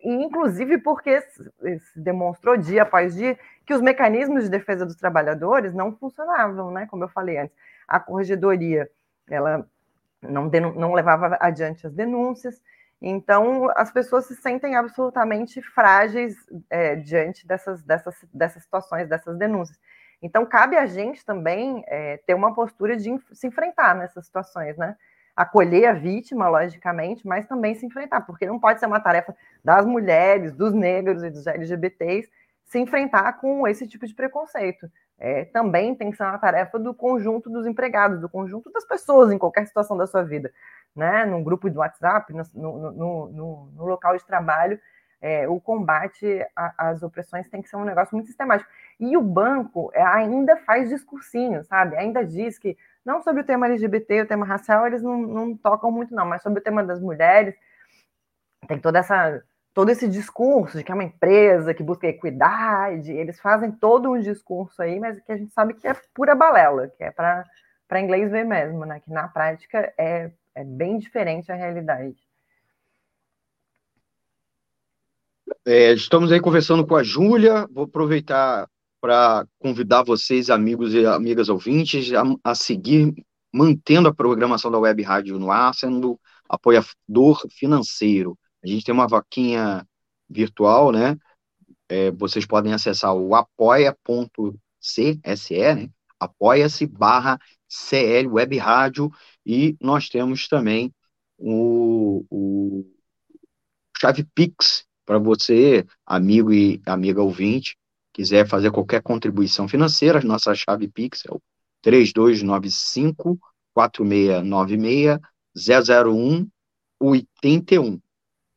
inclusive 0.03 0.79
porque 0.79 1.21
se 1.21 2.01
demonstrou 2.01 2.57
dia 2.57 2.83
após 2.83 3.15
dia 3.15 3.39
que 3.67 3.75
os 3.75 3.83
mecanismos 3.83 4.45
de 4.45 4.51
defesa 4.51 4.87
dos 4.87 4.97
trabalhadores 4.97 5.75
não 5.75 5.95
funcionavam, 5.95 6.71
né? 6.71 6.87
Como 6.87 7.05
eu 7.05 7.09
falei 7.09 7.39
antes, 7.39 7.55
a 7.87 8.01
corregedoria 8.01 8.91
ela 9.29 9.67
não, 10.23 10.51
não 10.75 10.95
levava 10.95 11.37
adiante 11.41 11.87
as 11.87 11.93
denúncias. 11.93 12.61
Então, 13.01 13.69
as 13.77 13.93
pessoas 13.93 14.27
se 14.27 14.35
sentem 14.37 14.77
absolutamente 14.77 15.61
frágeis 15.61 16.37
é, 16.71 16.97
diante 16.97 17.47
dessas, 17.47 17.83
dessas, 17.83 18.15
dessas 18.33 18.63
situações, 18.63 19.09
dessas 19.09 19.37
denúncias. 19.37 19.79
Então, 20.23 20.47
cabe 20.47 20.77
a 20.77 20.87
gente 20.87 21.25
também 21.25 21.85
é, 21.87 22.17
ter 22.19 22.35
uma 22.35 22.55
postura 22.55 22.97
de 22.97 23.11
se 23.33 23.47
enfrentar 23.47 23.95
nessas 23.95 24.25
situações, 24.25 24.77
né? 24.79 24.97
Acolher 25.37 25.87
a 25.87 25.93
vítima, 25.93 26.49
logicamente, 26.49 27.27
mas 27.27 27.47
também 27.47 27.75
se 27.75 27.85
enfrentar, 27.85 28.23
porque 28.23 28.47
não 28.47 28.59
pode 28.59 28.81
ser 28.81 28.87
uma 28.87 29.01
tarefa 29.01 29.37
das 29.63 29.85
mulheres, 29.85 30.55
dos 30.55 30.73
negros 30.73 31.23
e 31.23 31.31
dos 31.31 31.47
LGBTs 31.47 32.31
se 32.65 32.79
enfrentar 32.79 33.35
com 33.35 33.69
esse 33.69 33.87
tipo 33.87 34.07
de 34.07 34.15
preconceito 34.15 34.91
é, 35.25 35.47
também 35.47 35.95
tem 35.95 36.11
que 36.11 36.19
ser 36.19 36.23
uma 36.23 36.37
tarefa 36.37 36.79
do 36.79 36.93
conjunto 36.93 37.49
dos 37.49 37.67
empregados, 37.67 38.21
do 38.21 38.29
conjunto 38.29 38.71
das 38.71 38.85
pessoas 38.85 39.33
em 39.33 39.39
qualquer 39.39 39.67
situação 39.67 39.97
da 39.97 40.07
sua 40.07 40.23
vida, 40.23 40.53
né? 40.95 41.25
Num 41.25 41.43
grupo 41.43 41.71
de 41.71 41.79
WhatsApp, 41.79 42.31
no, 42.35 42.45
no, 42.53 42.93
no, 42.93 43.67
no 43.75 43.87
local 43.87 44.15
de 44.19 44.27
trabalho, 44.27 44.79
é, 45.23 45.49
o 45.49 45.59
combate 45.59 46.47
às 46.55 47.03
opressões 47.03 47.49
tem 47.49 47.63
que 47.63 47.71
ser 47.71 47.77
um 47.77 47.87
negócio 47.87 48.15
muito 48.15 48.27
sistemático. 48.27 48.71
E 49.01 49.17
o 49.17 49.23
banco 49.23 49.91
é, 49.95 50.03
ainda 50.03 50.59
faz 50.59 50.91
discursinho, 50.91 51.65
sabe? 51.65 51.97
Ainda 51.97 52.23
diz 52.23 52.59
que, 52.59 52.77
não 53.03 53.23
sobre 53.23 53.41
o 53.41 53.47
tema 53.47 53.65
LGBT, 53.65 54.21
o 54.21 54.27
tema 54.27 54.45
racial, 54.45 54.87
eles 54.87 55.03
não, 55.03 55.17
não 55.17 55.57
tocam 55.57 55.91
muito, 55.91 56.15
não, 56.15 56.27
mas 56.27 56.43
sobre 56.43 56.61
o 56.61 56.63
tema 56.63 56.85
das 56.85 57.01
mulheres, 57.01 57.55
tem 58.69 58.79
toda 58.79 58.99
essa 58.99 59.43
todo 59.75 59.91
esse 59.91 60.09
discurso 60.09 60.79
de 60.79 60.85
que 60.85 60.93
é 60.93 60.95
uma 60.95 61.05
empresa 61.05 61.75
que 61.75 61.83
busca 61.83 62.07
equidade, 62.07 63.11
eles 63.11 63.41
fazem 63.41 63.73
todo 63.73 64.09
um 64.09 64.21
discurso 64.21 64.81
aí, 64.81 65.01
mas 65.01 65.21
que 65.21 65.33
a 65.33 65.37
gente 65.37 65.53
sabe 65.53 65.75
que 65.75 65.89
é 65.89 65.95
pura 66.15 66.35
balela, 66.35 66.89
que 66.97 67.03
é 67.03 67.11
para 67.11 67.45
inglês 68.01 68.31
ver 68.31 68.45
mesmo, 68.45 68.85
né? 68.85 69.01
Que 69.01 69.11
na 69.11 69.27
prática 69.27 69.93
é, 69.99 70.31
é 70.55 70.65
bem 70.65 70.97
diferente 70.97 71.51
a 71.51 71.57
realidade. 71.57 72.17
É, 75.67 75.93
estamos 75.93 76.31
aí 76.31 76.41
conversando 76.41 76.87
com 76.87 76.95
a 76.95 77.03
Júlia. 77.03 77.67
Vou 77.73 77.85
aproveitar 77.85 78.69
para 79.01 79.45
convidar 79.59 80.05
vocês, 80.05 80.51
amigos 80.51 80.95
e 80.95 81.05
amigas 81.05 81.49
ouvintes, 81.49 82.13
a, 82.13 82.23
a, 82.45 82.55
seguir 82.55 83.13
mantendo 83.53 84.09
a 84.09 84.15
programação 84.15 84.71
da 84.71 84.79
Web 84.79 85.03
Rádio 85.03 85.39
no 85.39 85.51
ar, 85.51 85.75
sendo 85.75 86.19
apoiador 86.49 87.45
financeiro. 87.51 88.39
A 88.65 88.69
gente 88.69 88.85
tem 88.85 88.95
uma 88.95 89.07
vaquinha 89.07 89.87
virtual, 90.29 90.91
né? 90.91 91.17
É, 91.89 92.11
vocês 92.13 92.47
podem 92.47 92.73
acessar 92.73 93.15
o 93.15 93.35
apoia.cse, 93.35 94.55
né? 95.75 95.91
Apoia-se 96.19 96.87
barra 96.87 97.39
CL 97.69 98.29
Web 98.29 98.57
Rádio 98.57 99.11
e 99.45 99.77
nós 99.81 100.09
temos 100.09 100.49
também 100.49 100.95
o, 101.37 102.25
o 102.31 102.87
Chave 104.01 104.25
Pix 104.35 104.87
para 105.05 105.19
você, 105.19 105.85
amigo 106.07 106.53
e 106.53 106.81
amiga 106.87 107.23
ouvinte, 107.23 107.77
quiser 108.13 108.47
fazer 108.49 108.71
qualquer 108.71 109.03
contribuição 109.03 109.69
financeira, 109.69 110.21
nossa 110.23 110.55
chave 110.55 110.89
Pix 110.89 111.25
é 111.27 111.35
o 111.35 111.43
3295 111.83 113.39
4696 113.75 115.19
001 115.55 116.49
81. 117.01 118.01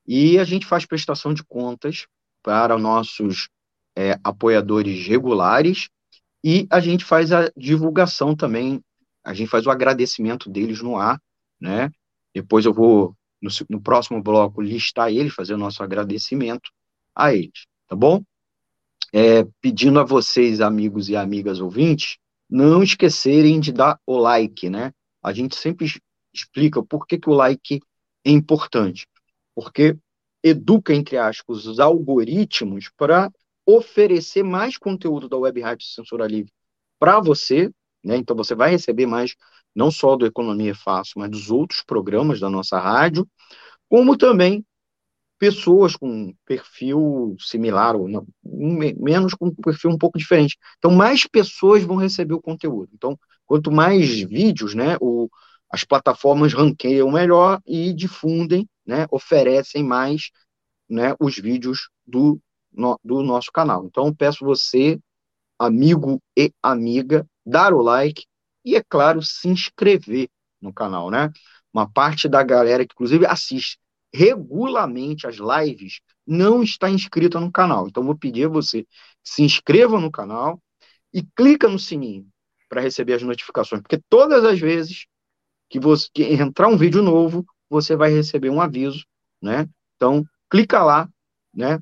E 0.07 0.39
a 0.39 0.45
gente 0.45 0.65
faz 0.65 0.85
prestação 0.85 1.33
de 1.33 1.43
contas 1.43 2.07
para 2.41 2.77
nossos 2.77 3.49
é, 3.95 4.17
apoiadores 4.23 5.05
regulares 5.05 5.89
e 6.43 6.65
a 6.69 6.79
gente 6.79 7.03
faz 7.03 7.33
a 7.33 7.51
divulgação 7.57 8.33
também, 8.33 8.81
a 9.23 9.33
gente 9.33 9.49
faz 9.49 9.65
o 9.65 9.71
agradecimento 9.71 10.49
deles 10.49 10.81
no 10.81 10.95
ar, 10.95 11.21
né? 11.59 11.91
Depois 12.33 12.65
eu 12.65 12.73
vou, 12.73 13.15
no, 13.41 13.49
no 13.69 13.81
próximo 13.81 14.21
bloco, 14.23 14.61
listar 14.61 15.11
eles, 15.11 15.33
fazer 15.33 15.55
o 15.55 15.57
nosso 15.57 15.83
agradecimento 15.83 16.69
a 17.13 17.33
eles, 17.33 17.65
tá 17.87 17.95
bom? 17.95 18.23
É, 19.11 19.45
pedindo 19.59 19.99
a 19.99 20.03
vocês, 20.03 20.61
amigos 20.61 21.09
e 21.09 21.17
amigas 21.17 21.59
ouvintes, 21.59 22.17
não 22.49 22.81
esquecerem 22.81 23.59
de 23.59 23.73
dar 23.73 23.99
o 24.05 24.17
like, 24.17 24.69
né? 24.69 24.93
A 25.21 25.33
gente 25.33 25.57
sempre 25.57 25.85
explica 26.33 26.81
por 26.81 27.05
que, 27.05 27.17
que 27.17 27.29
o 27.29 27.33
like 27.33 27.81
é 28.23 28.31
importante 28.31 29.05
porque 29.57 29.97
educa, 30.43 30.93
entre 30.93 31.17
aspas, 31.17 31.65
os 31.65 31.79
algoritmos 31.79 32.91
para 32.95 33.31
oferecer 33.65 34.43
mais 34.43 34.77
conteúdo 34.77 35.27
da 35.27 35.35
Web 35.35 35.59
Rádio 35.61 35.87
Censura 35.87 36.27
Livre 36.27 36.53
para 36.99 37.19
você, 37.19 37.71
né? 38.03 38.17
Então 38.17 38.35
você 38.35 38.53
vai 38.53 38.69
receber 38.69 39.07
mais, 39.07 39.35
não 39.73 39.89
só 39.89 40.15
do 40.15 40.27
Economia 40.27 40.75
Fácil, 40.75 41.13
mas 41.17 41.31
dos 41.31 41.49
outros 41.49 41.81
programas 41.81 42.39
da 42.39 42.51
nossa 42.51 42.77
rádio, 42.77 43.27
como 43.89 44.15
também 44.15 44.63
pessoas 45.39 45.95
com 45.95 46.35
perfil 46.45 47.35
similar 47.39 47.95
ou 47.95 48.07
não, 48.07 48.27
menos 48.45 49.33
com 49.33 49.49
perfil 49.55 49.89
um 49.89 49.97
pouco 49.97 50.19
diferente. 50.19 50.55
Então, 50.77 50.91
mais 50.91 51.25
pessoas 51.25 51.83
vão 51.83 51.95
receber 51.95 52.35
o 52.35 52.41
conteúdo. 52.41 52.91
Então, 52.93 53.17
quanto 53.43 53.71
mais 53.71 54.07
vídeos, 54.21 54.75
né, 54.75 54.97
o, 55.01 55.27
as 55.67 55.83
plataformas 55.83 56.53
ranqueiam 56.53 57.09
melhor 57.11 57.59
e 57.65 57.91
difundem, 57.91 58.69
né, 58.87 59.05
oferecem 59.11 59.83
mais, 59.83 60.31
né, 60.89 61.13
os 61.19 61.37
vídeos 61.37 61.89
do, 62.05 62.39
no, 62.71 62.97
do 63.03 63.21
nosso 63.21 63.51
canal. 63.51 63.85
Então, 63.85 64.13
peço 64.15 64.45
você, 64.45 64.99
amigo 65.59 66.21
e 66.37 66.51
amiga, 66.63 67.27
dar 67.45 67.73
o 67.73 67.81
like 67.81 68.25
e, 68.63 68.75
é 68.75 68.83
claro, 68.87 69.21
se 69.21 69.47
inscrever 69.47 70.29
no 70.61 70.73
canal, 70.73 71.11
né? 71.11 71.31
Uma 71.73 71.89
parte 71.89 72.27
da 72.27 72.41
galera 72.43 72.85
que, 72.85 72.93
inclusive, 72.93 73.25
assiste 73.25 73.77
regularmente 74.13 75.27
as 75.27 75.35
lives 75.35 75.99
não 76.25 76.63
está 76.63 76.89
inscrita 76.89 77.39
no 77.39 77.51
canal. 77.51 77.87
Então, 77.87 78.03
vou 78.03 78.17
pedir 78.17 78.45
a 78.45 78.49
você 78.49 78.85
se 79.23 79.43
inscreva 79.43 79.99
no 79.99 80.09
canal 80.09 80.61
e 81.13 81.23
clica 81.35 81.67
no 81.67 81.77
sininho 81.77 82.27
para 82.69 82.81
receber 82.81 83.13
as 83.13 83.23
notificações, 83.23 83.81
porque 83.81 84.01
todas 84.09 84.43
as 84.43 84.59
vezes 84.59 85.05
que 85.69 85.79
você 85.79 86.07
que 86.13 86.23
entrar 86.23 86.67
um 86.67 86.77
vídeo 86.77 87.01
novo, 87.01 87.45
você 87.69 87.95
vai 87.95 88.11
receber 88.11 88.49
um 88.49 88.61
aviso, 88.61 89.05
né? 89.41 89.67
Então, 89.95 90.25
clica 90.49 90.83
lá, 90.83 91.09
né? 91.53 91.81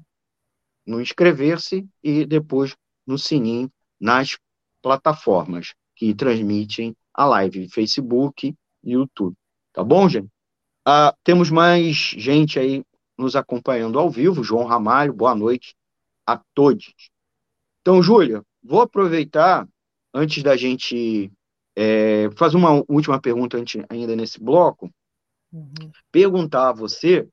No 0.85 1.01
inscrever-se 1.01 1.87
e 2.03 2.25
depois 2.25 2.75
no 3.05 3.17
sininho 3.17 3.71
nas 3.99 4.37
plataformas 4.81 5.73
que 5.95 6.13
transmitem 6.13 6.95
a 7.13 7.25
live, 7.25 7.69
Facebook 7.69 8.53
e 8.83 8.91
YouTube. 8.91 9.35
Tá 9.73 9.83
bom, 9.83 10.07
gente? 10.07 10.29
Ah, 10.85 11.15
temos 11.23 11.49
mais 11.49 11.95
gente 11.95 12.59
aí 12.59 12.83
nos 13.17 13.35
acompanhando 13.35 13.97
ao 13.97 14.09
vivo. 14.09 14.43
João 14.43 14.65
Ramalho, 14.65 15.13
boa 15.13 15.33
noite 15.33 15.75
a 16.27 16.39
todos. 16.53 16.93
Então, 17.81 18.01
Júlia, 18.01 18.43
vou 18.63 18.81
aproveitar, 18.81 19.67
antes 20.13 20.43
da 20.43 20.55
gente 20.57 21.31
é, 21.75 22.29
fazer 22.35 22.57
uma 22.57 22.83
última 22.87 23.19
pergunta 23.19 23.57
antes, 23.57 23.83
ainda 23.89 24.15
nesse 24.15 24.39
bloco, 24.39 24.91
uhum. 25.55 25.91
perguntar 26.11 26.69
a 26.69 26.73
você 26.73 27.27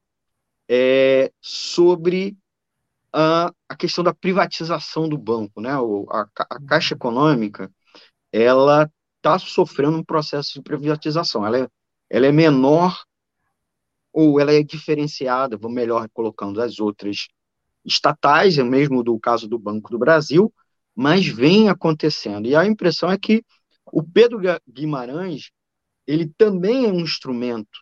é, 0.68 1.33
sobre 1.41 2.37
a, 3.12 3.53
a, 3.68 3.77
questão 3.77 4.05
da 4.05 4.14
privatização 4.14 5.09
do 5.09 5.18
banco. 5.18 5.61
Né? 5.61 5.77
O, 5.79 6.07
a, 6.11 6.27
a 6.51 6.61
Caixa 6.66 6.95
Econômica 6.95 7.70
ela 8.31 8.91
está 9.16 9.39
sofrendo 9.39 9.99
um 9.99 10.05
processo 10.05 10.55
de 10.55 10.62
privatização. 10.62 11.47
Ela 11.47 11.59
é, 11.59 11.68
ela 12.09 12.27
é 12.27 12.33
menor 12.33 13.03
ou 14.12 14.41
ela 14.41 14.53
é 14.53 14.62
diferenciada, 14.62 15.57
vou 15.57 15.70
melhor 15.70 16.09
colocando 16.12 16.61
as 16.61 16.79
outras 16.79 17.29
estatais, 17.85 18.59
é 18.59 18.62
mesmo 18.62 19.03
do 19.03 19.18
caso 19.18 19.49
do 19.49 19.59
Banco 19.59 19.91
do 19.91 19.99
Brasil, 19.99 20.53
mas 20.95 21.27
vem 21.27 21.68
acontecendo. 21.68 22.47
E 22.47 22.55
a 22.55 22.64
impressão 22.66 23.11
é 23.11 23.18
que 23.18 23.45
o 23.87 24.03
Pedro 24.03 24.41
Guimarães, 24.68 25.51
ele 26.07 26.31
também 26.37 26.85
é 26.87 26.89
um 26.89 27.01
instrumento 27.01 27.81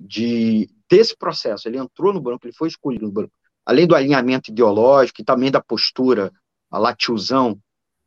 de 0.00 0.68
desse 0.88 1.16
processo. 1.16 1.68
Ele 1.68 1.78
entrou 1.78 2.12
no 2.12 2.20
banco, 2.20 2.46
ele 2.46 2.54
foi 2.56 2.68
escolhido 2.68 3.06
no 3.06 3.12
banco. 3.12 3.32
Além 3.64 3.86
do 3.86 3.94
alinhamento 3.94 4.50
ideológico 4.50 5.20
e 5.20 5.24
também 5.24 5.50
da 5.50 5.60
postura, 5.62 6.32
a 6.70 6.78
lá 6.78 6.94
tiozão 6.94 7.60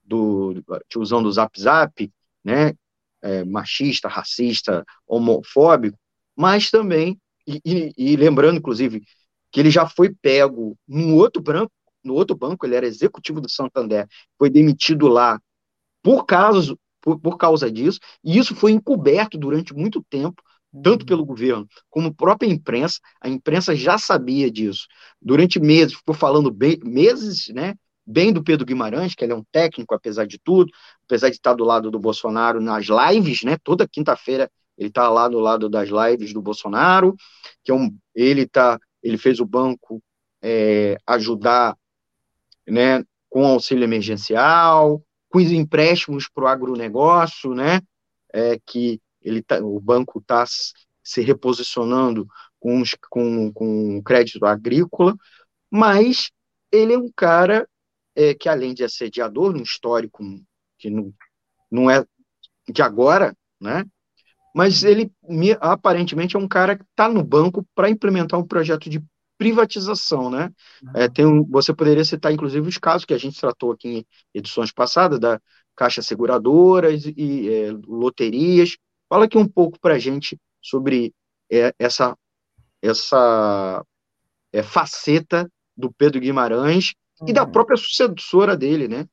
do 0.04 0.62
tiozão 0.90 1.24
do 1.24 1.32
Zap 1.32 1.60
Zap, 1.60 2.12
né, 2.44 2.74
é, 3.22 3.44
machista, 3.46 4.10
racista, 4.10 4.84
homofóbico, 5.08 5.98
mas 6.36 6.70
também 6.70 7.18
e, 7.48 7.62
e, 7.66 7.94
e, 7.98 8.16
lembrando, 8.16 8.58
inclusive, 8.58 9.04
que 9.52 9.60
ele 9.60 9.70
já 9.70 9.88
foi 9.88 10.14
pego 10.14 10.78
no 10.88 11.16
outro 11.16 11.42
banco, 11.42 11.72
no 12.04 12.14
outro 12.14 12.36
banco, 12.36 12.66
ele 12.66 12.76
era 12.76 12.88
executivo 12.88 13.40
do 13.40 13.50
Santander, 13.50 14.08
foi 14.38 14.50
demitido 14.50 15.08
lá 15.08 15.40
por 16.02 16.26
causa, 16.26 16.76
por, 17.02 17.20
por 17.20 17.38
causa 17.38 17.72
disso, 17.72 18.00
e 18.24 18.38
isso 18.38 18.56
foi 18.56 18.72
encoberto 18.72 19.38
durante 19.38 19.74
muito 19.74 20.04
tempo, 20.10 20.42
tanto 20.82 21.06
pelo 21.06 21.26
governo 21.26 21.68
como 21.90 22.14
própria 22.14 22.48
imprensa, 22.48 23.00
a 23.22 23.30
imprensa 23.30 23.76
já 23.76 23.98
sabia 23.98 24.50
disso. 24.50 24.88
Durante 25.22 25.60
meses, 25.60 25.94
ficou 25.94 26.16
falando 26.16 26.52
bem, 26.52 26.80
meses, 26.84 27.50
né, 27.50 27.76
bem 28.06 28.34
do 28.34 28.44
Pedro 28.44 28.66
Guimarães, 28.66 29.14
que 29.14 29.24
ele 29.24 29.34
é 29.34 29.36
um 29.36 29.44
técnico, 29.52 29.94
apesar 29.94 30.26
de 30.26 30.40
tudo, 30.40 30.72
apesar 31.06 31.30
de 31.30 31.36
estar 31.36 31.54
do 31.54 31.64
lado 31.64 31.92
do 31.92 32.00
Bolsonaro 32.00 32.60
nas 32.60 32.88
lives, 32.88 33.44
né, 33.44 33.58
toda 33.64 33.88
quinta-feira 33.88 34.50
ele 34.78 34.90
está 34.90 35.08
lá 35.10 35.28
do 35.28 35.40
lado 35.40 35.70
das 35.70 35.90
lives 35.90 36.34
do 36.34 36.42
Bolsonaro, 36.42 37.16
que 37.64 37.72
é 37.72 37.76
um, 37.76 37.96
ele 38.16 38.48
tá, 38.48 38.80
ele 39.04 39.18
fez 39.18 39.40
o 39.40 39.46
banco 39.46 40.02
é, 40.42 40.98
ajudar, 41.06 41.78
né, 42.68 43.04
com 43.30 43.46
auxílio 43.46 43.84
emergencial, 43.84 45.02
com 45.30 45.40
os 45.40 45.52
empréstimos 45.52 46.28
para 46.28 46.44
o 46.44 46.48
agronegócio, 46.48 47.54
né, 47.54 47.82
é, 48.34 48.60
que 48.66 49.00
ele 49.24 49.42
tá, 49.42 49.60
o 49.60 49.80
banco 49.80 50.20
está 50.20 50.46
se 51.04 51.22
reposicionando 51.22 52.28
com, 52.60 52.82
os, 52.82 52.96
com, 53.10 53.52
com 53.52 54.02
crédito 54.04 54.46
agrícola, 54.46 55.16
mas 55.70 56.32
ele 56.72 56.94
é 56.94 56.98
um 56.98 57.12
cara 57.16 57.68
é, 58.16 58.34
que, 58.34 58.48
além 58.48 58.74
de 58.74 58.84
assediador, 58.84 59.56
um 59.56 59.62
histórico 59.62 60.24
que 60.78 60.90
não, 60.90 61.14
não 61.72 61.90
é 61.90 62.06
de 62.70 62.82
agora, 62.82 63.36
né, 63.60 63.86
mas 64.54 64.84
ele 64.84 65.12
aparentemente 65.60 66.36
é 66.36 66.40
um 66.40 66.48
cara 66.48 66.78
que 66.78 66.84
está 66.84 67.10
no 67.10 67.24
banco 67.24 67.66
para 67.74 67.90
implementar 67.90 68.40
um 68.40 68.48
projeto 68.48 68.90
de 68.90 69.04
privatização, 69.38 70.30
né? 70.30 70.52
É, 70.96 71.10
tem 71.10 71.26
um, 71.26 71.44
você 71.44 71.74
poderia 71.74 72.06
citar, 72.06 72.32
inclusive, 72.32 72.68
os 72.68 72.78
casos 72.78 73.04
que 73.04 73.14
a 73.14 73.18
gente 73.18 73.40
tratou 73.40 73.72
aqui 73.72 73.90
em 73.90 74.06
edições 74.34 74.72
passadas, 74.72 75.20
da 75.20 75.42
Caixa 75.76 76.02
Seguradoras 76.02 77.04
e 77.06 77.50
é, 77.50 77.72
loterias. 77.88 78.78
Fala 79.14 79.26
aqui 79.26 79.38
um 79.38 79.48
pouco 79.48 79.80
para 79.80 79.94
a 79.94 80.00
gente 80.00 80.42
sobre 80.60 81.14
é, 81.48 81.72
essa, 81.78 82.18
essa 82.82 83.86
é, 84.52 84.64
faceta 84.64 85.48
do 85.78 85.94
Pedro 85.94 86.20
Guimarães 86.20 86.96
e 87.28 87.32
da 87.32 87.44
uhum. 87.44 87.52
própria 87.52 87.78
sucessora 87.78 88.58
dele, 88.58 88.88
né? 88.88 89.08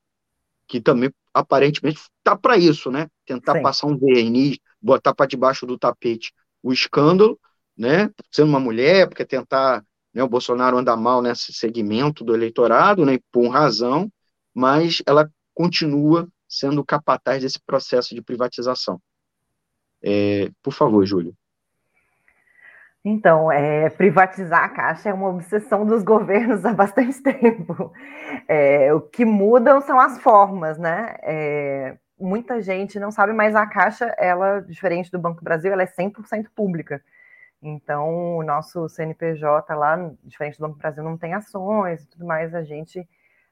Que 0.67 0.81
também 0.81 1.13
aparentemente 1.35 2.01
está 2.17 2.35
para 2.35 2.57
isso, 2.57 2.91
né? 2.91 3.09
Tentar 3.27 3.57
Sim. 3.57 3.63
passar 3.63 3.87
um 3.89 3.99
verniz 3.99 4.57
botar 4.81 5.15
para 5.15 5.27
debaixo 5.27 5.67
do 5.67 5.77
tapete 5.77 6.33
o 6.63 6.73
escândalo, 6.73 7.39
né, 7.77 8.11
sendo 8.33 8.49
uma 8.49 8.59
mulher, 8.59 9.07
porque 9.07 9.27
tentar, 9.27 9.85
né, 10.15 10.23
o 10.23 10.29
Bolsonaro 10.31 10.79
anda 10.79 10.97
mal 10.97 11.21
nesse 11.21 11.53
segmento 11.53 12.25
do 12.25 12.35
eleitorado, 12.35 13.05
né, 13.05 13.19
por 13.31 13.49
razão, 13.49 14.11
mas 14.55 15.03
ela 15.07 15.31
continua 15.53 16.27
sendo 16.49 16.83
capataz 16.83 17.43
desse 17.43 17.61
processo 17.61 18.15
de 18.15 18.23
privatização. 18.23 18.99
É, 20.03 20.51
por 20.63 20.73
favor, 20.73 21.05
Júlio. 21.05 21.35
Então, 23.05 23.51
é, 23.51 23.89
privatizar 23.89 24.65
a 24.65 24.69
Caixa 24.69 25.09
é 25.09 25.15
uma 25.15 25.29
obsessão 25.29 25.87
dos 25.87 26.03
governos 26.03 26.65
há 26.67 26.73
bastante 26.73 27.23
tempo. 27.23 27.93
É, 28.47 28.93
o 28.93 29.01
que 29.01 29.25
mudam 29.25 29.81
são 29.81 29.99
as 29.99 30.21
formas, 30.21 30.79
né? 30.79 31.17
É, 31.23 31.97
muita 32.19 32.61
gente 32.61 33.01
não 33.01 33.11
sabe, 33.11 33.33
mas 33.33 33.57
a 33.57 33.67
Caixa, 33.67 34.15
ela, 34.19 34.61
diferente 34.61 35.11
do 35.11 35.19
Banco 35.19 35.43
Brasil, 35.43 35.73
ela 35.73 35.83
é 35.83 35.87
100% 35.87 36.49
pública. 36.55 37.03
Então, 37.63 38.37
o 38.39 38.43
nosso 38.43 38.89
CNPJ 38.89 39.75
lá, 39.75 40.11
diferente 40.25 40.59
do 40.59 40.67
Banco 40.67 40.79
Brasil, 40.79 41.03
não 41.03 41.17
tem 41.17 41.35
ações 41.35 42.03
e 42.03 42.09
tudo 42.09 42.27
mais, 42.27 42.55
a 42.55 42.63
gente 42.63 43.07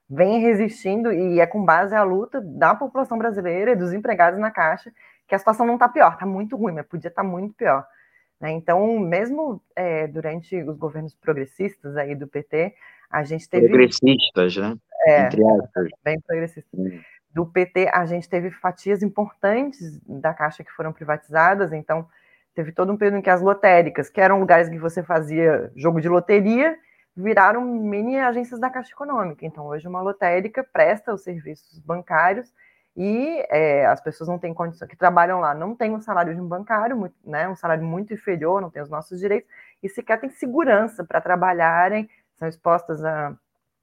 vem 0.09 0.41
resistindo 0.41 1.13
e 1.13 1.41
é 1.41 1.47
com 1.47 1.63
base 1.63 1.95
à 1.95 2.03
luta 2.03 2.41
da 2.41 2.75
população 2.75 3.19
brasileira 3.19 3.73
e 3.73 3.77
dos 3.77 3.93
empregados 3.93 4.41
na 4.41 4.51
Caixa 4.51 4.91
que 5.29 5.35
a 5.35 5.39
situação 5.39 5.67
não 5.67 5.75
está 5.75 5.89
pior, 5.89 6.15
está 6.15 6.27
muito 6.27 6.57
ruim, 6.57 6.73
mas 6.73 6.87
podia 6.87 7.09
estar 7.09 7.23
tá 7.23 7.29
muito 7.29 7.55
pior. 7.55 7.87
Né? 8.41 8.53
Então, 8.53 8.99
mesmo 8.99 9.63
é, 9.77 10.07
durante 10.07 10.57
os 10.63 10.77
governos 10.77 11.15
progressistas 11.15 11.97
aí 11.97 12.15
do 12.15 12.27
PT, 12.27 12.75
a 13.11 13.23
gente 13.23 13.49
teve... 13.49 13.69
Progressistas, 13.69 14.57
né? 14.57 14.77
É, 15.07 15.27
Entre 15.27 15.43
aspas. 15.45 15.89
bem 16.03 16.21
progressistas. 16.21 16.81
Hum 16.81 17.01
do 17.39 17.47
PT, 17.47 17.89
a 17.93 18.05
gente 18.07 18.29
teve 18.29 18.51
fatias 18.51 19.03
importantes 19.03 20.01
da 20.07 20.33
Caixa 20.33 20.65
que 20.65 20.73
foram 20.73 20.93
privatizadas, 20.93 21.73
então 21.73 22.09
teve 22.55 22.73
todo 22.73 22.93
um 22.93 22.97
período 22.97 23.19
em 23.19 23.23
que 23.23 23.31
as 23.31 23.41
lotéricas, 23.41 24.11
que 24.11 24.21
eram 24.21 24.41
lugares 24.41 24.69
que 24.69 24.79
você 24.79 25.03
fazia 25.03 25.71
jogo 25.77 26.01
de 26.01 26.09
loteria, 26.09 26.77
viraram 27.17 27.65
mini 27.65 28.19
agências 28.19 28.59
da 28.59 28.71
Caixa 28.71 28.93
Econômica. 28.93 29.45
Então, 29.45 29.67
hoje 29.67 29.87
uma 29.87 30.01
lotérica 30.01 30.65
presta 30.73 31.13
os 31.13 31.23
serviços 31.23 31.79
bancários 31.79 32.53
e 33.01 33.47
é, 33.49 33.87
as 33.87 34.01
pessoas 34.01 34.29
não 34.29 34.41
têm 34.41 34.53
condição, 34.53 34.89
que 34.89 34.97
trabalham 34.97 35.39
lá, 35.39 35.55
não 35.55 35.73
têm 35.73 35.95
um 35.95 36.01
salário 36.01 36.35
de 36.35 36.41
um 36.41 36.49
bancário, 36.49 37.13
né, 37.25 37.49
um 37.49 37.55
salário 37.55 37.85
muito 37.85 38.13
inferior, 38.13 38.61
não 38.61 38.71
têm 38.71 38.83
os 38.83 38.89
nossos 38.89 39.21
direitos, 39.21 39.49
e 39.81 39.89
sequer 39.89 40.19
têm 40.19 40.29
segurança 40.31 41.05
para 41.05 41.21
trabalharem, 41.21 42.11
são 42.35 42.49
expostas 42.49 43.05
a 43.05 43.37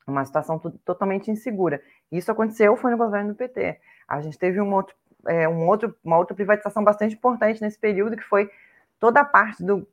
uma 0.06 0.26
situação 0.26 0.60
totalmente 0.84 1.32
insegura. 1.32 1.82
Isso 2.12 2.30
aconteceu 2.30 2.76
foi 2.76 2.92
no 2.92 2.98
governo 2.98 3.30
do 3.30 3.36
PT. 3.36 3.80
A 4.06 4.20
gente 4.20 4.38
teve 4.38 4.60
um 4.60 4.74
outro, 4.74 4.94
é, 5.26 5.48
um 5.48 5.66
outro, 5.66 5.96
uma 6.04 6.18
outra 6.18 6.36
privatização 6.36 6.84
bastante 6.84 7.16
importante 7.16 7.62
nesse 7.62 7.80
período, 7.80 8.18
que 8.18 8.24
foi 8.24 8.52
toda 9.00 9.22
a 9.22 9.26
parte 9.26 9.64
do 9.64 9.88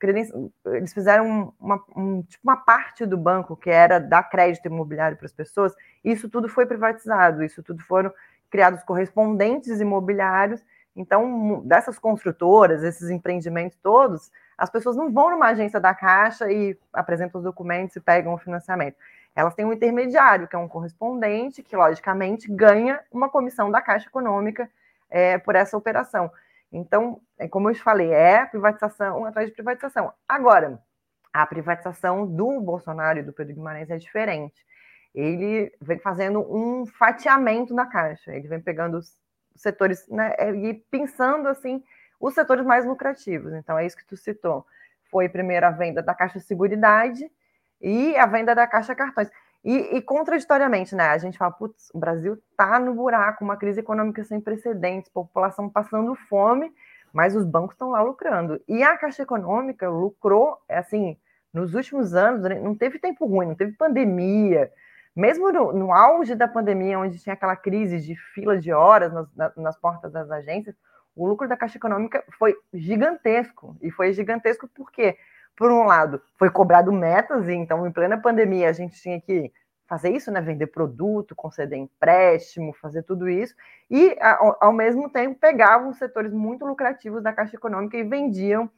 eles 0.66 0.92
fizeram 0.92 1.54
uma, 1.60 1.80
um, 1.96 2.22
tipo 2.22 2.42
uma 2.42 2.56
parte 2.56 3.06
do 3.06 3.16
banco 3.16 3.56
que 3.56 3.70
era 3.70 4.00
dar 4.00 4.24
crédito 4.24 4.66
imobiliário 4.66 5.16
para 5.16 5.26
as 5.26 5.32
pessoas, 5.32 5.72
isso 6.04 6.28
tudo 6.28 6.48
foi 6.48 6.66
privatizado, 6.66 7.44
isso 7.44 7.62
tudo 7.62 7.82
foram 7.82 8.12
criados 8.52 8.84
correspondentes 8.84 9.80
imobiliários. 9.80 10.62
Então, 10.94 11.62
dessas 11.64 11.98
construtoras, 11.98 12.82
esses 12.82 13.08
empreendimentos 13.08 13.78
todos, 13.82 14.30
as 14.58 14.68
pessoas 14.68 14.94
não 14.94 15.10
vão 15.10 15.30
numa 15.30 15.46
agência 15.46 15.80
da 15.80 15.94
Caixa 15.94 16.52
e 16.52 16.78
apresentam 16.92 17.38
os 17.38 17.44
documentos 17.44 17.96
e 17.96 18.00
pegam 18.00 18.34
o 18.34 18.38
financiamento. 18.38 18.96
Elas 19.34 19.54
têm 19.54 19.64
um 19.64 19.72
intermediário, 19.72 20.46
que 20.46 20.54
é 20.54 20.58
um 20.58 20.68
correspondente, 20.68 21.62
que 21.62 21.74
logicamente 21.74 22.46
ganha 22.52 23.00
uma 23.10 23.30
comissão 23.30 23.70
da 23.70 23.80
Caixa 23.80 24.06
Econômica 24.06 24.68
é, 25.08 25.38
por 25.38 25.56
essa 25.56 25.74
operação. 25.74 26.30
Então, 26.70 27.18
é 27.38 27.48
como 27.48 27.70
eu 27.70 27.74
te 27.74 27.82
falei, 27.82 28.12
é 28.12 28.44
privatização 28.44 29.24
atrás 29.24 29.48
de 29.48 29.54
privatização. 29.54 30.12
Agora, 30.28 30.78
a 31.32 31.46
privatização 31.46 32.26
do 32.26 32.60
Bolsonaro 32.60 33.18
e 33.18 33.22
do 33.22 33.32
Pedro 33.32 33.54
Guimarães 33.54 33.90
é 33.90 33.96
diferente. 33.96 34.62
Ele 35.14 35.72
vem 35.80 35.98
fazendo 35.98 36.40
um 36.40 36.86
fatiamento 36.86 37.74
da 37.74 37.86
caixa, 37.86 38.34
ele 38.34 38.48
vem 38.48 38.60
pegando 38.60 38.98
os 38.98 39.16
setores 39.54 40.08
né, 40.08 40.34
e 40.54 40.74
pensando 40.90 41.48
assim 41.48 41.82
os 42.22 42.34
setores 42.34 42.64
mais 42.64 42.86
lucrativos. 42.86 43.52
Então, 43.52 43.76
é 43.76 43.84
isso 43.84 43.96
que 43.96 44.06
tu 44.06 44.16
citou. 44.16 44.64
Foi 45.10 45.28
primeiro 45.28 45.66
a 45.66 45.70
venda 45.70 46.00
da 46.00 46.14
Caixa 46.14 46.38
Seguridade 46.38 47.28
e 47.80 48.16
a 48.16 48.26
venda 48.26 48.54
da 48.54 48.66
Caixa 48.66 48.94
Cartões. 48.94 49.28
E, 49.64 49.96
e, 49.96 50.02
contraditoriamente, 50.02 50.94
né? 50.94 51.08
A 51.08 51.18
gente 51.18 51.36
fala, 51.36 51.52
putz, 51.52 51.90
o 51.92 51.98
Brasil 51.98 52.38
tá 52.56 52.78
no 52.78 52.94
buraco, 52.94 53.44
uma 53.44 53.56
crise 53.56 53.80
econômica 53.80 54.24
sem 54.24 54.40
precedentes, 54.40 55.10
população 55.10 55.68
passando 55.68 56.14
fome, 56.14 56.72
mas 57.12 57.36
os 57.36 57.44
bancos 57.44 57.74
estão 57.74 57.90
lá 57.90 58.02
lucrando. 58.02 58.60
E 58.68 58.82
a 58.82 58.96
Caixa 58.96 59.22
Econômica 59.22 59.88
lucrou, 59.88 60.58
assim, 60.68 61.16
nos 61.52 61.74
últimos 61.74 62.14
anos, 62.14 62.42
não 62.60 62.74
teve 62.74 62.98
tempo 62.98 63.26
ruim, 63.26 63.48
não 63.48 63.54
teve 63.54 63.72
pandemia. 63.72 64.72
Mesmo 65.14 65.52
no, 65.52 65.72
no 65.72 65.92
auge 65.92 66.34
da 66.34 66.48
pandemia, 66.48 66.98
onde 66.98 67.18
tinha 67.18 67.34
aquela 67.34 67.56
crise 67.56 68.00
de 68.00 68.16
fila 68.34 68.58
de 68.58 68.72
horas 68.72 69.12
nas, 69.12 69.34
na, 69.34 69.52
nas 69.56 69.78
portas 69.78 70.10
das 70.12 70.30
agências, 70.30 70.74
o 71.14 71.26
lucro 71.26 71.46
da 71.46 71.56
Caixa 71.56 71.76
Econômica 71.76 72.24
foi 72.38 72.56
gigantesco. 72.72 73.76
E 73.82 73.90
foi 73.90 74.12
gigantesco 74.12 74.68
porque 74.74 75.16
por 75.56 75.70
um 75.70 75.84
lado, 75.84 76.20
foi 76.38 76.50
cobrado 76.50 76.92
metas, 76.92 77.48
e 77.48 77.52
então, 77.52 77.86
em 77.86 77.92
plena 77.92 78.20
pandemia, 78.20 78.68
a 78.68 78.72
gente 78.72 79.00
tinha 79.00 79.20
que 79.20 79.52
fazer 79.86 80.10
isso, 80.10 80.30
né? 80.30 80.40
Vender 80.40 80.68
produto, 80.68 81.36
conceder 81.36 81.78
empréstimo, 81.78 82.72
fazer 82.72 83.02
tudo 83.02 83.28
isso, 83.28 83.54
e 83.90 84.16
ao, 84.20 84.56
ao 84.60 84.72
mesmo 84.72 85.10
tempo 85.10 85.38
pegavam 85.38 85.92
setores 85.92 86.32
muito 86.32 86.64
lucrativos 86.64 87.22
da 87.22 87.32
Caixa 87.32 87.56
Econômica 87.56 87.96
e 87.96 88.02
vendiam 88.02 88.70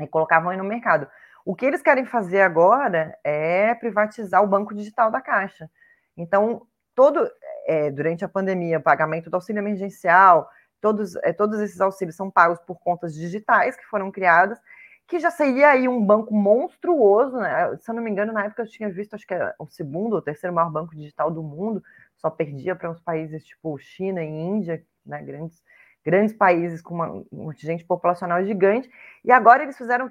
e 0.00 0.06
colocavam 0.06 0.50
aí 0.50 0.56
no 0.56 0.64
mercado. 0.64 1.06
O 1.44 1.54
que 1.54 1.66
eles 1.66 1.82
querem 1.82 2.04
fazer 2.04 2.42
agora 2.42 3.16
é 3.24 3.74
privatizar 3.74 4.42
o 4.42 4.46
banco 4.46 4.74
digital 4.74 5.10
da 5.10 5.20
Caixa. 5.20 5.70
Então, 6.16 6.66
todo 6.94 7.28
é, 7.66 7.90
durante 7.90 8.24
a 8.24 8.28
pandemia, 8.28 8.78
o 8.78 8.82
pagamento 8.82 9.30
do 9.30 9.34
auxílio 9.34 9.60
emergencial, 9.60 10.48
todos, 10.80 11.16
é, 11.16 11.32
todos 11.32 11.60
esses 11.60 11.80
auxílios 11.80 12.16
são 12.16 12.30
pagos 12.30 12.58
por 12.60 12.78
contas 12.80 13.14
digitais 13.14 13.76
que 13.76 13.86
foram 13.86 14.10
criadas, 14.10 14.58
que 15.06 15.18
já 15.18 15.30
seria 15.30 15.70
aí 15.70 15.88
um 15.88 16.04
banco 16.04 16.32
monstruoso, 16.34 17.36
né? 17.38 17.76
Se 17.78 17.90
eu 17.90 17.94
não 17.94 18.02
me 18.02 18.10
engano, 18.10 18.32
na 18.32 18.44
época 18.44 18.62
eu 18.62 18.68
tinha 18.68 18.88
visto, 18.88 19.14
acho 19.14 19.26
que 19.26 19.34
era 19.34 19.54
o 19.58 19.66
segundo 19.66 20.14
ou 20.14 20.22
terceiro 20.22 20.54
maior 20.54 20.70
banco 20.70 20.94
digital 20.94 21.30
do 21.30 21.42
mundo, 21.42 21.82
só 22.16 22.30
perdia 22.30 22.76
para 22.76 22.90
uns 22.90 23.00
países 23.00 23.44
tipo 23.44 23.76
China 23.78 24.22
e 24.22 24.28
Índia, 24.28 24.84
né? 25.04 25.22
Grandes, 25.22 25.62
grandes 26.10 26.34
países 26.34 26.82
com 26.82 26.94
uma, 26.94 27.24
uma 27.30 27.54
gente 27.54 27.84
populacional 27.84 28.44
gigante. 28.44 28.90
E 29.24 29.30
agora 29.30 29.62
eles 29.62 29.78
fizeram 29.78 30.10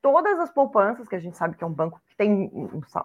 todas 0.00 0.40
as 0.40 0.50
poupanças, 0.50 1.06
que 1.06 1.14
a 1.14 1.18
gente 1.18 1.36
sabe 1.36 1.54
que 1.54 1.62
é 1.62 1.66
um 1.66 1.72
banco 1.72 2.00
que 2.08 2.16
tem 2.16 2.50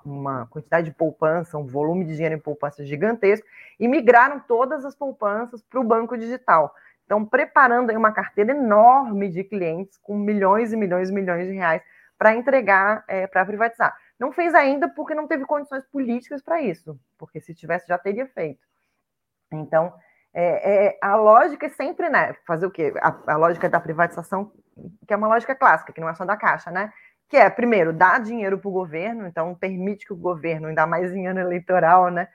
uma 0.06 0.46
quantidade 0.48 0.90
de 0.90 0.96
poupança, 0.96 1.58
um 1.58 1.66
volume 1.66 2.06
de 2.06 2.14
dinheiro 2.14 2.36
em 2.36 2.40
poupança 2.40 2.86
gigantesco, 2.86 3.46
e 3.78 3.88
migraram 3.88 4.40
todas 4.40 4.86
as 4.86 4.96
poupanças 4.96 5.62
para 5.62 5.82
o 5.82 5.84
banco 5.84 6.18
digital. 6.18 6.74
Então, 7.06 7.26
preparando 7.26 7.90
aí 7.90 7.98
uma 7.98 8.14
carteira 8.14 8.52
enorme 8.52 9.28
de 9.28 9.44
clientes 9.44 9.98
com 9.98 10.16
milhões 10.16 10.72
e 10.72 10.78
milhões 10.78 11.10
e 11.10 11.14
milhões 11.14 11.48
de 11.48 11.54
reais 11.54 11.82
para 12.18 12.36
entregar, 12.36 13.04
é, 13.08 13.28
para 13.28 13.46
privatizar. 13.46 13.98
Não 14.18 14.32
fez 14.32 14.54
ainda 14.54 14.88
porque 14.88 15.16
não 15.16 15.28
teve 15.28 15.46
condições 15.46 15.84
políticas 15.86 16.42
para 16.42 16.62
isso, 16.62 16.98
porque 17.18 17.42
se 17.42 17.54
tivesse 17.54 17.88
já 17.88 17.98
teria 17.98 18.28
feito. 18.28 18.62
Então, 19.52 19.94
é, 20.40 20.86
é, 20.88 20.98
a 21.02 21.16
lógica 21.16 21.66
é 21.66 21.70
sempre, 21.70 22.10
né? 22.10 22.36
Fazer 22.46 22.66
o 22.66 22.72
quê? 22.72 22.94
A, 23.02 23.34
a, 23.34 23.38
lógica 23.38 23.70
da 23.70 23.80
privatização, 23.80 24.52
que 25.08 25.14
é 25.14 25.18
uma 25.18 25.28
lógica 25.28 25.56
clássica, 25.56 25.94
que 25.94 26.02
não 26.02 26.10
é 26.10 26.16
só 26.16 26.26
da 26.26 26.38
Caixa, 26.38 26.72
né? 26.72 26.92
Que 27.28 27.38
é, 27.38 27.50
primeiro, 27.50 27.94
dar 27.94 28.20
dinheiro 28.20 28.58
para 28.58 28.70
o 28.70 28.72
governo, 28.72 29.28
então 29.28 29.54
permite 29.56 30.06
que 30.06 30.14
o 30.14 30.18
governo, 30.18 30.68
ainda 30.68 30.88
mais 30.88 31.14
em 31.14 31.28
ano 31.28 31.40
eleitoral, 31.40 32.10
né? 32.10 32.28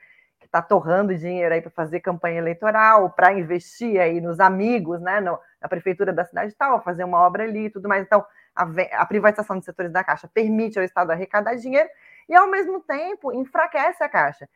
está 0.55 0.61
torrando 0.61 1.15
dinheiro 1.15 1.53
aí 1.53 1.61
para 1.61 1.71
fazer 1.71 1.99
campanha 1.99 2.37
eleitoral, 2.37 3.09
para 3.09 3.33
investir 3.33 3.99
aí 3.99 4.21
nos 4.21 4.39
amigos, 4.39 5.01
né, 5.01 5.19
no, 5.19 5.37
na 5.61 5.67
prefeitura 5.67 6.13
da 6.13 6.23
cidade 6.23 6.55
tal, 6.55 6.81
fazer 6.81 7.03
uma 7.03 7.19
obra 7.19 7.43
ali 7.43 7.65
e 7.65 7.69
tudo 7.69 7.89
mais. 7.89 8.03
Então, 8.03 8.25
a, 8.55 8.65
a, 8.93 9.05
privatização 9.05 9.57
dos 9.57 9.65
setores 9.65 9.91
da 9.91 10.03
Caixa 10.03 10.29
permite 10.33 10.79
ao 10.79 10.85
Estado 10.85 11.11
arrecadar 11.11 11.55
dinheiro 11.55 11.89
e, 12.29 12.35
ao 12.35 12.49
mesmo 12.49 12.79
tempo, 12.79 13.33
enfraquece 13.33 14.01
a 14.01 14.07
Caixa. 14.07 14.47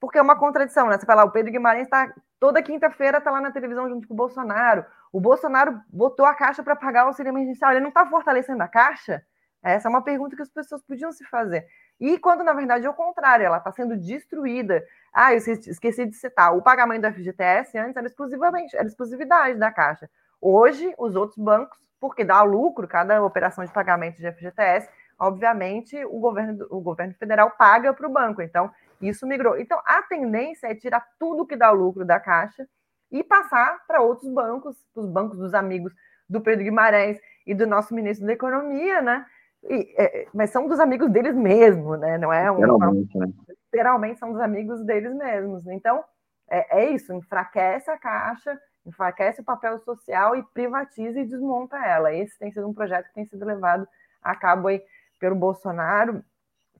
Porque 0.00 0.18
é 0.18 0.22
uma 0.22 0.38
contradição, 0.38 0.88
né? 0.88 0.98
Você 0.98 1.06
fala, 1.06 1.24
o 1.24 1.30
Pedro 1.30 1.52
Guimarães 1.52 1.84
está 1.84 2.12
toda 2.38 2.62
quinta-feira 2.62 3.18
está 3.18 3.30
lá 3.30 3.40
na 3.40 3.50
televisão 3.50 3.88
junto 3.88 4.06
com 4.06 4.14
o 4.14 4.16
Bolsonaro. 4.16 4.84
O 5.12 5.20
Bolsonaro 5.20 5.80
botou 5.88 6.26
a 6.26 6.34
Caixa 6.34 6.62
para 6.62 6.76
pagar 6.76 7.04
o 7.04 7.08
auxílio 7.08 7.30
emergencial. 7.30 7.70
Ele 7.70 7.80
não 7.80 7.88
está 7.88 8.06
fortalecendo 8.06 8.62
a 8.62 8.68
Caixa? 8.68 9.22
Essa 9.62 9.88
é 9.88 9.90
uma 9.90 10.02
pergunta 10.02 10.36
que 10.36 10.42
as 10.42 10.50
pessoas 10.50 10.82
podiam 10.82 11.10
se 11.10 11.24
fazer. 11.24 11.66
E 11.98 12.18
quando, 12.18 12.44
na 12.44 12.52
verdade, 12.52 12.86
é 12.86 12.90
o 12.90 12.94
contrário, 12.94 13.44
ela 13.44 13.56
está 13.56 13.72
sendo 13.72 13.96
destruída. 13.96 14.84
Ah, 15.12 15.32
eu 15.32 15.38
esqueci 15.38 16.06
de 16.06 16.14
citar, 16.14 16.54
o 16.54 16.62
pagamento 16.62 17.02
do 17.02 17.12
FGTS 17.12 17.76
antes 17.78 17.96
era 17.96 18.06
exclusivamente, 18.06 18.76
era 18.76 18.86
exclusividade 18.86 19.58
da 19.58 19.72
Caixa. 19.72 20.08
Hoje, 20.40 20.94
os 20.98 21.16
outros 21.16 21.38
bancos, 21.38 21.78
porque 21.98 22.22
dá 22.22 22.42
lucro 22.42 22.86
cada 22.86 23.22
operação 23.24 23.64
de 23.64 23.72
pagamento 23.72 24.18
de 24.18 24.30
FGTS, 24.30 24.88
obviamente 25.18 26.04
o 26.04 26.20
governo, 26.20 26.66
o 26.70 26.80
governo 26.80 27.14
federal 27.14 27.50
paga 27.52 27.94
para 27.94 28.06
o 28.06 28.12
banco. 28.12 28.42
Então, 28.42 28.70
isso 29.00 29.26
migrou. 29.26 29.58
Então, 29.58 29.80
a 29.84 30.02
tendência 30.02 30.68
é 30.68 30.74
tirar 30.74 31.06
tudo 31.18 31.46
que 31.46 31.56
dá 31.56 31.70
lucro 31.70 32.04
da 32.04 32.18
Caixa 32.20 32.66
e 33.10 33.22
passar 33.22 33.84
para 33.86 34.00
outros 34.00 34.32
bancos, 34.32 34.76
os 34.94 35.06
bancos 35.06 35.38
dos 35.38 35.54
amigos 35.54 35.92
do 36.28 36.40
Pedro 36.40 36.64
Guimarães 36.64 37.20
e 37.46 37.54
do 37.54 37.66
nosso 37.66 37.94
ministro 37.94 38.26
da 38.26 38.32
Economia, 38.32 39.00
né? 39.00 39.26
E, 39.62 39.94
é, 39.96 40.26
mas 40.32 40.50
são 40.50 40.68
dos 40.68 40.78
amigos 40.80 41.10
deles 41.10 41.34
mesmo, 41.34 41.96
né? 41.96 42.18
Não 42.18 42.32
é 42.32 42.50
um. 42.50 42.56
Literalmente, 42.56 43.18
né? 43.18 43.26
literalmente 43.48 44.18
são 44.18 44.32
dos 44.32 44.40
amigos 44.40 44.84
deles 44.84 45.14
mesmos. 45.14 45.66
Então, 45.66 46.04
é, 46.48 46.82
é, 46.82 46.90
isso: 46.90 47.12
enfraquece 47.12 47.90
a 47.90 47.98
caixa, 47.98 48.58
enfraquece 48.84 49.40
o 49.40 49.44
papel 49.44 49.78
social 49.80 50.36
e 50.36 50.42
privatiza 50.42 51.20
e 51.20 51.26
desmonta 51.26 51.76
ela. 51.76 52.12
Esse 52.12 52.38
tem 52.38 52.50
sido 52.50 52.68
um 52.68 52.74
projeto 52.74 53.08
que 53.08 53.14
tem 53.14 53.26
sido 53.26 53.44
levado 53.44 53.86
a 54.22 54.34
cabo 54.34 54.68
aí 54.68 54.82
pelo 55.18 55.34
Bolsonaro, 55.34 56.22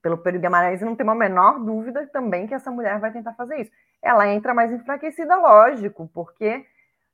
pelo 0.07 0.19
Pedro 0.19 0.41
Guimarães, 0.41 0.81
não 0.83 0.95
tem 0.95 1.03
uma 1.03 1.17
menor 1.17 1.59
dúvida 1.59 2.07
também 2.13 2.47
que 2.47 2.55
essa 2.55 2.71
mulher 2.71 3.01
vai 3.01 3.11
tentar 3.11 3.35
fazer 3.35 3.63
isso. 3.63 3.73
Ela 4.01 4.29
entra 4.29 4.55
mais 4.55 4.71
enfraquecida, 4.71 5.35
lógico, 5.35 6.09
porque 6.15 6.65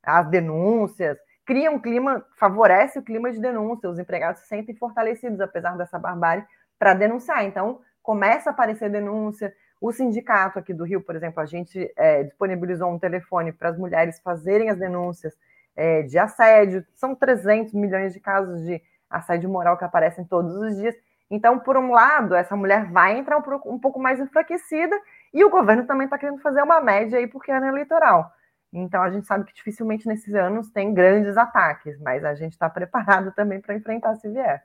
as 0.03 0.29
denúncias 0.29 1.17
cria 1.47 1.71
um 1.71 1.79
clima, 1.79 2.23
favorece 2.37 2.99
o 2.99 3.03
clima 3.03 3.33
de 3.33 3.41
denúncia, 3.41 3.89
os 3.89 3.99
empregados 3.99 4.43
se 4.43 4.47
sentem 4.47 4.75
fortalecidos, 4.75 5.41
apesar 5.41 5.75
dessa 5.75 5.99
barbárie, 5.99 6.45
para 6.79 6.93
denunciar. 6.93 7.43
Então, 7.47 7.81
começa 8.03 8.51
a 8.51 8.53
aparecer 8.53 8.91
denúncia. 8.91 9.55
O 9.81 9.91
sindicato 9.91 10.59
aqui 10.59 10.75
do 10.75 10.85
Rio, 10.85 11.01
por 11.01 11.17
exemplo, 11.17 11.41
a 11.41 11.47
gente 11.47 11.91
é, 11.97 12.25
disponibilizou 12.25 12.91
um 12.91 12.99
telefone 12.99 13.53
para 13.53 13.71
as 13.71 13.79
mulheres 13.79 14.21
fazerem 14.21 14.69
as 14.69 14.79
denúncias 14.79 15.35
é, 15.75 16.03
de 16.03 16.19
assédio. 16.19 16.85
São 16.95 17.15
300 17.15 17.73
milhões 17.73 18.13
de 18.13 18.21
casos 18.21 18.63
de 18.67 18.83
assédio 19.09 19.49
moral 19.49 19.79
que 19.79 19.85
aparecem 19.85 20.27
todos 20.27 20.55
os 20.57 20.77
dias. 20.77 20.95
Então, 21.35 21.59
por 21.59 21.79
um 21.79 21.93
lado, 21.93 22.35
essa 22.35 22.55
mulher 22.55 22.93
vai 22.93 23.19
entrar 23.19 23.39
um, 23.39 23.79
pouco 23.79 23.99
mais 23.99 24.21
enfraquecida 24.21 24.95
e 25.33 25.43
o 25.43 25.49
governo 25.49 25.87
também 25.87 26.05
está 26.05 26.19
querendo 26.19 26.43
fazer 26.43 26.61
uma 26.61 26.79
média 26.79 27.19
aí 27.19 27.27
porque 27.27 27.51
é 27.51 27.57
ano 27.57 27.69
eleitoral. 27.69 28.31
Então, 28.71 29.03
a 29.03 29.11
gente 29.11 29.27
sabe 29.27 29.47
que 29.47 29.55
dificilmente 29.55 30.07
nesses 30.07 30.35
anos 30.35 30.69
tem 30.69 30.93
grandes 30.93 31.39
ataques, 31.39 31.99
mas 32.01 32.23
a 32.23 32.35
gente 32.35 32.53
está 32.53 32.69
preparado 32.69 33.33
também 33.35 33.63
para 33.63 33.75
enfrentar 33.75 34.15
se 34.17 34.29
vier. 34.29 34.63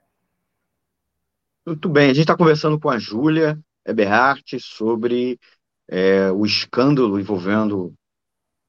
Muito 1.66 1.88
bem, 1.88 2.08
a 2.10 2.14
gente 2.14 2.24
está 2.24 2.36
conversando 2.36 2.78
com 2.78 2.90
a 2.90 3.00
Júlia 3.00 3.58
Eberhardt 3.86 4.60
sobre 4.60 5.40
é, 5.88 6.30
o 6.32 6.46
escândalo 6.46 7.18
envolvendo, 7.18 7.94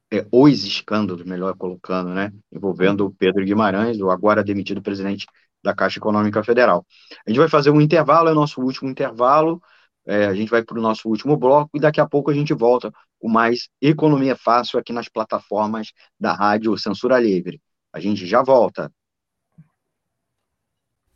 é, 0.09 0.25
os 0.31 0.65
escândalos, 0.65 1.25
melhor 1.25 1.57
colocando, 1.57 2.15
né, 2.15 2.33
envolvendo 2.53 3.07
o 3.07 3.13
Pedro 3.13 3.45
Guimarães, 3.45 4.01
o 4.01 4.09
agora 4.09 4.45
demitido 4.45 4.81
presidente 4.81 5.27
da 5.69 5.75
Caixa 5.75 5.99
Econômica 5.99 6.43
Federal. 6.43 6.87
A 7.27 7.31
gente 7.31 7.39
vai 7.39 7.49
fazer 7.49 7.71
um 7.71 7.81
intervalo, 7.81 8.29
é 8.29 8.33
o 8.33 8.35
nosso 8.35 8.61
último 8.63 8.89
intervalo, 8.89 9.61
é, 10.07 10.27
a 10.27 10.35
gente 10.35 10.51
vai 10.51 10.63
para 10.63 10.79
o 10.79 10.83
nosso 10.83 11.09
último 11.09 11.37
bloco 11.37 11.71
e 11.75 11.81
daqui 11.81 12.01
a 12.01 12.09
pouco 12.09 12.31
a 12.31 12.35
gente 12.35 12.55
volta 12.55 12.91
com 13.21 13.29
mais 13.29 13.69
Economia 13.81 14.35
Fácil 14.35 14.79
aqui 14.79 14.93
nas 14.93 15.09
plataformas 15.09 15.93
da 16.19 16.33
Rádio 16.33 16.77
Censura 16.79 17.21
Livre. 17.21 17.61
A 17.93 18.01
gente 18.01 18.27
já 18.27 18.43
volta. 18.43 18.91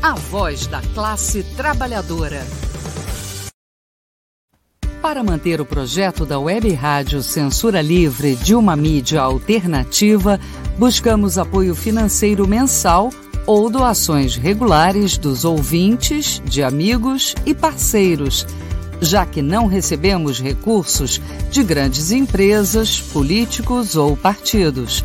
A 0.00 0.14
voz 0.14 0.68
da 0.68 0.80
classe 0.94 1.42
trabalhadora. 1.56 2.46
Para 5.02 5.24
manter 5.24 5.60
o 5.60 5.66
projeto 5.66 6.24
da 6.24 6.38
Web 6.38 6.72
Rádio 6.72 7.20
Censura 7.20 7.82
Livre 7.82 8.36
de 8.36 8.54
uma 8.54 8.76
mídia 8.76 9.20
alternativa, 9.20 10.38
buscamos 10.78 11.36
apoio 11.36 11.74
financeiro 11.74 12.46
mensal 12.46 13.10
ou 13.44 13.68
doações 13.68 14.36
regulares 14.36 15.18
dos 15.18 15.44
ouvintes, 15.44 16.40
de 16.44 16.62
amigos 16.62 17.34
e 17.44 17.52
parceiros, 17.52 18.46
já 19.00 19.26
que 19.26 19.42
não 19.42 19.66
recebemos 19.66 20.38
recursos 20.40 21.20
de 21.50 21.64
grandes 21.64 22.12
empresas, 22.12 23.00
políticos 23.00 23.96
ou 23.96 24.16
partidos. 24.16 25.04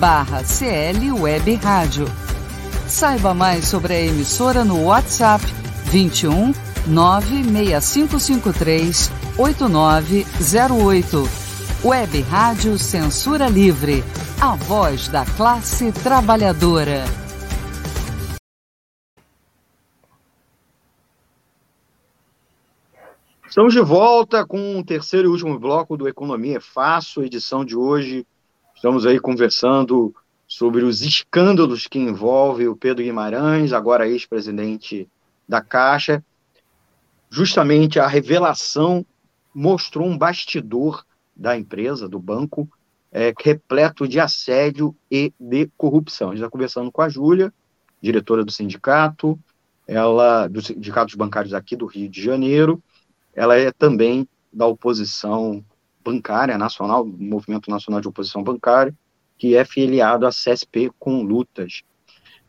barra 0.00 0.42
CL 0.42 1.12
Web 1.12 1.54
Rádio. 1.56 2.06
Saiba 2.88 3.34
mais 3.34 3.68
sobre 3.68 3.92
a 3.92 4.00
emissora 4.00 4.64
no 4.64 4.86
WhatsApp 4.86 5.44
21 5.84 6.54
96553 6.86 9.10
8908. 9.36 11.28
Web 11.84 12.22
Rádio 12.22 12.78
Censura 12.78 13.50
Livre. 13.50 14.02
A 14.40 14.56
voz 14.56 15.08
da 15.08 15.26
classe 15.26 15.92
trabalhadora. 15.92 17.04
Estamos 23.46 23.74
de 23.74 23.82
volta 23.82 24.46
com 24.46 24.78
o 24.78 24.84
terceiro 24.84 25.28
e 25.28 25.30
último 25.30 25.58
bloco 25.58 25.94
do 25.94 26.08
Economia 26.08 26.56
é 26.56 26.60
Fácil, 26.60 27.22
edição 27.22 27.66
de 27.66 27.76
hoje. 27.76 28.26
Estamos 28.80 29.04
aí 29.04 29.20
conversando 29.20 30.14
sobre 30.48 30.82
os 30.84 31.02
escândalos 31.02 31.86
que 31.86 31.98
envolvem 31.98 32.66
o 32.66 32.74
Pedro 32.74 33.04
Guimarães, 33.04 33.74
agora 33.74 34.08
ex-presidente 34.08 35.06
da 35.46 35.60
Caixa. 35.60 36.24
Justamente 37.28 38.00
a 38.00 38.06
revelação 38.06 39.04
mostrou 39.54 40.08
um 40.08 40.16
bastidor 40.16 41.04
da 41.36 41.58
empresa, 41.58 42.08
do 42.08 42.18
banco, 42.18 42.66
é, 43.12 43.34
repleto 43.38 44.08
de 44.08 44.18
assédio 44.18 44.96
e 45.10 45.30
de 45.38 45.70
corrupção. 45.76 46.28
A 46.28 46.30
gente 46.30 46.40
está 46.40 46.50
conversando 46.50 46.90
com 46.90 47.02
a 47.02 47.08
Júlia, 47.10 47.52
diretora 48.00 48.46
do 48.46 48.50
sindicato, 48.50 49.38
ela 49.86 50.48
dos 50.48 50.68
sindicatos 50.68 51.14
bancários 51.16 51.52
aqui 51.52 51.76
do 51.76 51.84
Rio 51.84 52.08
de 52.08 52.22
Janeiro. 52.22 52.82
Ela 53.34 53.58
é 53.58 53.70
também 53.72 54.26
da 54.50 54.66
oposição 54.66 55.62
bancária 56.02 56.56
nacional, 56.56 57.04
Movimento 57.04 57.70
Nacional 57.70 58.00
de 58.00 58.08
Oposição 58.08 58.42
Bancária, 58.42 58.94
que 59.38 59.56
é 59.56 59.64
filiado 59.64 60.26
à 60.26 60.30
CSP 60.30 60.90
com 60.98 61.22
lutas. 61.22 61.82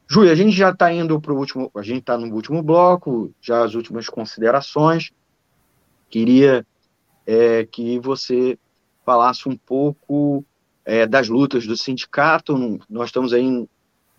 Júlia, 0.09 0.33
a 0.33 0.35
gente 0.35 0.51
já 0.51 0.71
está 0.71 0.91
indo 0.91 1.19
para 1.21 1.31
o 1.31 1.37
último, 1.37 1.71
a 1.73 1.81
gente 1.81 1.99
está 1.99 2.17
no 2.17 2.33
último 2.35 2.61
bloco, 2.61 3.33
já 3.41 3.63
as 3.63 3.75
últimas 3.75 4.09
considerações. 4.09 5.11
Queria 6.09 6.65
é, 7.25 7.65
que 7.65 7.97
você 7.99 8.59
falasse 9.05 9.47
um 9.47 9.55
pouco 9.55 10.43
é, 10.83 11.07
das 11.07 11.29
lutas 11.29 11.65
do 11.65 11.77
sindicato. 11.77 12.57
Nós 12.89 13.07
estamos 13.07 13.31
aí 13.31 13.43
em 13.43 13.69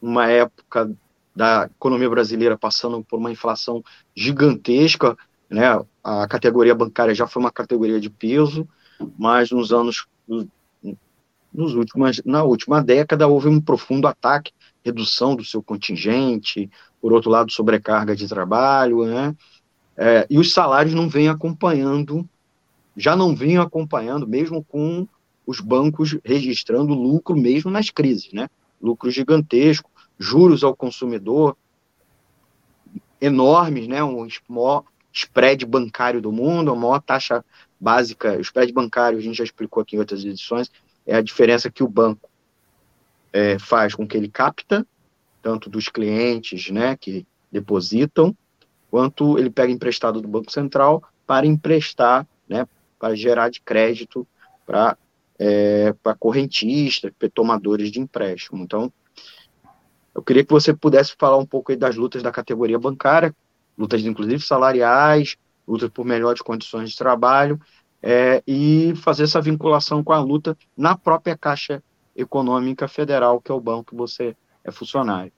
uma 0.00 0.30
época 0.30 0.90
da 1.36 1.66
economia 1.66 2.08
brasileira 2.08 2.56
passando 2.56 3.04
por 3.04 3.18
uma 3.18 3.30
inflação 3.30 3.82
gigantesca, 4.16 5.16
né? 5.48 5.78
A 6.02 6.26
categoria 6.26 6.74
bancária 6.74 7.14
já 7.14 7.26
foi 7.26 7.42
uma 7.42 7.52
categoria 7.52 8.00
de 8.00 8.10
peso, 8.10 8.66
mas 9.18 9.50
nos 9.50 9.72
anos 9.72 10.06
nos 11.52 11.74
últimas, 11.74 12.22
na 12.24 12.42
última 12.42 12.82
década 12.82 13.28
houve 13.28 13.46
um 13.46 13.60
profundo 13.60 14.06
ataque, 14.06 14.52
redução 14.82 15.36
do 15.36 15.44
seu 15.44 15.62
contingente, 15.62 16.70
por 17.00 17.12
outro 17.12 17.30
lado 17.30 17.52
sobrecarga 17.52 18.16
de 18.16 18.26
trabalho, 18.26 19.04
né? 19.04 19.36
É, 19.94 20.26
e 20.30 20.38
os 20.38 20.54
salários 20.54 20.94
não 20.94 21.10
vêm 21.10 21.28
acompanhando 21.28 22.26
já 22.96 23.16
não 23.16 23.34
vinham 23.34 23.62
acompanhando, 23.62 24.26
mesmo 24.26 24.62
com 24.62 25.06
os 25.46 25.60
bancos 25.60 26.18
registrando 26.24 26.94
lucro 26.94 27.36
mesmo 27.36 27.70
nas 27.70 27.90
crises, 27.90 28.32
né? 28.32 28.48
Lucro 28.80 29.10
gigantesco, 29.10 29.90
juros 30.18 30.62
ao 30.62 30.76
consumidor 30.76 31.56
enormes, 33.20 33.88
né? 33.88 34.02
O 34.02 34.26
maior 34.48 34.84
spread 35.12 35.64
bancário 35.66 36.20
do 36.20 36.32
mundo, 36.32 36.70
a 36.70 36.76
maior 36.76 37.00
taxa 37.00 37.44
básica, 37.82 38.36
o 38.36 38.40
spread 38.40 38.72
bancário, 38.72 39.18
a 39.18 39.20
gente 39.20 39.36
já 39.36 39.42
explicou 39.42 39.82
aqui 39.82 39.96
em 39.96 39.98
outras 39.98 40.24
edições, 40.24 40.70
é 41.04 41.16
a 41.16 41.20
diferença 41.20 41.68
que 41.68 41.82
o 41.82 41.88
banco 41.88 42.30
é, 43.32 43.58
faz 43.58 43.92
com 43.92 44.06
que 44.06 44.16
ele 44.16 44.28
capta, 44.28 44.86
tanto 45.42 45.68
dos 45.68 45.88
clientes, 45.88 46.70
né, 46.70 46.96
que 46.96 47.26
depositam, 47.50 48.36
quanto 48.88 49.36
ele 49.36 49.50
pega 49.50 49.72
emprestado 49.72 50.20
do 50.20 50.28
Banco 50.28 50.52
Central 50.52 51.02
para 51.26 51.44
emprestar, 51.44 52.24
né, 52.48 52.68
para 53.00 53.16
gerar 53.16 53.48
de 53.48 53.60
crédito 53.60 54.24
para 54.64 54.96
é, 55.38 55.92
para 56.04 56.14
correntistas, 56.14 57.10
para 57.18 57.28
tomadores 57.28 57.90
de 57.90 57.98
empréstimo. 57.98 58.62
Então, 58.62 58.92
eu 60.14 60.22
queria 60.22 60.44
que 60.44 60.52
você 60.52 60.72
pudesse 60.72 61.16
falar 61.18 61.36
um 61.36 61.46
pouco 61.46 61.74
das 61.74 61.96
lutas 61.96 62.22
da 62.22 62.30
categoria 62.30 62.78
bancária, 62.78 63.34
lutas 63.76 64.02
inclusive 64.02 64.40
salariais, 64.40 65.36
lutas 65.66 65.90
por 65.90 66.04
melhores 66.04 66.42
condições 66.42 66.90
de 66.90 66.96
trabalho, 66.96 67.60
é, 68.02 68.42
e 68.46 68.94
fazer 68.96 69.24
essa 69.24 69.40
vinculação 69.40 70.02
com 70.02 70.12
a 70.12 70.18
luta 70.18 70.56
na 70.76 70.96
própria 70.96 71.36
Caixa 71.36 71.82
Econômica 72.16 72.88
Federal, 72.88 73.40
que 73.40 73.50
é 73.50 73.54
o 73.54 73.60
banco 73.60 73.90
que 73.90 73.96
você 73.96 74.36
é 74.64 74.70
funcionário. 74.70 75.32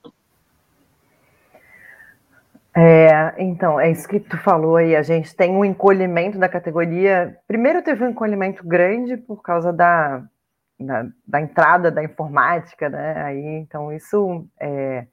É, 2.77 3.35
então, 3.39 3.79
é 3.79 3.91
isso 3.91 4.09
que 4.09 4.18
tu 4.18 4.37
falou 4.39 4.77
aí. 4.77 4.97
A 4.97 5.03
gente 5.03 5.35
tem 5.37 5.53
um 5.53 5.64
encolhimento 5.64 6.39
da 6.39 6.49
categoria. 6.49 7.39
Primeiro 7.47 7.83
teve 7.83 8.05
um 8.05 8.11
encolhimento 8.11 8.66
grande 8.66 9.16
por 9.16 9.43
causa 9.43 9.72
da, 9.72 10.25
da, 10.81 11.07
da 11.25 11.41
entrada 11.41 11.91
da 11.91 12.03
informática, 12.03 12.89
né? 12.89 13.22
Aí, 13.22 13.45
então, 13.59 13.93
isso 13.93 14.45
é, 14.59 15.07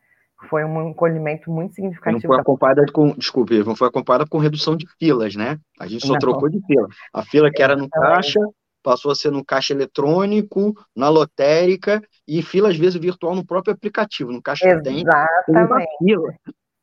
foi 0.49 0.63
um 0.63 0.89
encolhimento 0.89 1.51
muito 1.51 1.75
significativo. 1.75 2.21
Não 2.21 2.29
foi 2.29 2.39
acompanhada 2.39 2.85
com, 2.91 3.11
desculpe, 3.11 3.63
não 3.63 3.75
foi 3.75 3.87
acompanhada 3.87 4.25
com 4.27 4.37
redução 4.37 4.75
de 4.75 4.87
filas, 4.99 5.35
né? 5.35 5.57
A 5.79 5.87
gente 5.87 6.05
só 6.05 6.13
não. 6.13 6.19
trocou 6.19 6.49
de 6.49 6.59
fila. 6.65 6.87
A 7.13 7.23
fila 7.23 7.51
que 7.51 7.61
era 7.61 7.75
no 7.75 7.89
caixa 7.89 8.39
passou 8.83 9.11
a 9.11 9.15
ser 9.15 9.31
no 9.31 9.45
caixa 9.45 9.73
eletrônico, 9.73 10.73
na 10.95 11.09
lotérica 11.09 12.01
e 12.27 12.41
fila 12.41 12.69
às 12.69 12.77
vezes 12.77 12.99
virtual 12.99 13.35
no 13.35 13.45
próprio 13.45 13.73
aplicativo. 13.73 14.31
No 14.31 14.41
caixa 14.41 14.67
Exatamente. 14.67 15.05
tem 15.45 15.55
uma 15.55 15.85
fila 15.99 16.33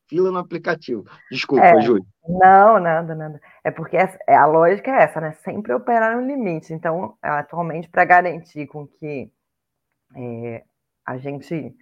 fila 0.08 0.30
no 0.30 0.38
aplicativo. 0.38 1.04
Desculpa, 1.30 1.64
é, 1.64 1.80
Júlio. 1.80 2.04
Não, 2.26 2.80
nada, 2.80 3.14
nada. 3.14 3.40
É 3.62 3.70
porque 3.70 3.96
essa, 3.96 4.18
é, 4.26 4.34
a 4.34 4.46
lógica 4.46 4.90
é 4.90 5.02
essa, 5.04 5.20
né? 5.20 5.32
Sempre 5.44 5.72
operar 5.72 6.16
no 6.16 6.26
limite. 6.26 6.72
Então, 6.72 7.16
atualmente, 7.22 7.88
para 7.88 8.04
garantir 8.04 8.66
com 8.66 8.86
que 8.86 9.30
é, 10.16 10.64
a 11.06 11.18
gente 11.18 11.74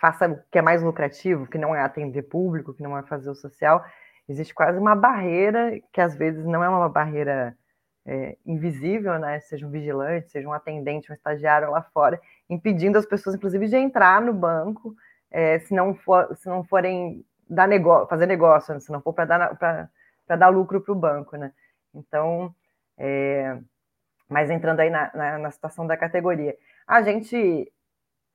faça 0.00 0.28
o 0.28 0.38
que 0.50 0.58
é 0.58 0.62
mais 0.62 0.82
lucrativo, 0.82 1.46
que 1.46 1.58
não 1.58 1.74
é 1.74 1.80
atender 1.80 2.22
público, 2.22 2.74
que 2.74 2.82
não 2.82 2.96
é 2.96 3.02
fazer 3.02 3.30
o 3.30 3.34
social, 3.34 3.84
existe 4.28 4.54
quase 4.54 4.78
uma 4.78 4.94
barreira, 4.94 5.80
que 5.92 6.00
às 6.00 6.16
vezes 6.16 6.44
não 6.44 6.62
é 6.62 6.68
uma 6.68 6.88
barreira 6.88 7.56
é, 8.06 8.36
invisível, 8.46 9.18
né? 9.18 9.40
Seja 9.40 9.66
um 9.66 9.70
vigilante, 9.70 10.30
seja 10.30 10.48
um 10.48 10.52
atendente, 10.52 11.10
um 11.10 11.14
estagiário 11.14 11.70
lá 11.70 11.82
fora, 11.82 12.20
impedindo 12.48 12.96
as 12.98 13.06
pessoas, 13.06 13.36
inclusive, 13.36 13.66
de 13.66 13.76
entrar 13.76 14.20
no 14.20 14.32
banco, 14.32 14.94
é, 15.30 15.58
se, 15.60 15.74
não 15.74 15.94
for, 15.94 16.34
se 16.36 16.48
não 16.48 16.64
forem 16.64 17.24
dar 17.48 17.68
negócio, 17.68 18.08
fazer 18.08 18.26
negócio, 18.26 18.74
né? 18.74 18.80
se 18.80 18.90
não 18.90 19.00
for 19.00 19.12
para 19.12 19.24
dar, 19.24 19.90
dar 20.26 20.48
lucro 20.48 20.80
para 20.80 20.92
o 20.92 20.96
banco, 20.96 21.36
né? 21.36 21.52
Então, 21.94 22.54
é, 22.96 23.58
mas 24.28 24.50
entrando 24.50 24.80
aí 24.80 24.90
na, 24.90 25.10
na, 25.14 25.38
na, 25.38 25.50
situação 25.50 25.86
da 25.86 25.96
categoria, 25.96 26.56
a 26.86 27.02
gente 27.02 27.70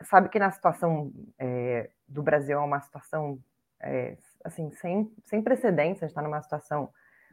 sabe 0.01 0.29
que 0.29 0.39
na 0.39 0.51
situação 0.51 1.11
é, 1.39 1.89
do 2.07 2.21
Brasil 2.23 2.57
é 2.57 2.61
uma 2.61 2.81
situação 2.81 3.39
é, 3.81 4.17
assim 4.43 4.71
sem, 4.71 5.11
sem 5.25 5.41
precedentes, 5.41 6.01
a 6.01 6.05
gente 6.05 6.11
está 6.11 6.21
numa 6.21 6.41
situação, 6.41 6.89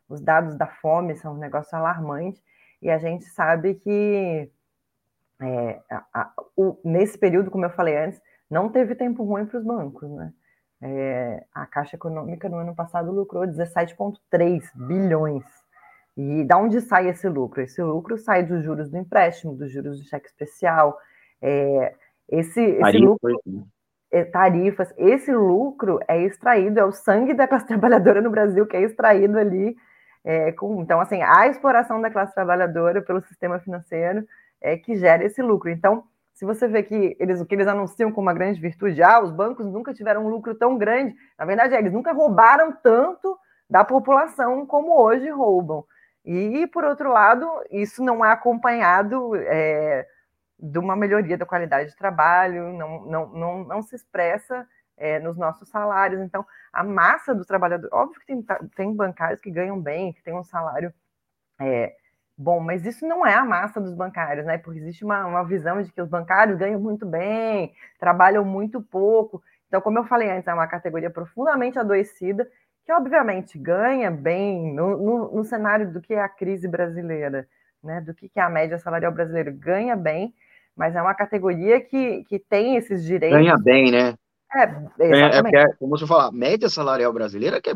os 0.09 0.21
dados 0.21 0.57
da 0.57 0.67
fome 0.67 1.17
são 1.17 1.35
um 1.35 1.39
negócio 1.39 1.77
alarmante, 1.77 2.43
e 2.83 2.91
a 2.91 2.99
gente 2.99 3.25
sabe 3.27 3.75
que 3.75 4.51
é, 5.41 5.81
a, 5.91 6.07
a, 6.13 6.33
o, 6.57 6.79
nesse 6.85 7.17
período, 7.17 7.51
como 7.51 7.65
eu 7.65 7.71
falei 7.71 7.97
antes, 7.97 8.21
não 8.51 8.69
teve 8.69 8.95
tempo 8.95 9.23
ruim 9.23 9.47
para 9.47 9.59
os 9.59 9.65
bancos, 9.65 10.11
né? 10.11 10.33
É, 10.83 11.45
a 11.55 11.67
Caixa 11.67 11.97
Econômica 11.97 12.49
no 12.49 12.57
ano 12.57 12.75
passado 12.75 13.13
lucrou 13.13 13.45
17,3 13.45 14.63
bilhões. 14.75 15.45
E 16.17 16.43
da 16.45 16.57
onde 16.57 16.81
sai 16.81 17.09
esse 17.09 17.29
lucro? 17.29 17.61
Esse 17.61 17.83
lucro 17.83 18.17
sai 18.19 18.43
dos 18.43 18.65
juros 18.65 18.91
do 18.91 18.97
empréstimo, 18.97 19.55
dos 19.55 19.71
juros 19.71 19.99
do 19.99 20.05
cheque 20.07 20.27
especial. 20.27 20.99
É, 21.41 21.95
esse, 22.31 22.61
esse 22.61 22.99
lucro, 22.99 23.41
né? 23.45 23.63
é, 24.11 24.25
tarifas, 24.25 24.93
esse 24.97 25.33
lucro 25.33 25.99
é 26.09 26.23
extraído, 26.23 26.81
é 26.81 26.85
o 26.85 26.93
sangue 26.93 27.35
da 27.35 27.47
classe 27.47 27.67
trabalhadora 27.69 28.21
no 28.21 28.31
Brasil 28.31 28.67
que 28.67 28.77
é 28.77 28.83
extraído 28.83 29.39
ali. 29.39 29.77
É, 30.23 30.53
com, 30.53 30.83
então, 30.83 31.01
assim, 31.01 31.23
a 31.23 31.47
exploração 31.49 32.01
da 32.01 32.11
classe 32.11 32.35
trabalhadora 32.35 33.01
pelo 33.01 33.23
sistema 33.23 33.59
financeiro 33.59 34.27
é 34.61 34.77
que 34.77 34.97
gera 34.97 35.25
esse 35.25 35.41
lucro. 35.41 35.71
Então, 35.71 36.05
se 36.35 36.45
você 36.45 36.69
vê 36.69 36.83
que 36.83 37.17
eles, 37.19 37.41
o 37.41 37.47
que 37.47 37.55
eles 37.55 37.67
anunciam 37.67 38.13
como 38.13 38.27
uma 38.27 38.35
grande 38.35 38.61
virtude, 38.61 39.03
ah, 39.03 39.21
os 39.21 39.31
bancos 39.31 39.67
nunca 39.67 39.95
tiveram 39.95 40.27
um 40.27 40.29
lucro 40.29 40.55
tão 40.55 40.77
grande, 40.77 41.15
na 41.39 41.45
verdade, 41.45 41.75
é, 41.75 41.79
eles 41.79 41.93
nunca 41.93 42.13
roubaram 42.13 42.73
tanto 42.83 43.39
da 43.69 43.85
população 43.85 44.67
como 44.67 45.01
hoje 45.01 45.29
roubam. 45.31 45.85
E, 46.25 46.67
por 46.67 46.85
outro 46.85 47.11
lado, 47.11 47.47
isso 47.71 48.03
não 48.03 48.25
é 48.25 48.31
acompanhado 48.31 49.35
é, 49.37 50.07
de 50.63 50.79
uma 50.79 50.97
melhoria 50.97 51.39
da 51.39 51.47
qualidade 51.47 51.91
de 51.91 51.97
trabalho, 51.97 52.73
não, 52.73 53.07
não, 53.07 53.29
não, 53.29 53.65
não 53.65 53.83
se 53.83 53.95
expressa 53.97 54.67
é, 54.97 55.19
nos 55.19 55.37
nossos 55.37 55.69
salários. 55.69 56.21
Então, 56.21 56.45
a 56.73 56.85
massa 56.85 57.35
dos 57.35 57.47
trabalhadores, 57.47 57.93
óbvio 57.93 58.21
que 58.21 58.27
tem, 58.27 58.43
tem 58.77 58.95
bancários 58.95 59.41
que 59.41 59.51
ganham 59.51 59.81
bem, 59.81 60.13
que 60.13 60.23
têm 60.23 60.35
um 60.35 60.45
salário 60.45 60.93
é, 61.61 61.95
Bom, 62.43 62.59
mas 62.59 62.87
isso 62.87 63.07
não 63.07 63.27
é 63.27 63.35
a 63.35 63.45
massa 63.45 63.79
dos 63.79 63.93
bancários, 63.93 64.47
né? 64.47 64.57
Porque 64.57 64.81
existe 64.81 65.05
uma, 65.05 65.27
uma 65.27 65.45
visão 65.45 65.83
de 65.83 65.93
que 65.93 66.01
os 66.01 66.09
bancários 66.09 66.57
ganham 66.57 66.81
muito 66.81 67.05
bem, 67.05 67.75
trabalham 67.99 68.43
muito 68.47 68.81
pouco. 68.81 69.43
Então, 69.69 69.79
como 69.83 69.99
eu 69.99 70.05
falei 70.05 70.31
antes, 70.31 70.49
é 70.49 70.55
uma 70.55 70.67
categoria 70.67 71.11
profundamente 71.11 71.79
adoecida, 71.79 72.51
que 72.87 72.93
obviamente 72.95 73.59
ganha 73.59 74.11
bem 74.11 74.73
no, 74.73 74.97
no, 74.97 75.35
no 75.37 75.45
cenário 75.45 75.93
do 75.93 76.01
que 76.01 76.15
é 76.15 76.23
a 76.23 76.31
crise 76.31 76.67
brasileira, 76.67 77.47
né? 77.85 78.01
Do 78.01 78.15
que, 78.15 78.27
que 78.27 78.41
é 78.41 78.43
a 78.43 78.49
média 78.49 78.79
salarial 78.79 79.13
brasileira. 79.13 79.51
Ganha 79.51 79.95
bem, 79.95 80.35
mas 80.77 80.95
é 80.97 81.03
uma 81.03 81.15
categoria 81.15 81.81
que, 81.81 82.25
que 82.25 82.39
tem 82.39 82.77
esses 82.77 83.05
direitos. 83.05 83.39
Ganha 83.39 83.57
bem, 83.57 83.91
né? 83.91 84.15
É, 84.55 84.63
exatamente. 84.99 85.57
É, 85.57 85.63
é, 85.63 85.75
como 85.79 85.97
você 85.97 86.07
falar, 86.07 86.33
média 86.33 86.69
salarial 86.69 87.13
brasileira 87.13 87.61
que 87.61 87.71
é 87.71 87.75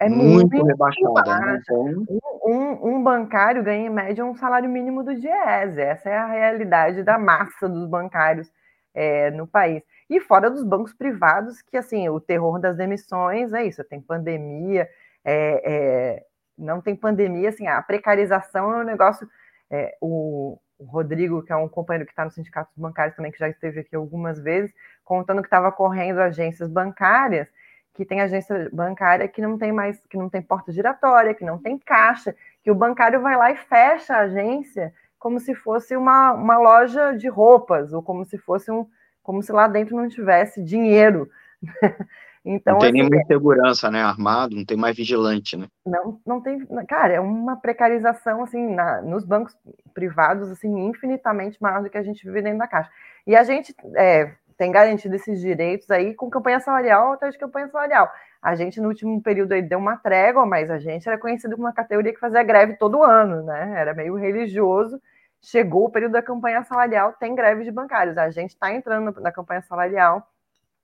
é 0.00 0.08
muito, 0.08 0.50
muito 0.50 0.66
rebaixada. 0.66 1.38
Né? 1.40 1.60
Então... 1.62 2.04
Um, 2.42 2.94
um, 2.94 3.02
bancário 3.02 3.62
ganha 3.62 3.86
em 3.86 3.90
média 3.90 4.24
um 4.24 4.34
salário 4.34 4.68
mínimo 4.68 5.04
do 5.04 5.14
DIES. 5.14 5.76
Essa 5.76 6.08
é 6.08 6.16
a 6.16 6.26
realidade 6.26 7.02
da 7.02 7.18
massa 7.18 7.68
dos 7.68 7.86
bancários 7.86 8.50
é, 8.94 9.30
no 9.30 9.46
país. 9.46 9.82
E 10.08 10.18
fora 10.18 10.50
dos 10.50 10.64
bancos 10.64 10.94
privados, 10.94 11.60
que 11.60 11.76
assim, 11.76 12.08
o 12.08 12.18
terror 12.18 12.58
das 12.58 12.76
demissões 12.76 13.52
é 13.52 13.64
isso, 13.64 13.84
tem 13.84 14.00
pandemia, 14.00 14.88
é, 15.22 15.62
é, 15.64 16.24
não 16.56 16.80
tem 16.80 16.96
pandemia, 16.96 17.50
assim, 17.50 17.66
a 17.66 17.80
precarização 17.82 18.72
é 18.72 18.76
um 18.78 18.84
negócio. 18.84 19.28
É, 19.70 19.96
o, 20.00 20.58
o, 20.80 20.84
Rodrigo, 20.84 21.42
que 21.42 21.52
é 21.52 21.56
um 21.56 21.68
companheiro 21.68 22.06
que 22.06 22.12
está 22.12 22.24
no 22.24 22.30
Sindicato 22.30 22.70
dos 22.70 22.82
Bancários 22.82 23.14
também, 23.14 23.30
que 23.30 23.38
já 23.38 23.48
esteve 23.48 23.80
aqui 23.80 23.94
algumas 23.94 24.40
vezes, 24.40 24.74
contando 25.04 25.42
que 25.42 25.46
estava 25.46 25.70
correndo 25.70 26.18
agências 26.18 26.68
bancárias 26.68 27.48
que 27.94 28.04
tem 28.04 28.20
agência 28.20 28.70
bancária 28.72 29.28
que 29.28 29.42
não 29.42 29.58
tem 29.58 29.72
mais, 29.72 30.00
que 30.06 30.16
não 30.16 30.28
tem 30.28 30.40
porta 30.40 30.72
giratória, 30.72 31.34
que 31.34 31.44
não 31.44 31.58
tem 31.58 31.78
caixa, 31.78 32.34
que 32.62 32.70
o 32.70 32.74
bancário 32.74 33.20
vai 33.20 33.36
lá 33.36 33.50
e 33.50 33.56
fecha 33.56 34.14
a 34.14 34.20
agência 34.20 34.94
como 35.18 35.38
se 35.38 35.54
fosse 35.54 35.94
uma, 35.96 36.32
uma 36.32 36.56
loja 36.58 37.12
de 37.12 37.28
roupas, 37.28 37.92
ou 37.92 38.02
como 38.02 38.24
se 38.24 38.38
fosse 38.38 38.70
um, 38.70 38.86
como 39.22 39.42
se 39.42 39.52
lá 39.52 39.68
dentro 39.68 39.96
não 39.96 40.08
tivesse 40.08 40.64
dinheiro. 40.64 41.28
então, 42.44 42.74
não 42.74 42.80
tem 42.80 42.88
assim, 42.88 42.98
nenhuma 42.98 43.16
insegurança, 43.16 43.90
né? 43.90 44.02
Armado, 44.02 44.56
não 44.56 44.64
tem 44.64 44.76
mais 44.76 44.96
vigilante, 44.96 45.56
né? 45.56 45.66
Não, 45.84 46.18
não 46.26 46.40
tem. 46.40 46.66
Cara, 46.88 47.12
é 47.12 47.20
uma 47.20 47.56
precarização 47.56 48.42
assim 48.42 48.74
na, 48.74 49.02
nos 49.02 49.24
bancos 49.24 49.54
privados 49.92 50.50
assim 50.50 50.86
infinitamente 50.86 51.60
maior 51.60 51.82
do 51.82 51.90
que 51.90 51.98
a 51.98 52.02
gente 52.02 52.24
vive 52.24 52.42
dentro 52.42 52.58
da 52.58 52.66
caixa. 52.66 52.90
E 53.26 53.36
a 53.36 53.44
gente 53.44 53.74
é, 53.94 54.32
tem 54.56 54.72
garantido 54.72 55.14
esses 55.14 55.40
direitos 55.40 55.90
aí 55.90 56.14
com 56.14 56.30
campanha 56.30 56.60
salarial 56.60 57.12
atrás 57.12 57.34
de 57.34 57.40
campanha 57.40 57.68
salarial. 57.68 58.10
A 58.42 58.54
gente, 58.54 58.80
no 58.80 58.88
último 58.88 59.22
período, 59.22 59.52
aí 59.52 59.60
deu 59.60 59.78
uma 59.78 59.98
trégua, 59.98 60.46
mas 60.46 60.70
a 60.70 60.78
gente 60.78 61.06
era 61.06 61.18
conhecido 61.18 61.56
como 61.56 61.66
uma 61.66 61.74
categoria 61.74 62.12
que 62.12 62.18
fazia 62.18 62.42
greve 62.42 62.76
todo 62.76 63.02
ano, 63.02 63.42
né? 63.42 63.74
Era 63.76 63.92
meio 63.92 64.16
religioso. 64.16 65.00
Chegou 65.42 65.86
o 65.86 65.90
período 65.90 66.12
da 66.12 66.22
campanha 66.22 66.62
salarial, 66.64 67.12
tem 67.14 67.34
greve 67.34 67.64
de 67.64 67.70
bancários. 67.70 68.16
A 68.16 68.30
gente 68.30 68.50
está 68.50 68.72
entrando 68.72 69.20
na 69.20 69.30
campanha 69.30 69.60
salarial, 69.62 70.26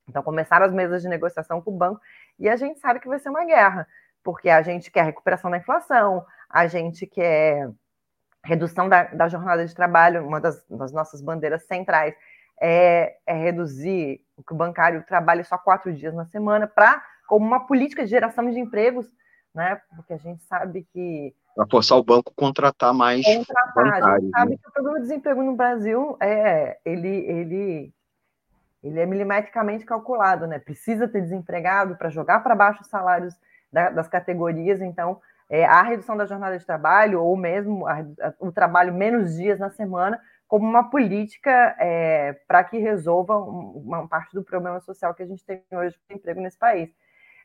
então 0.09 0.23
começaram 0.23 0.67
as 0.67 0.73
mesas 0.73 1.03
de 1.03 1.09
negociação 1.09 1.61
com 1.61 1.71
o 1.71 1.77
banco, 1.77 2.01
e 2.39 2.49
a 2.49 2.57
gente 2.57 2.79
sabe 2.79 3.01
que 3.01 3.09
vai 3.09 3.19
ser 3.19 3.31
uma 3.31 3.45
guerra, 3.45 3.87
porque 4.23 4.49
a 4.49 4.63
gente 4.63 4.91
quer 4.91 5.05
recuperação 5.05 5.51
da 5.51 5.59
inflação, 5.59 6.25
a 6.49 6.67
gente 6.67 7.07
quer 7.07 7.71
redução 8.45 8.89
da, 8.89 9.05
da 9.05 9.29
jornada 9.29 9.67
de 9.67 9.75
trabalho, 9.75 10.27
uma 10.27 10.41
das, 10.41 10.65
das 10.69 10.93
nossas 10.93 11.21
bandeiras 11.21 11.65
centrais 11.67 12.15
é, 12.61 13.17
é 13.27 13.35
reduzir 13.35 14.21
o 14.37 14.43
que 14.43 14.53
o 14.53 14.57
bancário 14.57 15.05
trabalhe 15.07 15.45
só 15.45 15.59
quatro 15.59 15.93
dias 15.93 16.15
na 16.15 16.25
semana, 16.27 16.67
para 16.67 17.03
como 17.27 17.45
uma 17.45 17.67
política 17.67 18.05
de 18.05 18.11
geração 18.11 18.49
de 18.51 18.59
empregos, 18.59 19.07
né? 19.55 19.81
Porque 19.95 20.13
a 20.13 20.19
gente 20.19 20.43
sabe 20.45 20.87
que 20.93 21.35
para 21.55 21.67
forçar 21.71 21.97
o 21.97 22.05
banco 22.05 22.31
a 22.31 22.41
contratar 22.41 22.93
mais 22.93 23.25
contratar. 23.25 23.75
bancários. 23.75 24.07
A 24.07 24.21
gente 24.21 24.31
sabe 24.31 24.51
né? 24.51 24.57
que 24.63 24.69
o 24.69 24.73
problema 24.73 24.99
do 24.99 25.03
desemprego 25.03 25.43
no 25.43 25.57
Brasil 25.57 26.17
é 26.21 26.79
ele 26.85 27.09
ele 27.09 27.95
ele 28.87 29.01
é 29.01 29.07
milimetricamente 29.07 29.85
calculado, 29.85 30.47
né? 30.47 30.59
Precisa 30.59 31.09
ter 31.09 31.21
desempregado 31.21 31.97
para 31.97 32.11
jogar 32.11 32.41
para 32.41 32.55
baixo 32.55 32.83
os 32.83 32.89
salários 32.89 33.35
da, 33.73 33.91
das 33.91 34.09
categorias, 34.09 34.81
então 34.81 35.21
é, 35.49 35.65
a 35.65 35.83
redução 35.83 36.17
da 36.17 36.27
jornada 36.27 36.59
de 36.59 36.67
trabalho 36.67 37.23
ou 37.23 37.37
mesmo 37.37 37.87
a, 37.87 38.01
a, 38.01 38.35
o 38.41 38.51
trabalho 38.53 38.93
menos 38.93 39.35
dias 39.37 39.59
na 39.59 39.71
semana 39.71 40.21
como 40.49 40.65
uma 40.65 40.89
política 40.91 41.77
é, 41.79 42.35
para 42.47 42.63
que 42.63 42.79
resolva 42.79 43.37
uma 43.37 44.07
parte 44.07 44.33
do 44.33 44.45
problema 44.45 44.81
social 44.81 45.15
que 45.15 45.23
a 45.23 45.27
gente 45.27 45.45
tem 45.45 45.63
hoje 45.73 45.97
com 46.09 46.15
emprego 46.15 46.41
nesse 46.41 46.59
país. 46.59 46.91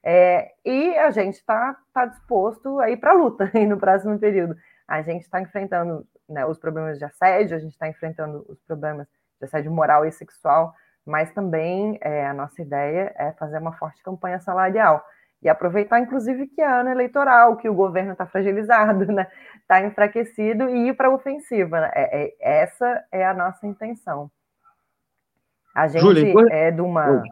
É, 0.04 0.52
e 0.66 0.96
a 0.98 1.12
gente 1.12 1.36
está 1.36 1.78
tá 1.94 2.06
disposto 2.06 2.80
a 2.80 2.90
ir 2.90 2.98
para 2.98 3.12
a 3.12 3.16
luta 3.16 3.52
no 3.68 3.78
próximo 3.78 4.18
período. 4.20 4.56
A 4.88 5.02
gente 5.02 5.22
está 5.22 5.42
enfrentando 5.42 6.06
né, 6.28 6.46
os 6.46 6.58
problemas 6.58 6.98
de 6.98 7.06
assédio, 7.06 7.56
a 7.56 7.60
gente 7.60 7.74
está 7.74 7.88
enfrentando 7.88 8.46
os 8.48 8.60
problemas 8.62 9.08
de 9.40 9.46
assédio 9.46 9.72
moral 9.72 10.06
e 10.06 10.12
sexual, 10.12 10.74
mas 11.06 11.32
também 11.34 11.98
é, 12.02 12.26
a 12.26 12.34
nossa 12.34 12.62
ideia 12.62 13.14
é 13.18 13.32
fazer 13.34 13.58
uma 13.58 13.74
forte 13.74 14.02
campanha 14.04 14.40
salarial 14.40 15.04
e 15.42 15.50
aproveitar, 15.50 16.00
inclusive, 16.00 16.48
que 16.48 16.62
é 16.62 16.68
ano 16.68 16.90
eleitoral, 16.90 17.58
que 17.58 17.68
o 17.68 17.74
governo 17.74 18.12
está 18.12 18.28
fragilizado, 18.28 19.06
né? 19.12 19.28
Está 19.62 19.82
enfraquecido 19.82 20.70
e 20.70 20.90
ir 20.90 20.96
para 20.96 21.08
a 21.08 21.14
ofensiva. 21.14 21.82
Né? 21.82 21.92
É, 21.96 22.24
é, 22.24 22.62
essa 22.62 23.04
é 23.12 23.26
a 23.26 23.34
nossa 23.34 23.66
intenção. 23.66 24.30
A 25.74 25.88
gente 25.88 26.02
Júlia, 26.02 26.46
é 26.52 26.70
de 26.70 26.82
uma. 26.82 27.24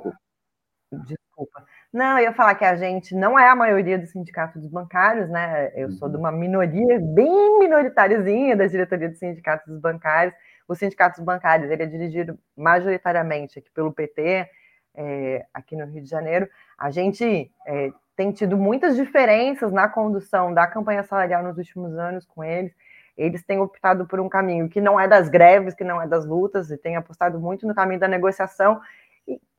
Desculpa. 0.91 1.63
Não, 1.91 2.17
eu 2.17 2.25
ia 2.25 2.33
falar 2.33 2.55
que 2.55 2.65
a 2.65 2.75
gente 2.75 3.13
não 3.15 3.37
é 3.37 3.49
a 3.49 3.55
maioria 3.55 3.97
do 3.97 4.05
sindicato 4.05 4.59
dos 4.59 4.69
bancários, 4.69 5.29
né? 5.29 5.71
Eu 5.75 5.91
sou 5.91 6.09
de 6.09 6.17
uma 6.17 6.31
minoria 6.31 6.99
bem 6.99 7.59
minoritáriozinha 7.59 8.55
da 8.55 8.65
diretoria 8.65 9.09
do 9.09 9.15
sindicato 9.15 9.69
dos 9.69 9.79
bancários. 9.79 10.33
O 10.69 10.75
sindicato 10.75 11.17
dos 11.17 11.25
bancários 11.25 11.71
ele 11.71 11.81
é 11.81 11.87
dirigido 11.87 12.37
majoritariamente 12.55 13.57
aqui 13.57 13.71
pelo 13.71 13.91
PT, 13.91 14.47
é, 14.93 15.45
aqui 15.51 15.75
no 15.75 15.85
Rio 15.85 16.03
de 16.03 16.09
Janeiro, 16.09 16.47
a 16.77 16.91
gente 16.91 17.51
é, 17.65 17.91
tem 18.15 18.31
tido 18.31 18.55
muitas 18.55 18.95
diferenças 18.95 19.71
na 19.71 19.87
condução 19.87 20.53
da 20.53 20.67
campanha 20.67 21.03
salarial 21.03 21.41
nos 21.41 21.57
últimos 21.57 21.97
anos 21.97 22.23
com 22.25 22.43
eles. 22.43 22.71
Eles 23.17 23.43
têm 23.43 23.59
optado 23.59 24.05
por 24.05 24.19
um 24.19 24.29
caminho 24.29 24.69
que 24.69 24.79
não 24.79 24.99
é 24.99 25.07
das 25.07 25.27
greves, 25.27 25.73
que 25.73 25.83
não 25.83 26.01
é 26.01 26.07
das 26.07 26.25
lutas, 26.25 26.69
e 26.69 26.77
têm 26.77 26.95
apostado 26.95 27.39
muito 27.39 27.65
no 27.65 27.73
caminho 27.73 27.99
da 27.99 28.07
negociação. 28.07 28.79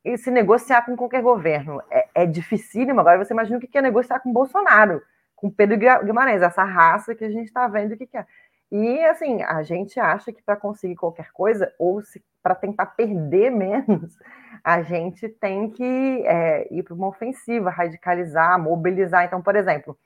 E 0.05 0.17
se 0.17 0.31
negociar 0.31 0.83
com 0.83 0.97
qualquer 0.97 1.23
governo. 1.23 1.83
É, 1.91 2.09
é 2.15 2.27
dificílimo. 2.27 3.01
Agora 3.01 3.23
você 3.23 3.35
imagina 3.35 3.59
o 3.59 3.61
que 3.61 3.77
é 3.77 3.83
negociar 3.83 4.21
com 4.21 4.33
Bolsonaro, 4.33 5.03
com 5.35 5.51
Pedro 5.51 5.77
Guimarães, 6.05 6.41
essa 6.41 6.63
raça 6.63 7.15
que 7.15 7.25
a 7.25 7.31
gente 7.31 7.47
está 7.47 7.67
vendo 7.67 7.95
o 7.95 7.97
que, 7.97 8.07
que 8.07 8.17
é. 8.17 8.25
E 8.71 9.05
assim, 9.05 9.43
a 9.43 9.63
gente 9.63 9.99
acha 9.99 10.33
que 10.33 10.43
para 10.43 10.57
conseguir 10.57 10.97
qualquer 10.97 11.31
coisa, 11.33 11.73
ou 11.79 12.01
para 12.43 12.55
tentar 12.55 12.87
perder 12.87 13.51
menos, 13.53 14.17
a 14.63 14.83
gente 14.83 15.29
tem 15.29 15.71
que 15.71 16.23
é, 16.27 16.73
ir 16.73 16.83
para 16.83 16.95
uma 16.95 17.09
ofensiva, 17.09 17.71
radicalizar, 17.71 18.61
mobilizar. 18.61 19.25
Então, 19.25 19.43
por 19.43 19.57
exemplo, 19.57 19.99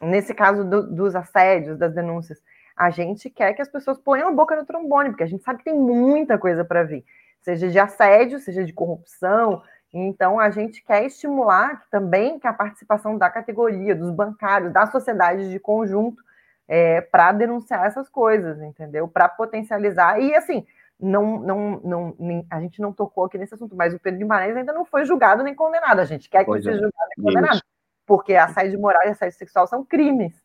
nesse 0.00 0.34
caso 0.34 0.64
do, 0.64 0.94
dos 0.94 1.14
assédios, 1.14 1.78
das 1.78 1.94
denúncias, 1.94 2.40
a 2.76 2.90
gente 2.90 3.30
quer 3.30 3.54
que 3.54 3.62
as 3.62 3.68
pessoas 3.68 3.98
ponham 3.98 4.28
a 4.28 4.32
boca 4.32 4.56
no 4.56 4.66
trombone, 4.66 5.10
porque 5.10 5.22
a 5.22 5.28
gente 5.28 5.44
sabe 5.44 5.58
que 5.58 5.64
tem 5.64 5.78
muita 5.78 6.38
coisa 6.38 6.64
para 6.64 6.82
vir 6.82 7.04
seja 7.44 7.68
de 7.68 7.78
assédio, 7.78 8.40
seja 8.40 8.64
de 8.64 8.72
corrupção. 8.72 9.62
Então, 9.92 10.40
a 10.40 10.50
gente 10.50 10.82
quer 10.82 11.04
estimular 11.04 11.84
também 11.90 12.38
que 12.38 12.46
a 12.46 12.52
participação 12.52 13.16
da 13.16 13.30
categoria, 13.30 13.94
dos 13.94 14.10
bancários, 14.10 14.72
da 14.72 14.86
sociedade 14.86 15.50
de 15.50 15.60
conjunto, 15.60 16.22
é, 16.68 17.00
para 17.00 17.32
denunciar 17.32 17.86
essas 17.86 18.08
coisas, 18.08 18.60
entendeu? 18.60 19.06
Para 19.08 19.28
potencializar. 19.28 20.20
E, 20.20 20.34
assim, 20.34 20.66
não, 20.98 21.38
não, 21.38 21.80
não, 21.84 22.16
nem, 22.18 22.46
a 22.50 22.60
gente 22.60 22.80
não 22.80 22.92
tocou 22.92 23.24
aqui 23.24 23.36
nesse 23.36 23.54
assunto, 23.54 23.76
mas 23.76 23.92
o 23.92 23.98
Pedro 23.98 24.18
Guimarães 24.18 24.56
ainda 24.56 24.72
não 24.72 24.84
foi 24.84 25.04
julgado 25.04 25.42
nem 25.42 25.54
condenado. 25.54 26.00
A 26.00 26.04
gente 26.04 26.28
quer 26.28 26.40
que 26.40 26.46
pois 26.46 26.64
ele 26.64 26.76
seja 26.76 26.86
é. 26.86 26.88
julgado 26.88 27.10
e 27.12 27.22
condenado, 27.22 27.54
Isso. 27.54 27.64
porque 28.06 28.34
assédio 28.34 28.80
moral 28.80 29.02
e 29.04 29.08
assédio 29.08 29.38
sexual 29.38 29.66
são 29.66 29.84
crimes. 29.84 30.42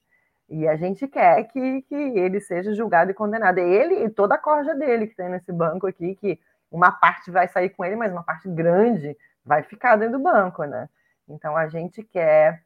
E 0.50 0.68
a 0.68 0.76
gente 0.76 1.08
quer 1.08 1.44
que, 1.44 1.84
que 1.84 1.96
ele 1.96 2.42
seja 2.42 2.74
julgado 2.74 3.12
e 3.12 3.14
condenado. 3.14 3.60
Ele 3.60 4.04
e 4.04 4.10
toda 4.10 4.36
a 4.36 4.38
corja 4.38 4.74
dele 4.74 5.08
que 5.08 5.16
tem 5.16 5.30
nesse 5.30 5.52
banco 5.52 5.86
aqui, 5.86 6.16
que 6.16 6.40
uma 6.72 6.92
parte 6.92 7.30
vai 7.30 7.48
sair 7.48 7.70
com 7.70 7.86
ele, 7.86 7.96
mas 7.96 8.12
uma 8.12 8.24
parte 8.24 8.50
grande 8.50 9.16
vai 9.46 9.62
ficar 9.62 9.96
dentro 9.96 10.18
do 10.18 10.24
banco, 10.24 10.64
né? 10.64 10.90
Então 11.28 11.56
a 11.56 11.68
gente 11.68 12.04
quer 12.04 12.64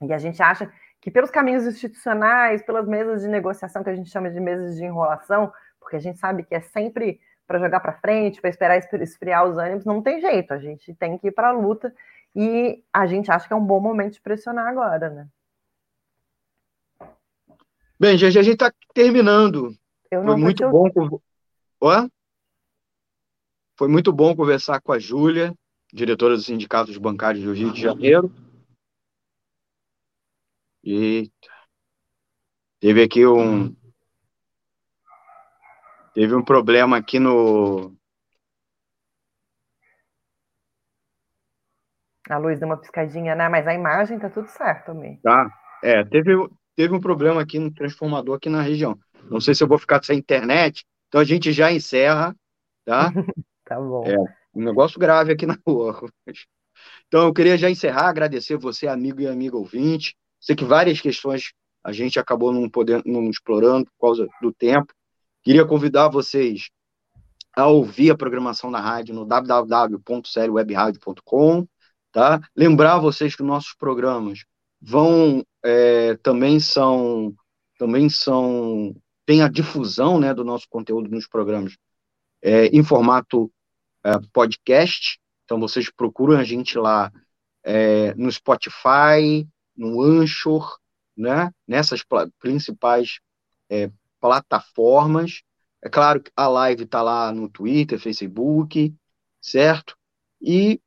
e 0.00 0.12
a 0.12 0.18
gente 0.18 0.40
acha 0.42 0.70
que 1.04 1.10
pelos 1.10 1.30
caminhos 1.30 1.66
institucionais, 1.66 2.64
pelas 2.64 2.88
mesas 2.88 3.20
de 3.20 3.28
negociação 3.28 3.84
que 3.84 3.90
a 3.90 3.94
gente 3.94 4.08
chama 4.08 4.30
de 4.30 4.40
mesas 4.40 4.74
de 4.74 4.84
enrolação, 4.86 5.52
porque 5.78 5.96
a 5.96 5.98
gente 5.98 6.18
sabe 6.18 6.44
que 6.44 6.54
é 6.54 6.62
sempre 6.62 7.20
para 7.46 7.58
jogar 7.58 7.80
para 7.80 8.00
frente, 8.00 8.40
para 8.40 8.48
esperar 8.48 8.78
esfriar 8.78 9.46
os 9.46 9.58
ânimos, 9.58 9.84
não 9.84 10.00
tem 10.00 10.18
jeito, 10.18 10.54
a 10.54 10.58
gente 10.58 10.94
tem 10.94 11.18
que 11.18 11.26
ir 11.26 11.32
para 11.32 11.48
a 11.48 11.52
luta 11.52 11.94
e 12.34 12.82
a 12.90 13.06
gente 13.06 13.30
acha 13.30 13.46
que 13.46 13.52
é 13.52 13.56
um 13.56 13.66
bom 13.66 13.80
momento 13.80 14.14
de 14.14 14.22
pressionar 14.22 14.66
agora, 14.66 15.10
né? 15.10 15.28
Bem, 18.00 18.16
gente, 18.16 18.38
a 18.38 18.42
gente 18.42 18.54
está 18.54 18.72
terminando. 18.94 19.76
Foi 20.08 20.36
muito 20.38 20.70
bom. 20.70 21.20
Ó? 21.82 22.08
Foi 23.76 23.88
muito 23.88 24.10
bom 24.10 24.34
conversar 24.34 24.80
com 24.80 24.90
a 24.90 24.98
Júlia, 24.98 25.52
diretora 25.92 26.34
do 26.34 26.40
Sindicato 26.40 26.86
dos 26.86 26.96
Bancários 26.96 27.44
do 27.44 27.52
Rio 27.52 27.74
de 27.74 27.82
Janeiro. 27.82 28.32
E 30.84 31.30
teve 32.78 33.02
aqui 33.02 33.26
um 33.26 33.74
teve 36.12 36.34
um 36.34 36.44
problema 36.44 36.98
aqui 36.98 37.18
no 37.18 37.96
A 42.28 42.38
luz 42.38 42.58
deu 42.58 42.68
uma 42.68 42.76
piscadinha, 42.76 43.34
né? 43.34 43.48
Mas 43.48 43.66
a 43.66 43.74
imagem 43.74 44.18
tá 44.18 44.28
tudo 44.30 44.48
certo 44.48 44.86
também. 44.86 45.18
Tá. 45.22 45.50
É, 45.82 46.04
teve, 46.04 46.32
teve 46.74 46.94
um 46.94 47.00
problema 47.00 47.40
aqui 47.40 47.58
no 47.58 47.72
transformador 47.72 48.36
aqui 48.36 48.48
na 48.48 48.62
região. 48.62 48.98
Não 49.30 49.40
sei 49.40 49.54
se 49.54 49.62
eu 49.62 49.68
vou 49.68 49.78
ficar 49.78 50.02
sem 50.02 50.18
internet, 50.18 50.84
então 51.08 51.20
a 51.20 51.24
gente 51.24 51.52
já 51.52 51.72
encerra, 51.72 52.34
tá? 52.84 53.10
Tá 53.64 53.80
bom. 53.80 54.04
É, 54.06 54.14
um 54.54 54.62
negócio 54.62 55.00
grave 55.00 55.32
aqui 55.32 55.46
na 55.46 55.56
rua. 55.66 55.98
Então, 57.06 57.24
eu 57.24 57.32
queria 57.32 57.56
já 57.56 57.70
encerrar, 57.70 58.08
agradecer 58.08 58.58
você, 58.58 58.86
amigo 58.86 59.22
e 59.22 59.26
amiga 59.26 59.56
ouvinte. 59.56 60.14
Sei 60.44 60.54
que 60.54 60.64
várias 60.64 61.00
questões 61.00 61.54
a 61.82 61.90
gente 61.90 62.18
acabou 62.18 62.52
não 62.52 62.68
podendo, 62.68 63.04
não 63.06 63.30
explorando 63.30 63.86
por 63.86 64.08
causa 64.08 64.28
do 64.42 64.52
tempo. 64.52 64.92
Queria 65.42 65.64
convidar 65.64 66.08
vocês 66.08 66.68
a 67.56 67.66
ouvir 67.66 68.10
a 68.10 68.16
programação 68.16 68.70
da 68.70 68.78
rádio 68.78 69.14
no 69.14 69.24
www.seriowebradio.com, 69.24 71.66
tá? 72.12 72.42
Lembrar 72.54 72.98
vocês 72.98 73.34
que 73.34 73.42
nossos 73.42 73.74
programas 73.74 74.44
vão 74.78 75.42
é, 75.64 76.14
também 76.16 76.60
são 76.60 77.34
também 77.78 78.10
são 78.10 78.94
tem 79.24 79.40
a 79.40 79.48
difusão, 79.48 80.20
né, 80.20 80.34
do 80.34 80.44
nosso 80.44 80.66
conteúdo 80.68 81.10
nos 81.10 81.26
programas 81.26 81.74
é, 82.42 82.66
em 82.66 82.84
formato 82.84 83.50
é, 84.04 84.12
podcast. 84.30 85.18
Então, 85.44 85.58
vocês 85.58 85.90
procuram 85.90 86.38
a 86.38 86.44
gente 86.44 86.76
lá 86.76 87.10
é, 87.62 88.12
no 88.14 88.30
Spotify, 88.30 89.48
no 89.76 90.02
Anchor, 90.02 90.78
né? 91.16 91.50
nessas 91.66 92.02
principais 92.38 93.20
é, 93.70 93.90
plataformas. 94.20 95.42
É 95.82 95.88
claro 95.88 96.22
que 96.22 96.30
a 96.34 96.48
live 96.48 96.84
está 96.84 97.02
lá 97.02 97.30
no 97.32 97.48
Twitter, 97.48 97.98
Facebook, 97.98 98.94
certo? 99.40 99.96
E 100.40 100.80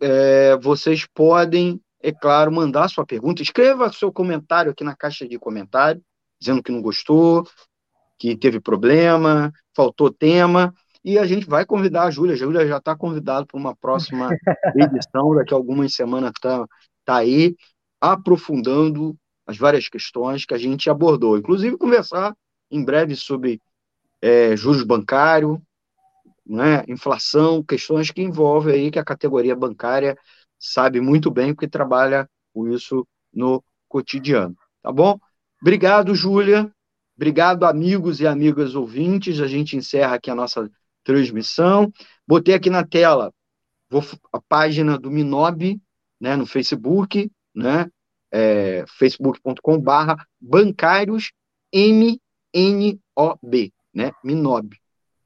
é, 0.00 0.56
vocês 0.56 1.06
podem, 1.12 1.80
é 2.00 2.12
claro, 2.12 2.52
mandar 2.52 2.88
sua 2.88 3.04
pergunta. 3.04 3.42
Escreva 3.42 3.92
seu 3.92 4.12
comentário 4.12 4.70
aqui 4.70 4.84
na 4.84 4.94
caixa 4.94 5.26
de 5.26 5.38
comentário, 5.38 6.02
dizendo 6.38 6.62
que 6.62 6.70
não 6.70 6.80
gostou, 6.80 7.46
que 8.18 8.36
teve 8.36 8.60
problema, 8.60 9.52
faltou 9.74 10.12
tema, 10.12 10.72
e 11.04 11.18
a 11.18 11.26
gente 11.26 11.46
vai 11.46 11.66
convidar 11.66 12.04
a 12.04 12.10
Júlia. 12.10 12.34
A 12.34 12.38
Júlia 12.38 12.66
já 12.66 12.78
está 12.78 12.96
convidada 12.96 13.44
para 13.44 13.58
uma 13.58 13.76
próxima 13.76 14.28
edição, 14.76 15.34
daqui 15.34 15.52
a 15.52 15.56
algumas 15.56 15.94
semanas 15.94 16.30
está 16.30 16.64
tá 17.04 17.16
aí, 17.16 17.54
aprofundando 18.12 19.16
as 19.46 19.56
várias 19.56 19.88
questões 19.88 20.44
que 20.44 20.54
a 20.54 20.58
gente 20.58 20.88
abordou. 20.88 21.36
Inclusive, 21.36 21.76
conversar 21.76 22.34
em 22.70 22.84
breve 22.84 23.14
sobre 23.14 23.60
é, 24.20 24.56
juros 24.56 24.82
bancários, 24.82 25.58
né, 26.46 26.84
inflação, 26.88 27.62
questões 27.62 28.10
que 28.10 28.22
envolvem 28.22 28.74
aí 28.74 28.90
que 28.90 28.98
a 28.98 29.04
categoria 29.04 29.56
bancária 29.56 30.16
sabe 30.58 31.00
muito 31.00 31.30
bem, 31.30 31.54
porque 31.54 31.68
trabalha 31.68 32.28
com 32.52 32.68
isso 32.68 33.06
no 33.32 33.62
cotidiano. 33.88 34.56
Tá 34.82 34.92
bom? 34.92 35.18
Obrigado, 35.60 36.14
Júlia. 36.14 36.70
Obrigado, 37.16 37.64
amigos 37.64 38.20
e 38.20 38.26
amigas 38.26 38.74
ouvintes. 38.74 39.40
A 39.40 39.46
gente 39.46 39.76
encerra 39.76 40.16
aqui 40.16 40.30
a 40.30 40.34
nossa 40.34 40.70
transmissão. 41.02 41.92
Botei 42.26 42.54
aqui 42.54 42.70
na 42.70 42.84
tela 42.84 43.32
a 44.32 44.40
página 44.40 44.98
do 44.98 45.10
Minob, 45.10 45.80
né, 46.20 46.34
no 46.36 46.46
Facebook, 46.46 47.30
né, 47.54 47.88
é, 48.34 48.84
facebook.com/barra 48.88 50.16
bancários 50.40 51.30
M-N-O-B, 51.72 53.72
né, 53.94 54.10
Minob. 54.24 54.76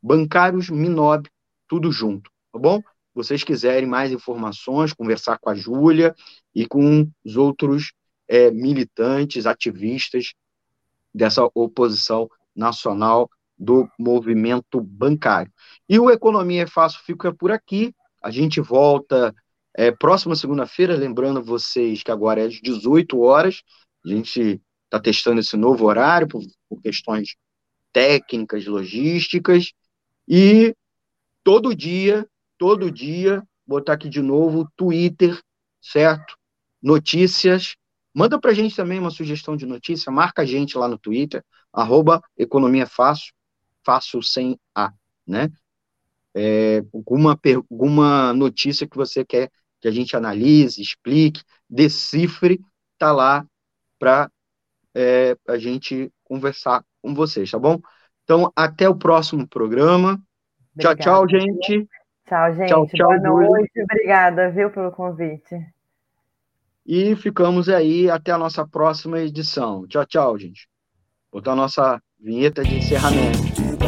Bancários 0.02 0.68
Minob, 0.68 1.28
tudo 1.66 1.90
junto, 1.90 2.30
tá 2.52 2.59
bom? 2.59 2.82
Vocês 3.14 3.42
quiserem 3.42 3.88
mais 3.88 4.12
informações, 4.12 4.92
conversar 4.92 5.38
com 5.38 5.48
a 5.48 5.54
Júlia 5.54 6.14
e 6.54 6.66
com 6.66 7.11
os 7.24 7.36
outros 7.36 7.92
é, 8.28 8.50
militantes, 8.50 9.46
ativistas 9.46 10.34
dessa 11.12 11.48
oposição 11.54 12.28
nacional 12.54 13.28
do 13.59 13.88
movimento 13.98 14.80
bancário. 14.80 15.50
E 15.88 15.98
o 15.98 16.11
Economia 16.11 16.62
é 16.62 16.66
Fácil 16.66 17.00
fica 17.04 17.34
por 17.34 17.50
aqui. 17.50 17.92
A 18.22 18.30
gente 18.30 18.61
volta 18.61 19.34
é, 19.79 19.93
próxima 19.93 20.35
segunda-feira, 20.35 20.97
lembrando 20.97 21.43
vocês 21.43 22.03
que 22.03 22.11
agora 22.11 22.41
é 22.41 22.47
às 22.47 22.55
18 22.55 23.20
horas. 23.20 23.62
A 24.05 24.09
gente 24.09 24.61
está 24.85 24.99
testando 25.01 25.41
esse 25.41 25.57
novo 25.57 25.87
horário 25.87 26.26
por, 26.26 26.43
por 26.68 26.81
questões 26.83 27.37
técnicas, 27.93 28.66
logísticas. 28.66 29.72
E 30.26 30.74
todo 31.45 31.74
dia, 31.74 32.29
todo 32.59 32.91
dia, 32.91 33.47
botar 33.64 33.93
aqui 33.93 34.09
de 34.09 34.20
novo, 34.20 34.68
Twitter, 34.76 35.41
certo? 35.81 36.37
Notícias 36.83 37.76
Manda 38.18 38.37
para 38.37 38.51
a 38.51 38.55
gente 38.55 38.74
também 38.74 38.99
uma 38.99 39.12
sugestão 39.12 39.57
de 39.57 39.64
notícia, 39.64 40.11
marca 40.11 40.43
a 40.43 40.45
gente 40.45 40.76
lá 40.76 40.89
no 40.89 40.99
Twitter, 40.99 41.41
arroba 41.72 42.20
Economia 42.37 42.85
Fácil, 42.85 43.33
fácil 43.85 44.20
sem 44.24 44.59
A, 44.74 44.93
né? 45.24 45.49
É, 46.35 46.79
alguma, 46.93 47.39
alguma 47.70 48.33
notícia 48.33 48.89
que 48.89 48.97
você 48.97 49.24
quer 49.24 49.53
que 49.81 49.89
a 49.89 49.91
gente 49.91 50.16
analise, 50.16 50.81
explique, 50.81 51.43
decifre, 51.68 52.61
tá 52.99 53.12
lá 53.12 53.47
para 53.99 54.31
é, 54.95 55.37
a 55.47 55.59
gente 55.59 56.11
conversar 56.24 56.85
com 57.01 57.14
vocês, 57.14 57.51
tá 57.51 57.59
bom? 57.59 57.81
Então, 58.24 58.53
até 58.55 58.89
o 58.89 58.97
próximo 58.97 59.47
programa. 59.47 60.20
Obrigada. 60.74 60.97
Tchau, 60.97 61.26
tchau, 61.26 61.41
gente. 61.41 61.89
Tchau, 62.26 62.55
gente. 62.55 62.68
Tchau, 62.68 62.87
tchau, 62.89 63.20
Boa 63.20 63.49
noite. 63.49 63.83
Obrigada, 63.83 64.51
viu, 64.51 64.70
pelo 64.70 64.93
convite. 64.93 65.57
E 66.85 67.14
ficamos 67.16 67.68
aí 67.68 68.11
até 68.11 68.33
a 68.33 68.39
nossa 68.39 68.66
próxima 68.66 69.20
edição. 69.20 69.87
Tchau, 69.87 70.07
tchau, 70.07 70.39
gente. 70.39 70.68
Botar 71.33 71.53
a 71.53 71.57
nossa 71.57 72.03
vinheta 72.18 72.62
de 72.62 72.79
encerramento. 72.79 73.88